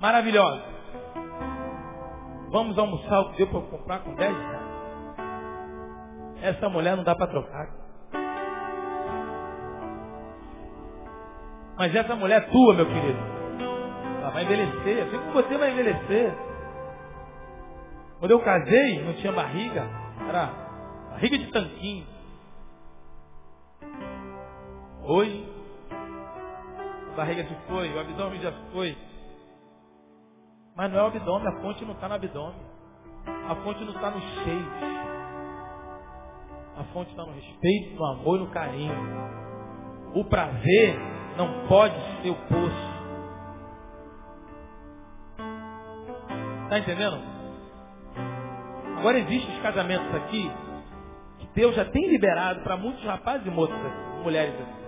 maravilhosa. 0.00 0.62
Vamos 2.50 2.78
almoçar 2.78 3.20
o 3.22 3.32
que 3.32 3.38
deu 3.38 3.48
para 3.48 3.60
comprar 3.62 3.98
com 4.04 4.14
10 4.14 4.36
reais. 4.36 4.68
Essa 6.42 6.68
mulher 6.68 6.96
não 6.96 7.02
dá 7.02 7.16
para 7.16 7.26
trocar. 7.26 7.68
Mas 11.76 11.92
essa 11.96 12.14
mulher 12.14 12.42
é 12.42 12.46
tua, 12.52 12.74
meu 12.74 12.86
querido. 12.86 13.18
Ela 14.20 14.30
vai 14.30 14.44
envelhecer. 14.44 15.02
Assim 15.02 15.18
como 15.18 15.32
você 15.32 15.58
vai 15.58 15.72
envelhecer. 15.72 16.32
Quando 18.20 18.30
eu 18.30 18.40
casei, 18.40 19.02
não 19.02 19.14
tinha 19.14 19.32
barriga. 19.32 19.88
Era 20.28 20.52
barriga 21.10 21.36
de 21.36 21.50
tanquinho. 21.50 22.17
Hoje, 25.08 25.42
a 27.12 27.16
barriga 27.16 27.42
se 27.44 27.54
foi, 27.66 27.90
o 27.94 27.98
abdômen 27.98 28.38
já 28.42 28.52
foi. 28.70 28.94
Mas 30.76 30.92
não 30.92 30.98
é 30.98 31.02
o 31.02 31.06
abdômen, 31.06 31.48
a 31.48 31.62
fonte 31.62 31.82
não 31.86 31.94
está 31.94 32.08
no 32.08 32.14
abdômen. 32.16 32.60
A 33.48 33.54
fonte 33.56 33.84
não 33.84 33.94
está 33.94 34.10
no 34.10 34.20
cheio. 34.20 34.66
A 36.76 36.84
fonte 36.92 37.10
está 37.10 37.24
no 37.24 37.32
respeito, 37.32 37.96
no 37.96 38.04
amor 38.04 38.36
e 38.36 38.40
no 38.40 38.50
carinho. 38.50 38.94
O 40.14 40.24
prazer 40.26 40.98
não 41.38 41.66
pode 41.68 41.94
ser 42.20 42.28
o 42.28 42.36
poço. 42.46 42.88
Está 46.64 46.80
entendendo? 46.80 47.18
Agora 48.98 49.18
existem 49.18 49.56
os 49.56 49.62
casamentos 49.62 50.14
aqui 50.14 50.50
que 51.38 51.46
Deus 51.54 51.74
já 51.74 51.86
tem 51.86 52.10
liberado 52.10 52.60
para 52.60 52.76
muitos 52.76 53.02
rapazes 53.04 53.46
e 53.46 53.50
moças, 53.50 53.74
mulheres 54.22 54.54
aqui. 54.54 54.87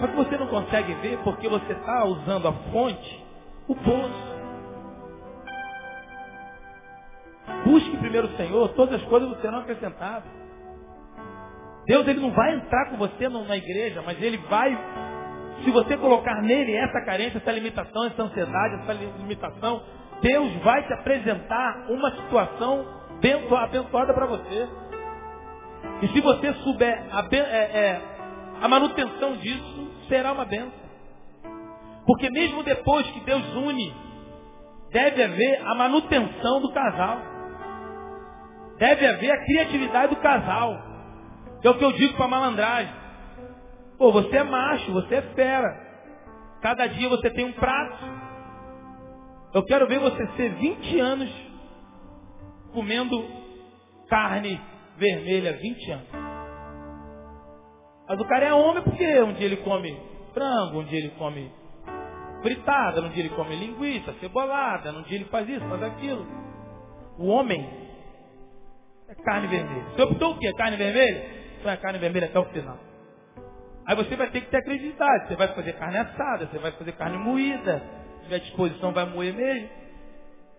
Só 0.00 0.06
que 0.06 0.16
você 0.16 0.36
não 0.38 0.46
consegue 0.46 0.94
ver 0.94 1.18
porque 1.18 1.46
você 1.46 1.72
está 1.72 2.04
usando 2.06 2.48
a 2.48 2.52
fonte, 2.72 3.24
o 3.68 3.74
poço. 3.74 4.30
Busque 7.64 7.96
primeiro 7.98 8.26
o 8.26 8.36
Senhor, 8.36 8.68
todas 8.70 9.00
as 9.00 9.08
coisas 9.08 9.38
serão 9.42 9.58
acrescentadas. 9.58 10.40
Deus 11.86 12.08
ele 12.08 12.20
não 12.20 12.30
vai 12.30 12.54
entrar 12.54 12.90
com 12.90 12.96
você 12.96 13.28
na 13.28 13.56
igreja, 13.56 14.02
mas 14.02 14.20
ele 14.22 14.38
vai, 14.48 14.76
se 15.64 15.70
você 15.70 15.96
colocar 15.98 16.40
nele 16.42 16.74
essa 16.76 17.04
carência, 17.04 17.38
essa 17.38 17.52
limitação, 17.52 18.06
essa 18.06 18.22
ansiedade, 18.22 18.82
essa 18.82 18.92
limitação, 18.92 19.82
Deus 20.22 20.52
vai 20.62 20.82
te 20.86 20.92
apresentar 20.94 21.86
uma 21.90 22.10
situação 22.12 22.86
abençoada 23.58 24.14
para 24.14 24.26
você. 24.26 24.68
E 26.02 26.08
se 26.08 26.20
você 26.20 26.54
souber 26.54 27.04
é, 27.32 27.36
é, 27.36 28.02
a 28.60 28.68
manutenção 28.68 29.36
disso, 29.36 29.90
será 30.08 30.32
uma 30.32 30.44
benção. 30.44 30.90
Porque 32.06 32.28
mesmo 32.30 32.62
depois 32.62 33.06
que 33.10 33.20
Deus 33.20 33.54
une, 33.54 33.94
deve 34.90 35.22
haver 35.22 35.62
a 35.66 35.74
manutenção 35.74 36.60
do 36.60 36.72
casal. 36.72 37.18
Deve 38.78 39.06
haver 39.06 39.30
a 39.30 39.44
criatividade 39.44 40.14
do 40.14 40.20
casal. 40.20 40.74
É 41.62 41.70
o 41.70 41.78
que 41.78 41.84
eu 41.84 41.92
digo 41.92 42.14
para 42.14 42.24
a 42.24 42.28
malandragem. 42.28 42.94
Pô, 43.98 44.10
você 44.12 44.38
é 44.38 44.42
macho, 44.42 44.92
você 44.92 45.16
é 45.16 45.22
fera. 45.34 45.90
Cada 46.62 46.86
dia 46.86 47.08
você 47.08 47.30
tem 47.30 47.44
um 47.44 47.52
prato. 47.52 48.04
Eu 49.54 49.64
quero 49.64 49.86
ver 49.86 49.98
você 49.98 50.26
ser 50.36 50.54
20 50.54 51.00
anos 51.00 51.30
comendo 52.72 53.24
carne 54.08 54.60
vermelha, 54.96 55.56
20 55.56 55.90
anos. 55.90 56.29
Mas 58.10 58.18
o 58.18 58.24
cara 58.24 58.44
é 58.44 58.52
homem 58.52 58.82
porque 58.82 59.20
um 59.20 59.34
dia 59.34 59.46
ele 59.46 59.58
come 59.58 59.96
frango, 60.34 60.80
um 60.80 60.84
dia 60.84 60.98
ele 60.98 61.10
come 61.10 61.48
fritada, 62.42 63.02
um 63.02 63.08
dia 63.10 63.22
ele 63.22 63.34
come 63.36 63.54
linguiça, 63.54 64.12
cebolada, 64.14 64.90
um 64.90 65.02
dia 65.02 65.18
ele 65.18 65.26
faz 65.26 65.48
isso, 65.48 65.64
faz 65.68 65.80
aquilo. 65.80 66.26
O 67.16 67.28
homem 67.28 67.64
é 69.08 69.14
carne 69.14 69.46
vermelha. 69.46 69.84
Você 69.90 70.02
optou 70.02 70.32
o 70.32 70.38
quê? 70.40 70.52
Carne 70.54 70.76
vermelha? 70.76 71.24
Então 71.60 71.70
é 71.70 71.76
carne 71.76 72.00
vermelha 72.00 72.26
até 72.26 72.36
o 72.40 72.46
final. 72.46 72.78
Aí 73.86 73.94
você 73.94 74.16
vai 74.16 74.28
ter 74.30 74.40
que 74.40 74.50
ter 74.50 74.56
acreditado. 74.56 75.28
Você 75.28 75.36
vai 75.36 75.54
fazer 75.54 75.72
carne 75.74 75.98
assada, 75.98 76.46
você 76.46 76.58
vai 76.58 76.72
fazer 76.72 76.92
carne 76.94 77.16
moída. 77.16 77.80
Se 78.16 78.24
tiver 78.24 78.40
disposição, 78.40 78.92
vai 78.92 79.04
moer 79.04 79.32
mesmo. 79.32 79.68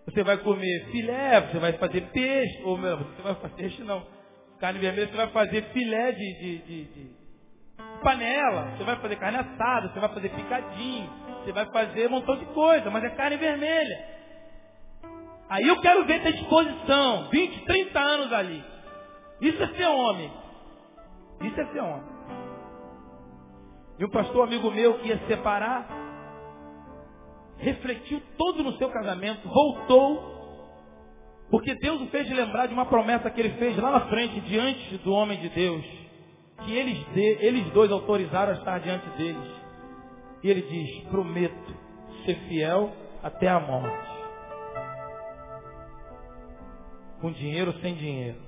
Você 0.06 0.24
vai 0.24 0.38
comer 0.38 0.86
filé, 0.90 1.38
você 1.42 1.58
vai 1.58 1.74
fazer 1.74 2.00
peixe, 2.14 2.62
ou 2.64 2.78
meu, 2.78 2.96
você 2.96 3.20
vai 3.20 3.34
fazer 3.34 3.54
peixe 3.56 3.84
não. 3.84 4.06
Carne 4.58 4.78
vermelha, 4.78 5.08
você 5.08 5.16
vai 5.18 5.28
fazer 5.28 5.64
filé 5.64 6.12
de, 6.12 6.38
de, 6.38 6.58
de, 6.58 6.84
de 6.84 7.21
panela, 8.02 8.72
você 8.76 8.84
vai 8.84 8.96
fazer 8.96 9.16
carne 9.16 9.38
assada, 9.38 9.88
você 9.88 10.00
vai 10.00 10.08
fazer 10.08 10.28
picadinho, 10.30 11.10
você 11.38 11.52
vai 11.52 11.66
fazer 11.66 12.06
um 12.08 12.10
montão 12.10 12.36
de 12.36 12.46
coisa, 12.46 12.90
mas 12.90 13.04
é 13.04 13.10
carne 13.10 13.36
vermelha. 13.36 14.12
Aí 15.48 15.66
eu 15.66 15.80
quero 15.80 16.04
ver 16.04 16.22
ter 16.22 16.32
disposição, 16.32 17.28
20, 17.30 17.64
30 17.64 18.00
anos 18.00 18.32
ali. 18.32 18.64
Isso 19.40 19.62
é 19.62 19.68
ser 19.68 19.86
homem. 19.86 20.32
Isso 21.42 21.60
é 21.60 21.66
ser 21.66 21.80
homem. 21.80 22.12
E 23.98 24.04
um 24.04 24.10
pastor 24.10 24.44
amigo 24.46 24.70
meu 24.70 24.98
que 24.98 25.08
ia 25.08 25.18
se 25.18 25.26
separar, 25.26 25.86
refletiu 27.58 28.20
todo 28.36 28.62
no 28.62 28.76
seu 28.78 28.90
casamento, 28.90 29.48
voltou, 29.48 30.32
porque 31.50 31.74
Deus 31.74 32.00
o 32.00 32.06
fez 32.06 32.28
lembrar 32.30 32.66
de 32.66 32.74
uma 32.74 32.86
promessa 32.86 33.30
que 33.30 33.40
ele 33.40 33.58
fez 33.58 33.76
lá 33.76 33.90
na 33.90 34.00
frente, 34.08 34.40
diante 34.40 34.96
do 34.98 35.12
homem 35.12 35.38
de 35.38 35.48
Deus 35.50 36.01
que 36.64 36.76
eles, 36.76 37.06
eles 37.16 37.70
dois 37.72 37.90
autorizaram 37.90 38.52
a 38.52 38.56
estar 38.56 38.78
diante 38.80 39.08
deles. 39.16 39.62
E 40.42 40.50
ele 40.50 40.62
diz: 40.62 41.08
Prometo 41.08 41.74
ser 42.24 42.34
fiel 42.48 42.92
até 43.22 43.48
a 43.48 43.60
morte. 43.60 44.12
Com 47.20 47.30
dinheiro 47.32 47.72
ou 47.72 47.80
sem 47.80 47.94
dinheiro. 47.94 48.40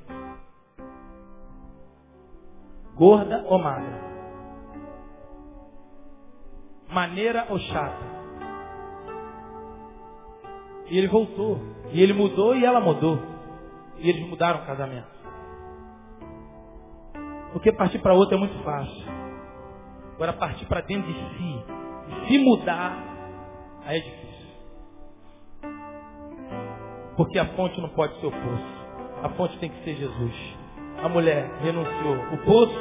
Gorda 2.97 3.45
ou 3.47 3.59
magra. 3.59 4.15
Maneira 6.89 7.47
ou 7.51 7.59
chata. 7.59 8.15
E 10.91 10.99
ele 10.99 11.09
voltou. 11.09 11.61
E 11.93 12.03
ele 12.03 12.13
mudou 12.13 12.55
e 12.55 12.65
ela 12.65 12.81
mudou. 12.81 13.19
E 13.99 14.09
eles 14.09 14.29
mudaram 14.29 14.63
o 14.63 14.67
casamento. 14.67 15.14
Porque 17.55 17.71
partir 17.71 18.01
para 18.01 18.13
outro 18.13 18.35
é 18.35 18.39
muito 18.39 18.59
fácil. 18.65 19.05
Agora 20.17 20.33
partir 20.33 20.67
para 20.67 20.81
dentro 20.81 21.07
de 21.07 21.21
si, 21.39 21.65
se 22.27 22.39
mudar, 22.41 22.99
aí 23.87 23.97
é 23.97 24.01
difícil. 24.01 24.25
Porque 27.17 27.39
a 27.39 27.47
fonte 27.55 27.81
não 27.81 27.91
pode 27.91 28.13
ser 28.21 28.27
o 28.27 28.33
poço. 28.33 28.85
A 29.23 29.29
fonte 29.31 29.57
tem 29.59 29.71
que 29.71 29.85
ser 29.85 29.95
Jesus. 29.95 30.57
A 31.01 31.09
mulher 31.09 31.49
renunciou 31.63 32.17
o 32.33 32.39
poço, 32.39 32.79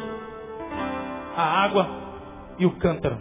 a 1.37 1.63
água 1.65 1.87
e 2.57 2.65
o 2.65 2.71
cântaro. 2.77 3.19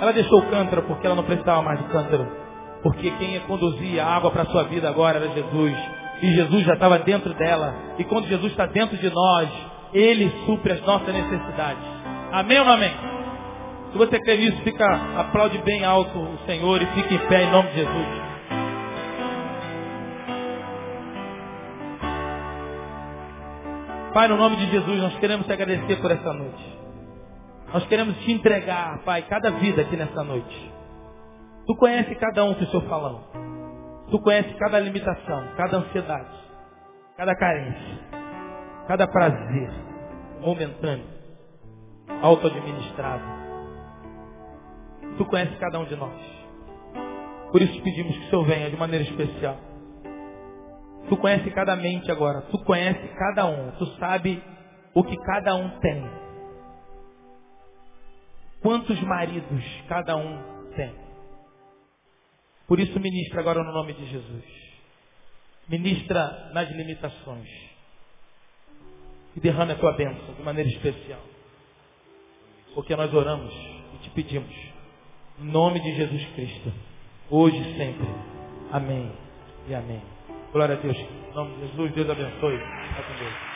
Ela 0.00 0.14
deixou 0.14 0.38
o 0.38 0.48
cântaro 0.48 0.84
porque 0.84 1.06
ela 1.06 1.16
não 1.16 1.24
precisava 1.24 1.60
mais 1.60 1.78
de 1.78 1.88
cântaro. 1.88 2.26
Porque 2.82 3.10
quem 3.10 3.34
ia 3.34 3.40
conduzir 3.40 4.00
a 4.00 4.16
água 4.16 4.30
para 4.30 4.42
a 4.42 4.46
sua 4.46 4.62
vida 4.64 4.88
agora 4.88 5.18
era 5.18 5.28
Jesus. 5.28 5.76
E 6.22 6.34
Jesus 6.36 6.64
já 6.64 6.72
estava 6.72 6.98
dentro 7.00 7.34
dela. 7.34 7.74
E 7.98 8.04
quando 8.04 8.26
Jesus 8.28 8.50
está 8.50 8.64
dentro 8.64 8.96
de 8.96 9.10
nós, 9.10 9.73
ele 9.94 10.28
supre 10.44 10.72
as 10.72 10.80
nossas 10.82 11.14
necessidades. 11.14 11.84
Amém 12.32 12.58
ou 12.58 12.64
não 12.64 12.72
amém? 12.72 12.92
Se 13.92 13.98
você 13.98 14.18
quer 14.18 14.34
isso, 14.34 14.60
fica, 14.62 14.84
aplaude 15.20 15.56
bem 15.58 15.84
alto 15.84 16.18
o 16.18 16.38
Senhor 16.46 16.82
e 16.82 16.86
fique 16.86 17.14
em 17.14 17.28
pé 17.28 17.44
em 17.44 17.50
nome 17.52 17.68
de 17.68 17.76
Jesus. 17.76 18.24
Pai, 24.12 24.28
no 24.28 24.36
nome 24.36 24.56
de 24.56 24.66
Jesus, 24.70 25.00
nós 25.00 25.16
queremos 25.18 25.46
te 25.46 25.52
agradecer 25.52 25.96
por 26.00 26.10
essa 26.10 26.32
noite. 26.32 26.78
Nós 27.72 27.86
queremos 27.86 28.16
te 28.18 28.32
entregar, 28.32 28.98
Pai, 29.04 29.22
cada 29.22 29.52
vida 29.52 29.82
aqui 29.82 29.96
nessa 29.96 30.24
noite. 30.24 30.72
Tu 31.66 31.76
conhece 31.76 32.14
cada 32.16 32.44
um 32.44 32.54
que 32.54 32.64
o 32.64 32.66
Senhor 32.66 32.84
falou. 32.88 33.20
Tu 34.10 34.18
conhece 34.20 34.52
cada 34.54 34.78
limitação, 34.80 35.48
cada 35.56 35.78
ansiedade, 35.78 36.36
cada 37.16 37.34
carência 37.36 38.23
cada 38.86 39.06
prazer 39.08 39.70
momentâneo, 40.40 41.06
auto-administrado. 42.22 43.24
Tu 45.16 45.24
conheces 45.26 45.58
cada 45.58 45.78
um 45.78 45.84
de 45.84 45.96
nós. 45.96 46.20
Por 47.50 47.62
isso 47.62 47.82
pedimos 47.82 48.16
que 48.16 48.26
o 48.26 48.30
Senhor 48.30 48.44
venha 48.44 48.70
de 48.70 48.76
maneira 48.76 49.04
especial. 49.04 49.56
Tu 51.08 51.16
conhece 51.16 51.50
cada 51.52 51.76
mente 51.76 52.10
agora. 52.10 52.42
Tu 52.42 52.58
conhece 52.64 53.08
cada 53.16 53.46
um. 53.46 53.70
Tu 53.72 53.86
sabe 53.98 54.42
o 54.92 55.04
que 55.04 55.16
cada 55.18 55.54
um 55.54 55.78
tem. 55.78 56.10
Quantos 58.60 59.00
maridos 59.02 59.82
cada 59.88 60.16
um 60.16 60.70
tem. 60.74 60.94
Por 62.66 62.80
isso 62.80 62.98
ministra 62.98 63.40
agora 63.40 63.62
no 63.62 63.72
nome 63.72 63.92
de 63.92 64.06
Jesus. 64.06 64.44
Ministra 65.68 66.50
nas 66.52 66.70
limitações 66.70 67.63
e 69.36 69.40
derrame 69.40 69.72
a 69.72 69.76
tua 69.76 69.92
bênção 69.92 70.34
de 70.34 70.42
maneira 70.42 70.68
especial. 70.68 71.20
Porque 72.74 72.94
nós 72.96 73.12
oramos 73.12 73.52
e 73.94 73.98
te 74.02 74.10
pedimos, 74.10 74.54
em 75.40 75.44
nome 75.44 75.80
de 75.80 75.94
Jesus 75.96 76.24
Cristo, 76.34 76.72
hoje 77.30 77.56
e 77.56 77.76
sempre. 77.76 78.06
Amém 78.72 79.12
e 79.68 79.74
amém. 79.74 80.02
Glória 80.52 80.76
a 80.76 80.78
Deus. 80.78 80.96
Em 80.96 81.34
nome 81.34 81.54
de 81.54 81.68
Jesus, 81.68 81.92
Deus 81.92 82.10
abençoe. 82.10 83.53